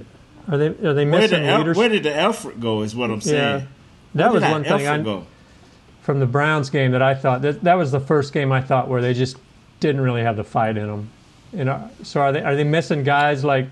are 0.52 0.58
they 0.58 0.68
are 0.68 0.94
they 0.94 1.06
Where 1.06 1.22
missing 1.22 1.40
did, 1.42 1.50
el- 1.50 1.58
leadership? 1.60 1.78
where 1.78 1.90
did 1.90 2.04
the 2.04 2.16
effort 2.16 2.60
go? 2.60 2.82
Is 2.84 2.96
what 2.96 3.10
I'm 3.10 3.22
saying. 3.22 3.62
Yeah, 3.62 3.66
that 4.16 4.26
Where 4.26 4.34
was 4.34 4.44
did 4.44 4.52
one 4.52 4.64
thing 4.64 4.88
I 4.88 5.02
go? 5.02 5.26
From 6.04 6.20
the 6.20 6.26
Browns 6.26 6.70
game 6.70 6.92
that 6.92 7.02
I 7.02 7.16
thought 7.16 7.42
that 7.42 7.64
that 7.64 7.76
was 7.76 7.92
the 7.92 8.00
first 8.00 8.34
game 8.34 8.52
I 8.52 8.62
thought 8.62 8.90
where 8.90 9.02
they 9.02 9.14
just 9.14 9.38
didn't 9.80 10.02
really 10.02 10.22
have 10.22 10.36
the 10.36 10.44
fight 10.44 10.78
in 10.78 10.88
them. 10.88 11.10
You 11.54 11.62
uh, 11.62 11.64
know, 11.64 11.90
so 12.04 12.22
are 12.22 12.32
they 12.32 12.42
are 12.42 12.56
they 12.56 12.64
missing 12.64 13.04
guys 13.04 13.44
like 13.44 13.68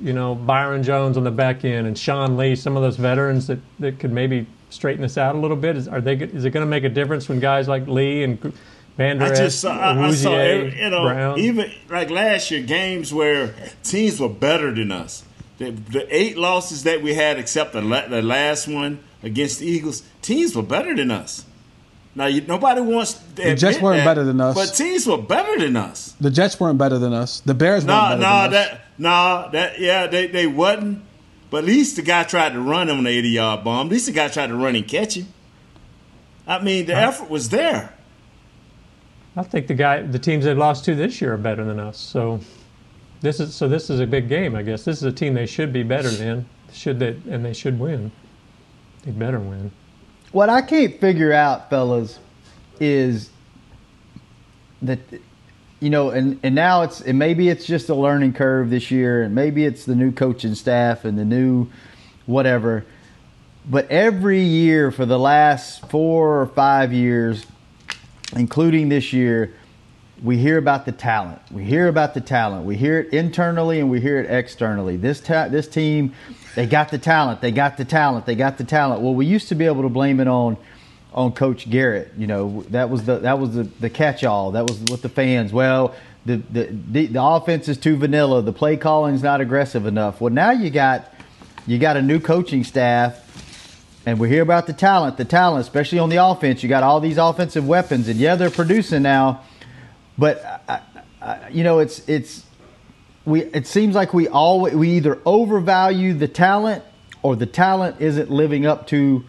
you 0.00 0.12
know 0.12 0.34
Byron 0.34 0.82
Jones 0.82 1.16
on 1.16 1.24
the 1.24 1.30
back 1.30 1.64
end 1.64 1.86
and 1.86 1.96
Sean 1.96 2.36
Lee, 2.36 2.56
some 2.56 2.76
of 2.76 2.82
those 2.82 2.96
veterans 2.96 3.46
that, 3.46 3.60
that 3.78 3.98
could 3.98 4.12
maybe 4.12 4.46
straighten 4.70 5.02
this 5.02 5.16
out 5.16 5.34
a 5.34 5.38
little 5.38 5.56
bit? 5.56 5.76
Is 5.76 5.88
are 5.88 6.00
they 6.00 6.16
is 6.16 6.44
it 6.44 6.50
going 6.50 6.66
to 6.66 6.70
make 6.70 6.84
a 6.84 6.88
difference 6.88 7.28
when 7.28 7.40
guys 7.40 7.68
like 7.68 7.86
Lee 7.86 8.24
and 8.24 8.52
Vander 8.96 9.26
I 9.26 9.28
just 9.34 9.60
saw, 9.60 9.78
I, 9.78 10.06
I 10.06 10.10
saw 10.12 10.34
every, 10.36 10.82
you 10.82 10.90
know, 10.90 11.02
Brown? 11.02 11.38
even 11.38 11.70
like 11.90 12.10
last 12.10 12.50
year, 12.50 12.62
games 12.62 13.12
where 13.12 13.54
teams 13.82 14.18
were 14.18 14.28
better 14.28 14.74
than 14.74 14.90
us. 14.90 15.24
The, 15.58 15.70
the 15.70 16.06
eight 16.14 16.36
losses 16.36 16.82
that 16.84 17.02
we 17.02 17.14
had, 17.14 17.38
except 17.38 17.72
the, 17.72 17.82
la- 17.82 18.08
the 18.08 18.22
last 18.22 18.68
one 18.68 19.00
against 19.22 19.60
the 19.60 19.66
Eagles, 19.66 20.02
teams 20.22 20.54
were 20.54 20.62
better 20.62 20.94
than 20.94 21.10
us. 21.10 21.44
Now, 22.16 22.26
you, 22.26 22.40
nobody 22.40 22.80
wants 22.80 23.12
to 23.12 23.34
The 23.42 23.54
Jets 23.54 23.78
weren't 23.80 23.98
that, 23.98 24.04
better 24.06 24.24
than 24.24 24.40
us. 24.40 24.54
but 24.54 24.74
teams 24.74 25.06
were 25.06 25.18
better 25.18 25.58
than 25.60 25.76
us. 25.76 26.14
The 26.18 26.30
Jets 26.30 26.58
weren't 26.58 26.78
better 26.78 26.98
than 26.98 27.12
us. 27.12 27.40
The 27.40 27.52
Bears 27.54 27.84
weren't 27.84 27.88
Nah, 27.88 28.08
better 28.08 28.20
nah, 28.22 28.48
than 28.48 28.54
us. 28.62 28.70
that, 28.70 28.80
nah, 28.98 29.48
that, 29.50 29.78
yeah, 29.78 30.06
they, 30.06 30.26
they 30.26 30.46
wasn't. 30.46 31.02
But 31.50 31.58
at 31.58 31.64
least 31.66 31.96
the 31.96 32.02
guy 32.02 32.24
tried 32.24 32.54
to 32.54 32.60
run 32.60 32.88
him 32.88 32.98
on 32.98 33.04
the 33.04 33.10
80 33.10 33.28
yard 33.28 33.64
bomb. 33.64 33.86
At 33.88 33.92
least 33.92 34.06
the 34.06 34.12
guy 34.12 34.28
tried 34.28 34.46
to 34.48 34.56
run 34.56 34.74
and 34.74 34.88
catch 34.88 35.14
him. 35.18 35.26
I 36.46 36.62
mean, 36.62 36.86
the 36.86 36.94
effort 36.96 37.28
was 37.28 37.50
there. 37.50 37.92
I 39.36 39.42
think 39.42 39.66
the 39.66 39.74
guy, 39.74 40.00
the 40.02 40.18
teams 40.18 40.44
they've 40.46 40.56
lost 40.56 40.86
to 40.86 40.94
this 40.94 41.20
year 41.20 41.34
are 41.34 41.38
better 41.38 41.64
than 41.64 41.78
us. 41.78 41.98
So 41.98 42.40
this 43.20 43.40
is 43.40 43.54
so 43.54 43.68
this 43.68 43.90
is 43.90 44.00
a 44.00 44.06
big 44.06 44.28
game, 44.28 44.54
I 44.56 44.62
guess. 44.62 44.84
This 44.84 44.96
is 44.98 45.02
a 45.02 45.12
team 45.12 45.34
they 45.34 45.44
should 45.46 45.72
be 45.72 45.82
better 45.82 46.08
than. 46.10 46.46
Should 46.72 46.98
they 46.98 47.20
and 47.28 47.44
they 47.44 47.52
should 47.52 47.78
win. 47.78 48.10
They 49.02 49.10
better 49.10 49.38
win. 49.38 49.70
What 50.32 50.48
I 50.48 50.62
can't 50.62 51.00
figure 51.00 51.32
out, 51.32 51.70
fellas, 51.70 52.18
is 52.80 53.30
that 54.82 54.98
you 55.80 55.90
know, 55.90 56.10
and, 56.10 56.40
and 56.42 56.54
now 56.54 56.82
it's 56.82 57.00
and 57.00 57.18
maybe 57.18 57.48
it's 57.48 57.66
just 57.66 57.88
a 57.88 57.94
learning 57.94 58.32
curve 58.32 58.70
this 58.70 58.90
year, 58.90 59.22
and 59.22 59.34
maybe 59.34 59.64
it's 59.64 59.84
the 59.84 59.94
new 59.94 60.10
coaching 60.10 60.54
staff 60.54 61.04
and 61.04 61.18
the 61.18 61.24
new 61.24 61.68
whatever. 62.24 62.84
But 63.68 63.90
every 63.90 64.40
year 64.40 64.90
for 64.90 65.04
the 65.04 65.18
last 65.18 65.88
four 65.90 66.40
or 66.40 66.46
five 66.46 66.92
years, 66.92 67.44
including 68.34 68.88
this 68.88 69.12
year, 69.12 69.54
we 70.22 70.38
hear 70.38 70.56
about 70.58 70.86
the 70.86 70.92
talent. 70.92 71.40
We 71.50 71.64
hear 71.64 71.88
about 71.88 72.14
the 72.14 72.20
talent. 72.20 72.64
We 72.64 72.76
hear 72.76 73.00
it 73.00 73.12
internally 73.12 73.80
and 73.80 73.90
we 73.90 74.00
hear 74.00 74.18
it 74.18 74.30
externally. 74.30 74.96
This 74.96 75.20
ta- 75.20 75.48
this 75.48 75.68
team, 75.68 76.14
they 76.54 76.66
got 76.66 76.90
the 76.90 76.98
talent. 76.98 77.40
They 77.40 77.50
got 77.50 77.76
the 77.76 77.84
talent. 77.84 78.26
They 78.26 78.34
got 78.34 78.56
the 78.58 78.64
talent. 78.64 79.02
Well, 79.02 79.14
we 79.14 79.26
used 79.26 79.48
to 79.48 79.54
be 79.54 79.66
able 79.66 79.82
to 79.82 79.88
blame 79.88 80.20
it 80.20 80.28
on 80.28 80.56
on 81.12 81.32
Coach 81.32 81.68
Garrett. 81.68 82.12
You 82.16 82.26
know, 82.26 82.64
that 82.70 82.88
was 82.88 83.04
the 83.04 83.18
that 83.18 83.38
was 83.38 83.54
the, 83.54 83.64
the 83.64 83.90
catch 83.90 84.24
all. 84.24 84.52
That 84.52 84.68
was 84.68 84.78
what 84.88 85.02
the 85.02 85.08
fans. 85.08 85.52
Well, 85.52 85.94
the, 86.24 86.36
the 86.36 86.64
the 86.64 87.06
the 87.06 87.22
offense 87.22 87.68
is 87.68 87.76
too 87.76 87.96
vanilla. 87.96 88.42
The 88.42 88.52
play 88.52 88.76
calling 88.76 89.14
is 89.14 89.22
not 89.22 89.40
aggressive 89.40 89.86
enough. 89.86 90.20
Well, 90.20 90.32
now 90.32 90.50
you 90.50 90.70
got 90.70 91.12
you 91.66 91.78
got 91.78 91.96
a 91.96 92.02
new 92.02 92.20
coaching 92.20 92.64
staff. 92.64 93.22
And 94.06 94.20
we 94.20 94.28
hear 94.28 94.42
about 94.42 94.68
the 94.68 94.72
talent, 94.72 95.16
the 95.16 95.24
talent, 95.24 95.62
especially 95.62 95.98
on 95.98 96.10
the 96.10 96.24
offense. 96.24 96.62
You 96.62 96.68
got 96.68 96.84
all 96.84 97.00
these 97.00 97.18
offensive 97.18 97.66
weapons, 97.66 98.06
and 98.06 98.20
yeah, 98.20 98.36
they're 98.36 98.50
producing 98.50 99.02
now. 99.02 99.42
But 100.18 100.62
I, 100.68 100.80
I, 101.20 101.48
you 101.48 101.64
know, 101.64 101.78
it's 101.78 102.06
it's 102.08 102.44
we. 103.24 103.42
It 103.42 103.66
seems 103.66 103.94
like 103.94 104.14
we 104.14 104.28
all 104.28 104.62
we 104.62 104.90
either 104.90 105.20
overvalue 105.26 106.14
the 106.14 106.28
talent 106.28 106.84
or 107.22 107.36
the 107.36 107.46
talent 107.46 108.00
isn't 108.00 108.30
living 108.30 108.66
up 108.66 108.86
to 108.88 109.24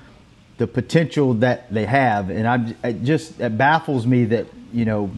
the 0.58 0.68
potential 0.68 1.36
that 1.36 1.72
they 1.74 1.86
have, 1.86 2.30
and 2.30 2.48
I'm 2.48 2.76
it 2.84 3.04
just 3.04 3.40
it 3.40 3.58
baffles 3.58 4.06
me 4.06 4.26
that 4.26 4.48
you 4.72 4.86
know 4.86 5.12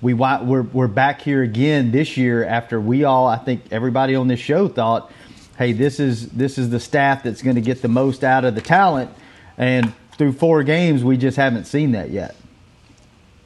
we 0.00 0.14
we're 0.14 0.62
we're 0.62 0.88
back 0.88 1.22
here 1.22 1.42
again 1.42 1.90
this 1.90 2.16
year 2.16 2.44
after 2.44 2.80
we 2.80 3.04
all 3.04 3.26
I 3.26 3.38
think 3.38 3.62
everybody 3.70 4.14
on 4.14 4.28
this 4.28 4.40
show 4.40 4.68
thought, 4.68 5.10
hey, 5.58 5.72
this 5.72 5.98
is 5.98 6.28
this 6.30 6.58
is 6.58 6.70
the 6.70 6.80
staff 6.80 7.22
that's 7.22 7.42
going 7.42 7.56
to 7.56 7.62
get 7.62 7.82
the 7.82 7.88
most 7.88 8.22
out 8.22 8.44
of 8.44 8.54
the 8.54 8.60
talent, 8.60 9.10
and 9.58 9.92
through 10.16 10.32
four 10.32 10.62
games 10.62 11.02
we 11.02 11.16
just 11.16 11.36
haven't 11.36 11.64
seen 11.64 11.92
that 11.92 12.10
yet. 12.10 12.36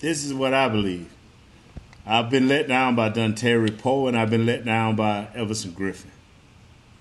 This 0.01 0.24
is 0.24 0.35
what 0.35 0.55
I 0.55 0.68
believe. 0.68 1.11
I've 2.07 2.30
been 2.30 2.48
let 2.48 2.68
down 2.68 2.96
by 2.96 3.11
Dontari 3.11 3.76
Poe, 3.78 4.07
and 4.07 4.16
I've 4.16 4.30
been 4.30 4.46
let 4.46 4.64
down 4.64 4.96
by 4.96 5.28
Everson 5.34 5.72
Griffen. 5.72 6.11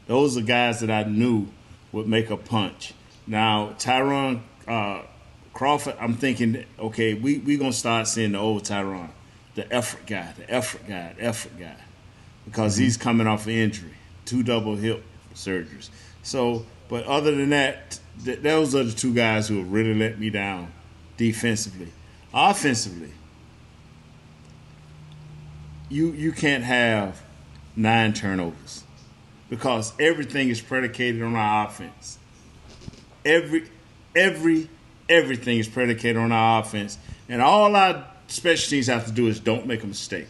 Those 0.08 0.38
are 0.38 0.41
guys 0.41 0.80
that 0.82 0.91
I 0.91 1.04
knew 1.04 1.47
would 1.91 2.08
make 2.08 2.30
a 2.30 2.38
punch. 2.38 2.93
Now, 3.26 3.76
Tyrone 3.78 4.43
uh, 4.68 5.02
Crawford, 5.54 5.95
I'm 6.00 6.16
thinking, 6.16 6.66
okay, 6.78 7.14
we 7.14 7.39
we 7.39 7.58
gonna 7.58 7.74
start 7.74 8.08
seeing 8.08 8.32
the 8.34 8.39
old 8.39 8.66
Tyrone, 8.66 9.10
the 9.56 9.72
effort 9.74 10.06
guy, 10.06 10.34
the 10.38 10.50
effort 10.50 10.88
guy, 10.88 11.14
the 11.18 11.24
effort 11.24 11.58
guy, 11.60 11.76
because 12.45 12.76
mm-hmm. 12.76 12.84
he's 12.84 12.97
coming 12.97 13.28
off 13.28 13.45
an 13.45 13.54
injury, 13.54 13.93
two 14.26 14.43
double 14.43 14.76
hip 14.76 15.04
surgeries. 15.34 15.89
So, 16.24 16.66
but 16.88 17.06
other 17.06 17.36
than 17.36 17.50
that, 17.50 18.00
th- 18.24 18.39
those 18.39 18.76
are 18.76 18.84
the 18.84 18.91
two 18.91 19.14
guys 19.14 19.47
who 19.47 19.58
have 19.58 19.72
really 19.72 19.93
let 19.93 20.20
me 20.20 20.30
down 20.30 20.72
defensively. 21.18 21.91
Offensively, 22.34 23.12
you 25.90 26.12
you 26.12 26.32
can't 26.32 26.64
have 26.64 27.22
nine 27.76 28.14
turnovers 28.14 28.84
because 29.50 29.94
everything 30.00 30.50
is 30.50 30.62
predicated 30.62 31.22
on 31.22 31.36
our 31.36 31.68
offense 31.68 32.20
every 33.26 33.70
every 34.16 34.70
everything 35.08 35.58
is 35.58 35.68
predicated 35.68 36.18
on 36.18 36.32
our 36.32 36.62
offense, 36.62 36.98
and 37.28 37.42
all 37.42 37.76
our 37.76 38.06
special 38.28 38.70
teams 38.70 38.88
have 38.88 39.06
to 39.06 39.12
do 39.12 39.28
is 39.28 39.40
don't 39.40 39.66
make 39.66 39.84
a 39.84 39.88
mistake. 39.88 40.28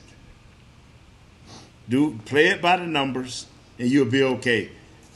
Do 1.88 2.20
play 2.26 2.48
it 2.48 2.62
by 2.62 2.78
the 2.78 2.86
numbers, 2.86 3.48
and 3.78 3.90
you'll 3.90 4.06
be 4.06 4.24
okay. 4.24 4.72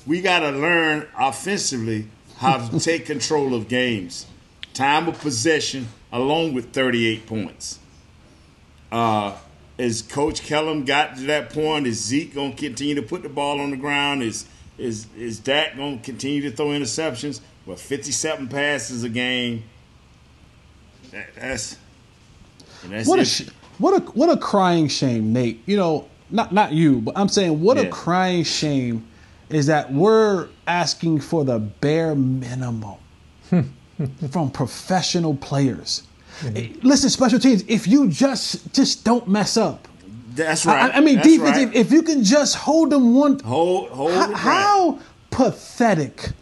We 0.06 0.22
got 0.22 0.40
to 0.40 0.52
learn 0.52 1.08
offensively 1.18 2.08
how 2.38 2.68
to 2.68 2.80
take 2.84 3.06
control 3.06 3.54
of 3.54 3.68
games, 3.68 4.26
time 4.74 5.08
of 5.08 5.20
possession, 5.20 5.88
along 6.12 6.54
with 6.54 6.74
38 6.74 7.26
points. 7.26 7.80
Uh, 8.92 9.36
is 9.78 10.02
Coach 10.02 10.44
Kellen 10.44 10.86
got 10.86 11.18
to 11.18 11.24
that 11.24 11.50
point? 11.50 11.88
Is 11.88 12.04
Zeke 12.04 12.34
going 12.34 12.56
to 12.56 12.58
continue 12.58 12.96
to 12.96 13.02
put 13.02 13.24
the 13.24 13.30
ball 13.30 13.60
on 13.60 13.72
the 13.72 13.78
ground? 13.78 14.24
Is 14.24 14.46
is 14.78 15.08
is 15.18 15.40
Dak 15.40 15.76
going 15.76 16.00
to 16.00 16.04
continue 16.04 16.42
to 16.42 16.52
throw 16.52 16.68
interceptions? 16.68 17.42
Well, 17.66 17.78
57 17.78 18.50
passes 18.50 19.04
a 19.04 19.10
game. 19.10 19.64
That, 21.12 21.30
that's, 21.36 21.78
that's 22.86 23.08
what 23.08 23.20
a 23.20 23.26
sh- 23.26 23.50
what 23.78 24.02
a 24.02 24.06
what 24.12 24.30
a 24.30 24.38
crying 24.38 24.88
shame, 24.88 25.34
Nate. 25.34 25.62
You 25.66 25.78
know, 25.78 26.08
not 26.30 26.52
not 26.52 26.74
you, 26.74 27.02
but 27.02 27.18
I'm 27.18 27.30
saying 27.30 27.62
what 27.62 27.78
yeah. 27.78 27.84
a 27.84 27.90
crying 27.90 28.44
shame 28.44 29.06
is 29.50 29.68
that 29.68 29.92
we're 29.94 30.50
asking 30.68 31.20
for 31.20 31.46
the 31.46 31.60
bare 31.60 32.16
minimum 32.16 32.98
from 34.32 34.52
professional 34.52 35.36
players. 35.36 36.04
Mm-hmm. 36.42 36.88
Listen, 36.88 37.10
special 37.10 37.40
teams, 37.40 37.64
if 37.68 37.88
you 37.88 38.10
just 38.10 38.74
just 38.74 39.04
don't 39.04 39.28
mess 39.28 39.58
up. 39.58 39.88
That's 40.36 40.66
right. 40.66 40.92
I, 40.92 40.98
I 40.98 41.00
mean, 41.00 41.18
That's 41.18 41.28
defense. 41.28 41.58
Right. 41.58 41.68
If, 41.68 41.76
if, 41.76 41.92
you 41.92 42.02
can 42.02 42.24
just 42.24 42.56
hold 42.56 42.90
them 42.90 43.14
one, 43.14 43.38
hold, 43.40 43.90
hold. 43.90 44.12
How, 44.12 44.28
right. 44.28 44.36
how 44.36 45.00
pathetic 45.30 46.34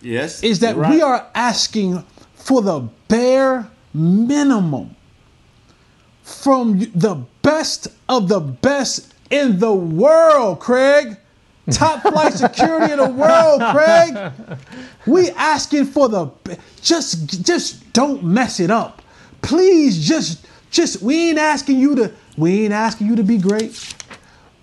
Yes. 0.00 0.42
Is 0.42 0.60
that 0.60 0.76
right. 0.76 0.90
we 0.90 1.02
are 1.02 1.26
asking 1.34 2.04
for 2.34 2.62
the 2.62 2.88
bare 3.08 3.70
minimum 3.92 4.94
from 6.22 6.78
the 6.94 7.24
best 7.42 7.88
of 8.08 8.28
the 8.28 8.40
best 8.40 9.12
in 9.30 9.58
the 9.58 9.72
world, 9.72 10.60
Craig. 10.60 11.16
Top 11.70 12.00
flight 12.00 12.32
security 12.32 12.92
in 12.92 12.98
the 12.98 13.10
world, 13.10 13.60
Craig. 13.74 14.32
We 15.06 15.30
asking 15.30 15.86
for 15.86 16.08
the 16.08 16.28
just 16.82 17.44
just 17.44 17.92
don't 17.94 18.22
mess 18.22 18.60
it 18.60 18.70
up. 18.70 19.00
Please 19.42 20.06
just 20.06 20.46
just 20.70 21.02
we 21.02 21.30
ain't 21.30 21.38
asking 21.38 21.78
you 21.78 21.94
to 21.96 22.12
we 22.36 22.64
ain't 22.64 22.72
asking 22.72 23.06
you 23.06 23.16
to 23.16 23.22
be 23.22 23.38
great. 23.38 23.94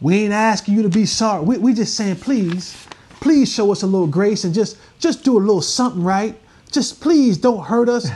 We 0.01 0.23
ain't 0.23 0.33
asking 0.33 0.75
you 0.75 0.83
to 0.83 0.89
be 0.89 1.05
sorry. 1.05 1.43
We 1.43 1.57
we 1.57 1.73
just 1.73 1.95
saying 1.95 2.17
please 2.17 2.75
please 3.21 3.51
show 3.51 3.71
us 3.71 3.81
a 3.81 3.87
little 3.87 4.07
grace 4.07 4.43
and 4.43 4.53
just 4.53 4.77
just 4.99 5.23
do 5.23 5.37
a 5.37 5.39
little 5.39 5.61
something 5.61 6.03
right. 6.03 6.35
Just 6.71 7.01
please 7.01 7.37
don't 7.37 7.63
hurt 7.63 7.89
us. 7.89 8.09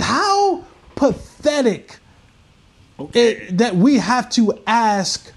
How 0.00 0.64
pathetic 0.94 1.98
okay. 2.98 3.32
it, 3.32 3.58
that 3.58 3.74
we 3.74 3.98
have 3.98 4.30
to 4.30 4.58
ask 4.66 5.32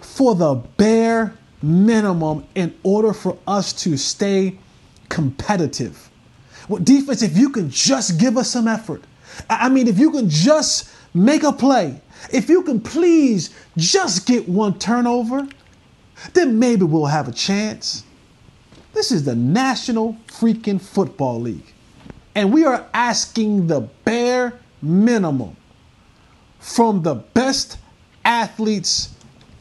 for 0.00 0.34
the 0.34 0.54
bare 0.54 1.34
minimum 1.62 2.44
in 2.54 2.74
order 2.82 3.12
for 3.12 3.38
us 3.46 3.72
to 3.72 3.96
stay 3.96 4.58
competitive. 5.08 6.10
Well, 6.68 6.82
defense, 6.82 7.22
if 7.22 7.36
you 7.36 7.50
can 7.50 7.70
just 7.70 8.18
give 8.18 8.36
us 8.36 8.50
some 8.50 8.68
effort, 8.68 9.02
I 9.48 9.68
mean, 9.68 9.88
if 9.88 9.98
you 9.98 10.10
can 10.10 10.28
just 10.28 10.90
make 11.14 11.42
a 11.42 11.52
play, 11.52 12.00
if 12.32 12.48
you 12.48 12.62
can 12.62 12.80
please 12.80 13.50
just 13.76 14.26
get 14.26 14.48
one 14.48 14.78
turnover, 14.78 15.48
then 16.34 16.58
maybe 16.58 16.84
we'll 16.84 17.06
have 17.06 17.28
a 17.28 17.32
chance. 17.32 18.04
This 18.92 19.12
is 19.12 19.24
the 19.24 19.34
National 19.34 20.16
Freaking 20.26 20.80
Football 20.80 21.40
League. 21.40 21.72
And 22.34 22.52
we 22.52 22.64
are 22.64 22.86
asking 22.92 23.66
the 23.66 23.80
bare 24.04 24.58
minimum 24.82 25.56
from 26.58 27.02
the 27.02 27.14
best 27.14 27.78
athletes 28.24 29.14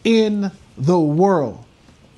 in 0.03 0.51
the 0.78 0.99
world. 0.99 1.65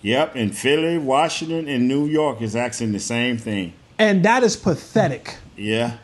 Yep, 0.02 0.36
and 0.36 0.58
Philly, 0.58 0.98
Washington, 0.98 1.68
and 1.68 1.88
New 1.88 2.06
York 2.08 2.42
is 2.42 2.56
asking 2.56 2.92
the 2.92 3.00
same 3.00 3.38
thing. 3.38 3.74
And 4.00 4.26
that 4.26 4.44
is 4.44 4.56
pathetic. 4.56 5.36
Yeah. 5.56 5.98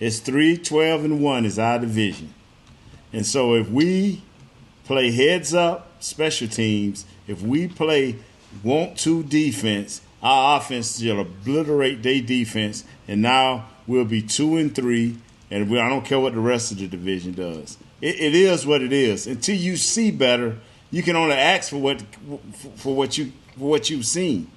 It's 0.00 0.18
3 0.18 0.58
12 0.58 1.04
and 1.04 1.20
1 1.20 1.44
is 1.44 1.58
our 1.58 1.78
division. 1.78 2.34
And 3.12 3.24
so 3.24 3.54
if 3.54 3.70
we 3.70 4.22
play 4.84 5.12
heads 5.12 5.54
up 5.54 5.90
special 6.00 6.48
teams, 6.48 7.06
if 7.26 7.42
we 7.42 7.68
play 7.68 8.16
want 8.62 8.98
to 8.98 9.22
defense, 9.22 10.00
our 10.22 10.58
offense 10.58 11.00
will 11.02 11.20
obliterate 11.20 12.02
their 12.02 12.20
defense, 12.20 12.84
and 13.06 13.22
now 13.22 13.66
we'll 13.86 14.04
be 14.04 14.22
two 14.22 14.56
and 14.56 14.74
three. 14.74 15.16
And 15.50 15.70
we, 15.70 15.78
I 15.78 15.88
don't 15.88 16.04
care 16.04 16.18
what 16.18 16.32
the 16.32 16.40
rest 16.40 16.72
of 16.72 16.78
the 16.78 16.88
division 16.88 17.32
does. 17.32 17.76
It, 18.00 18.18
it 18.18 18.34
is 18.34 18.66
what 18.66 18.82
it 18.82 18.92
is. 18.92 19.26
Until 19.26 19.54
you 19.54 19.76
see 19.76 20.10
better, 20.10 20.58
you 20.90 21.02
can 21.02 21.14
only 21.14 21.34
ask 21.36 21.70
for 21.70 21.76
what 21.76 22.02
for 22.76 22.94
what 22.94 23.16
you 23.18 23.32
for 23.56 23.68
what 23.68 23.90
you've 23.90 24.06
seen. 24.06 24.50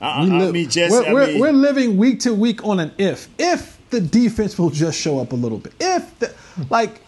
I, 0.00 0.22
I 0.22 0.50
mean, 0.50 0.68
Jesse, 0.68 0.92
we're, 0.92 1.12
we're, 1.14 1.22
I 1.22 1.26
mean, 1.26 1.40
we're 1.40 1.52
living 1.52 1.96
week 1.96 2.20
to 2.20 2.34
week 2.34 2.64
on 2.64 2.80
an 2.80 2.92
if. 2.98 3.28
If 3.38 3.78
the 3.94 4.00
defense 4.00 4.58
will 4.58 4.70
just 4.70 5.00
show 5.00 5.18
up 5.18 5.32
a 5.32 5.36
little 5.36 5.58
bit. 5.58 5.72
If 5.80 6.18
the, 6.18 6.34
like 6.70 7.00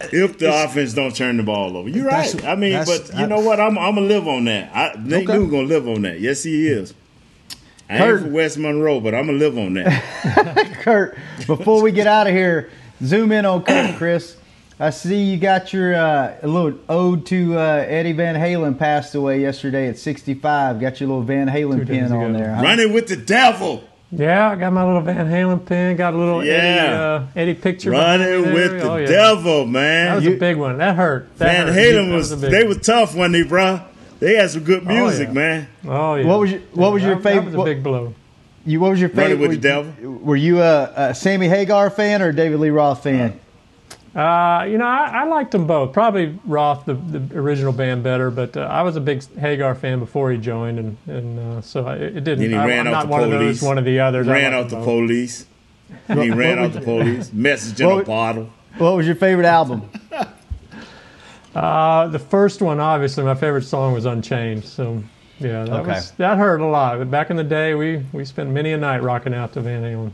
if 0.00 0.38
the 0.38 0.64
offense 0.64 0.94
don't 0.94 1.14
turn 1.14 1.36
the 1.36 1.42
ball 1.42 1.76
over. 1.76 1.88
You're 1.88 2.06
right. 2.06 2.44
I 2.44 2.54
mean, 2.54 2.82
but 2.84 3.10
you 3.18 3.26
know 3.26 3.40
what? 3.40 3.60
I'm 3.60 3.78
I'm 3.78 3.94
gonna 3.94 4.06
live 4.06 4.26
on 4.26 4.44
that. 4.46 4.74
I, 4.74 4.94
Nate 4.98 5.28
Okay. 5.28 5.32
Newton 5.38 5.50
gonna 5.50 5.66
live 5.68 5.88
on 5.88 6.02
that. 6.02 6.20
Yes, 6.20 6.42
he 6.42 6.68
is. 6.68 6.94
I 7.88 7.94
ain't 7.94 8.02
Kurt. 8.04 8.22
from 8.22 8.32
West 8.32 8.56
Monroe, 8.58 9.00
but 9.00 9.14
I'm 9.14 9.26
gonna 9.26 9.38
live 9.38 9.58
on 9.58 9.74
that. 9.74 10.72
Kurt, 10.80 11.16
before 11.46 11.82
we 11.82 11.92
get 11.92 12.06
out 12.06 12.26
of 12.26 12.32
here, 12.32 12.70
zoom 13.04 13.32
in 13.32 13.44
on 13.44 13.62
Kurt, 13.62 13.94
Chris. 13.98 14.36
I 14.82 14.88
see 14.88 15.22
you 15.24 15.36
got 15.36 15.74
your 15.74 15.94
uh, 15.94 16.36
a 16.42 16.48
little 16.48 16.78
ode 16.88 17.26
to 17.26 17.58
uh, 17.58 17.84
Eddie 17.86 18.12
Van 18.12 18.34
Halen 18.34 18.78
passed 18.78 19.14
away 19.14 19.42
yesterday 19.42 19.88
at 19.88 19.98
65. 19.98 20.80
Got 20.80 21.00
your 21.00 21.08
little 21.10 21.22
Van 21.22 21.48
Halen 21.48 21.80
Two 21.80 21.84
days 21.84 22.04
pin 22.08 22.12
on 22.12 22.30
ago. 22.34 22.38
there. 22.38 22.54
huh? 22.54 22.62
Running 22.62 22.92
with 22.94 23.08
the 23.08 23.16
devil. 23.16 23.84
Yeah, 24.12 24.50
I 24.50 24.56
got 24.56 24.72
my 24.72 24.84
little 24.84 25.02
Van 25.02 25.26
Halen 25.28 25.64
pin. 25.64 25.96
Got 25.96 26.14
a 26.14 26.16
little 26.16 26.44
Yeah. 26.44 26.52
Eddie, 26.54 26.94
uh, 26.96 27.22
Eddie 27.36 27.54
picture. 27.54 27.90
behind 27.92 28.22
Running 28.22 28.42
me 28.48 28.52
with 28.52 28.72
the 28.80 28.90
Oh, 28.90 28.96
yeah. 28.96 29.06
devil, 29.06 29.66
man. 29.66 30.04
That 30.06 30.08
man. 30.08 30.16
was 30.16 30.26
a 30.26 30.30
big 30.38 30.56
one. 30.56 30.78
That 30.78 30.96
hurt. 30.96 31.28
That 31.38 31.46
Van 31.52 31.66
hurt. 31.68 31.76
Halen 31.76 32.08
That 32.08 32.14
was 32.16 32.32
a 32.32 32.36
big 32.36 32.50
they 32.50 32.64
were 32.64 32.74
tough, 32.74 33.14
wasn't 33.14 33.32
they, 33.34 33.42
bro? 33.44 33.80
They 34.18 34.34
had 34.34 34.50
some 34.50 34.64
good 34.64 34.82
Oh, 34.84 34.88
music, 34.92 35.28
yeah. 35.28 35.34
man. 35.34 35.68
Oh 35.86 36.14
yeah. 36.16 36.26
What 36.26 36.40
was 36.40 36.50
your 36.50 36.60
What 36.74 36.92
was 36.92 37.02
your 37.04 37.14
That- 37.14 37.22
favorite? 37.22 37.50
That 37.52 37.58
was 37.58 37.68
a 37.68 37.74
big 37.74 37.82
blow. 37.84 38.14
You 38.66 38.80
what 38.80 38.90
was 38.90 39.00
your 39.00 39.10
Running 39.10 39.38
favorite? 39.38 39.48
with 39.48 39.62
the 39.62 39.68
were, 39.68 39.84
devil? 39.84 40.18
Were 40.22 40.36
you 40.36 40.60
a, 40.60 40.90
a 40.96 41.14
Sammy 41.14 41.48
Hagar 41.48 41.88
fan 41.88 42.20
or 42.20 42.28
a 42.28 42.34
David 42.34 42.58
Lee 42.60 42.70
Roth 42.70 43.02
fan? 43.04 43.34
Uh, 44.14 44.66
you 44.68 44.76
know, 44.76 44.86
I, 44.86 45.20
I 45.22 45.24
liked 45.24 45.52
them 45.52 45.66
both. 45.68 45.92
Probably 45.92 46.36
Roth, 46.44 46.84
the, 46.84 46.94
the 46.94 47.38
original 47.38 47.72
band, 47.72 48.02
better, 48.02 48.30
but 48.32 48.56
uh, 48.56 48.62
I 48.62 48.82
was 48.82 48.96
a 48.96 49.00
big 49.00 49.22
Hagar 49.36 49.74
fan 49.76 50.00
before 50.00 50.32
he 50.32 50.38
joined, 50.38 50.78
and 50.80 50.96
and 51.06 51.38
uh, 51.38 51.60
so 51.60 51.86
I, 51.86 51.94
it 51.94 52.14
didn't. 52.24 52.40
Then 52.40 52.50
he 52.50 52.56
I, 52.56 52.66
ran 52.66 52.86
I'm 52.86 52.86
out 52.88 52.90
not 52.92 53.02
the 53.06 53.10
one 53.12 53.20
police. 53.22 53.34
of 53.34 53.40
those, 53.40 53.62
one 53.62 53.78
of 53.78 53.84
the 53.84 54.00
others. 54.00 54.26
I 54.26 54.32
Ran 54.32 54.52
out 54.52 54.68
the 54.68 54.76
both. 54.76 54.84
police. 54.84 55.46
He 56.08 56.30
ran 56.30 56.58
out 56.58 56.72
the 56.72 56.80
police. 56.80 57.32
Message 57.32 57.80
in 57.80 57.88
a 57.88 58.02
bottle. 58.02 58.50
What 58.78 58.96
was 58.96 59.06
your 59.06 59.16
favorite 59.16 59.46
album? 59.46 59.88
Uh, 61.54 62.06
the 62.06 62.18
first 62.18 62.62
one, 62.62 62.78
obviously, 62.78 63.24
my 63.24 63.34
favorite 63.34 63.64
song 63.64 63.92
was 63.92 64.04
Unchained. 64.04 64.64
So 64.64 65.02
yeah, 65.40 65.64
that 65.64 65.80
Okay. 65.80 65.90
was 65.94 66.10
that 66.12 66.38
hurt 66.38 66.60
a 66.60 66.66
lot. 66.66 66.98
But 66.98 67.10
back 67.10 67.30
in 67.30 67.36
the 67.36 67.42
day, 67.44 67.74
we 67.74 68.04
we 68.12 68.24
spent 68.24 68.50
many 68.50 68.72
a 68.72 68.76
night 68.76 69.02
rocking 69.02 69.34
out 69.34 69.52
to 69.54 69.60
Van 69.60 69.82
Halen. 69.82 70.12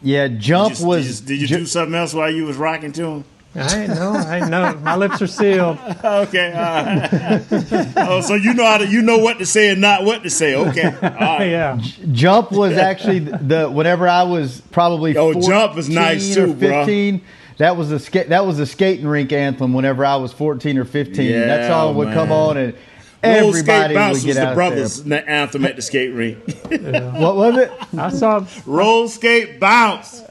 Yeah, 0.00 0.28
Jump 0.28 0.70
Did 0.74 0.80
you, 0.80 0.86
was. 0.86 1.20
did 1.20 1.28
you, 1.30 1.36
did 1.36 1.40
you 1.42 1.46
Ju- 1.48 1.58
do 1.58 1.66
something 1.66 1.94
else 1.94 2.14
while 2.14 2.30
you 2.30 2.46
was 2.46 2.56
rocking 2.56 2.92
to 2.92 3.04
him? 3.04 3.24
I 3.54 3.78
ain't 3.80 3.88
know. 3.94 4.12
I 4.12 4.48
know. 4.48 4.78
My 4.82 4.94
lips 4.96 5.20
are 5.22 5.26
sealed. 5.26 5.78
Okay. 6.04 6.52
all 6.52 6.84
right. 6.84 7.92
oh, 7.96 8.20
so 8.20 8.34
you 8.34 8.54
know 8.54 8.64
how 8.64 8.78
to 8.78 8.86
you 8.86 9.02
know 9.02 9.18
what 9.18 9.38
to 9.38 9.46
say 9.46 9.70
and 9.70 9.80
not 9.80 10.04
what 10.04 10.22
to 10.22 10.30
say. 10.30 10.54
Okay. 10.54 10.84
All 10.84 10.92
right. 11.00 11.46
yeah. 11.46 11.80
Jump 12.12 12.52
was 12.52 12.74
actually 12.74 13.20
the 13.20 13.68
whenever 13.68 14.08
I 14.08 14.22
was 14.24 14.60
probably 14.70 15.16
Oh, 15.16 15.32
14 15.32 15.50
Jump 15.50 15.74
was 15.74 15.88
nice 15.88 16.36
or 16.36 16.46
too, 16.46 16.54
bro. 16.54 16.84
15. 16.84 17.20
That 17.58 17.76
was 17.76 17.88
the 17.90 17.98
ska- 17.98 18.26
that 18.28 18.46
was 18.46 18.58
the 18.58 18.66
skating 18.66 19.06
rink 19.08 19.32
anthem. 19.32 19.72
Whenever 19.72 20.04
I 20.04 20.14
was 20.16 20.32
fourteen 20.32 20.78
or 20.78 20.84
fifteen, 20.84 21.32
that 21.32 21.62
Yeah, 21.62 21.68
song 21.68 21.96
would 21.96 22.12
come 22.14 22.30
on 22.30 22.56
and 22.56 22.74
everybody 23.22 23.40
Roll 23.42 23.52
skate 23.52 23.68
everybody 23.68 23.94
bounce 23.94 24.18
would 24.22 24.26
was 24.28 24.36
get 24.36 24.48
the 24.48 24.54
brothers' 24.54 25.04
na- 25.06 25.16
anthem 25.16 25.64
at 25.64 25.74
the 25.74 25.82
skate 25.82 26.14
rink. 26.14 26.44
there. 26.68 27.10
What 27.10 27.34
was 27.34 27.56
it? 27.58 27.72
I 27.98 28.10
saw 28.10 28.46
Roll 28.64 29.08
skate 29.08 29.58
bounce. 29.58 30.22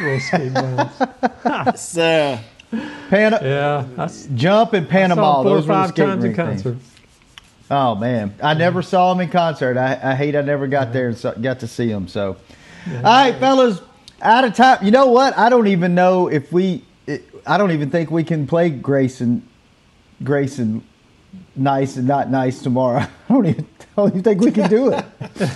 Roll 0.00 0.20
Skate 0.20 0.54
Bounce. 0.54 0.92
So, 1.82 2.38
Pan- 2.70 3.38
Yeah, 3.42 3.86
I, 3.98 4.10
Jump 4.34 4.72
and 4.74 4.86
I 4.86 4.90
Panama. 4.90 5.22
saw 5.22 5.40
him 5.40 5.44
four 5.44 5.52
or 5.52 5.56
Those 5.56 5.68
were 5.68 5.86
the 5.86 5.92
times 5.92 6.24
in 6.24 6.32
rink 6.34 6.62
things. 6.62 6.84
Oh 7.70 7.94
man, 7.94 8.34
I 8.42 8.54
never 8.54 8.82
saw 8.82 9.12
him 9.12 9.20
in 9.20 9.28
concert. 9.28 9.76
I, 9.76 9.98
I 10.02 10.14
hate 10.14 10.34
I 10.34 10.40
never 10.40 10.66
got 10.66 10.92
there 10.92 11.08
and 11.08 11.16
saw, 11.16 11.32
got 11.32 11.60
to 11.60 11.68
see 11.68 11.88
him. 11.88 12.08
So, 12.08 12.36
all 12.96 13.02
right, 13.02 13.34
fellas, 13.36 13.80
out 14.22 14.44
of 14.44 14.54
time. 14.54 14.84
You 14.84 14.90
know 14.90 15.06
what? 15.06 15.36
I 15.38 15.48
don't 15.48 15.68
even 15.68 15.94
know 15.94 16.28
if 16.28 16.52
we. 16.52 16.84
It, 17.06 17.24
I 17.46 17.58
don't 17.58 17.70
even 17.70 17.90
think 17.90 18.10
we 18.10 18.24
can 18.24 18.46
play 18.46 18.70
Grayson, 18.70 19.46
Grayson, 20.24 20.84
nice 21.54 21.96
and 21.96 22.08
not 22.08 22.28
nice 22.30 22.60
tomorrow. 22.60 23.00
I 23.28 23.32
don't 23.32 23.46
even. 23.46 23.66
I 23.80 24.02
don't 24.02 24.08
even 24.10 24.22
think 24.22 24.40
we 24.40 24.50
can 24.52 24.70
do 24.70 24.92
it. 24.92 25.04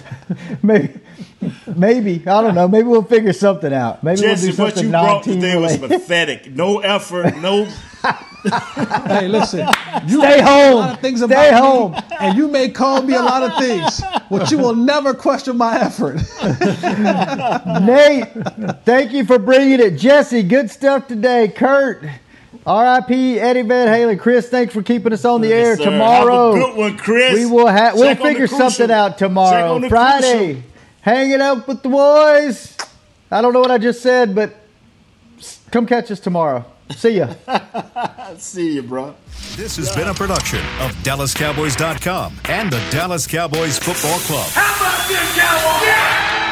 maybe, 0.63 1.01
maybe 1.77 2.23
I 2.27 2.43
don't 2.43 2.55
know. 2.55 2.69
Maybe 2.69 2.89
we'll 2.89 3.03
figure 3.03 3.33
something 3.33 3.73
out. 3.73 4.03
Maybe 4.03 4.21
Jesse, 4.21 4.49
we'll 4.49 4.57
do 4.57 4.63
what 4.63 4.75
something 4.75 4.85
you 4.85 4.91
brought 4.91 5.27
non-team 5.27 5.35
today 5.41 5.57
was 5.57 5.77
pathetic. 5.79 6.51
No 6.51 6.81
effort. 6.81 7.37
No. 7.39 7.69
Hey, 9.07 9.27
listen. 9.27 9.67
You 10.07 10.21
Stay 10.21 10.43
home. 10.43 10.73
A 10.73 10.77
lot 10.77 10.95
of 10.95 11.01
things 11.01 11.21
Stay 11.21 11.49
about 11.49 11.55
home. 11.63 11.93
Me, 11.93 11.99
and 12.21 12.37
you 12.37 12.47
may 12.49 12.69
call 12.69 13.01
me 13.03 13.15
a 13.15 13.23
lot 13.23 13.43
of 13.43 13.57
things, 13.59 14.03
but 14.31 14.51
you 14.51 14.59
will 14.59 14.75
never 14.75 15.15
question 15.15 15.57
my 15.57 15.81
effort. 15.81 16.17
Nate, 17.83 18.29
thank 18.85 19.13
you 19.13 19.25
for 19.25 19.39
bringing 19.39 19.81
it. 19.81 19.93
Jesse, 19.97 20.43
good 20.43 20.71
stuff 20.71 21.09
today. 21.09 21.49
Kurt, 21.49 22.05
R.I.P. 22.67 23.41
Eddie 23.41 23.63
Van 23.63 23.89
Halen. 23.89 24.19
Chris, 24.19 24.49
thanks 24.49 24.75
for 24.75 24.83
keeping 24.83 25.13
us 25.13 25.25
on 25.25 25.41
the 25.41 25.53
air. 25.53 25.77
Sir. 25.77 25.85
Tomorrow, 25.85 26.55
Have 26.55 26.63
a 26.63 26.67
good 26.67 26.77
one, 26.77 26.99
Chris. 26.99 27.35
we 27.35 27.47
will 27.47 27.67
have. 27.67 27.95
We'll 27.95 28.05
Check 28.05 28.21
on 28.21 28.27
the 28.27 28.33
figure 28.33 28.47
something 28.47 28.91
out 28.91 29.17
tomorrow. 29.19 29.89
Friday, 29.89 30.55
crucial. 30.55 30.71
Hanging 31.05 31.41
out 31.41 31.69
with 31.69 31.83
the 31.83 31.89
boys. 31.89 32.77
I 33.31 33.43
don't 33.43 33.53
know 33.53 33.61
what 33.61 33.71
I 33.71 33.79
just 33.79 34.01
said, 34.03 34.35
but 34.35 34.55
come 35.71 35.87
catch 35.87 36.11
us 36.11 36.19
tomorrow. 36.19 36.65
See 36.97 37.19
ya. 37.19 37.35
See 38.39 38.75
you, 38.75 38.83
bro. 38.83 39.15
This 39.57 39.77
has 39.77 39.95
been 39.95 40.09
a 40.09 40.15
production 40.15 40.61
of 40.81 40.93
DallasCowboys.com 41.03 42.41
and 42.49 42.73
the 42.73 42.83
Dallas 42.91 43.27
Cowboys 43.27 43.79
Football 43.79 44.19
Club. 44.21 44.49
How 44.53 44.77
about 44.77 45.09
this, 45.09 45.37
Cowboys? 45.37 46.44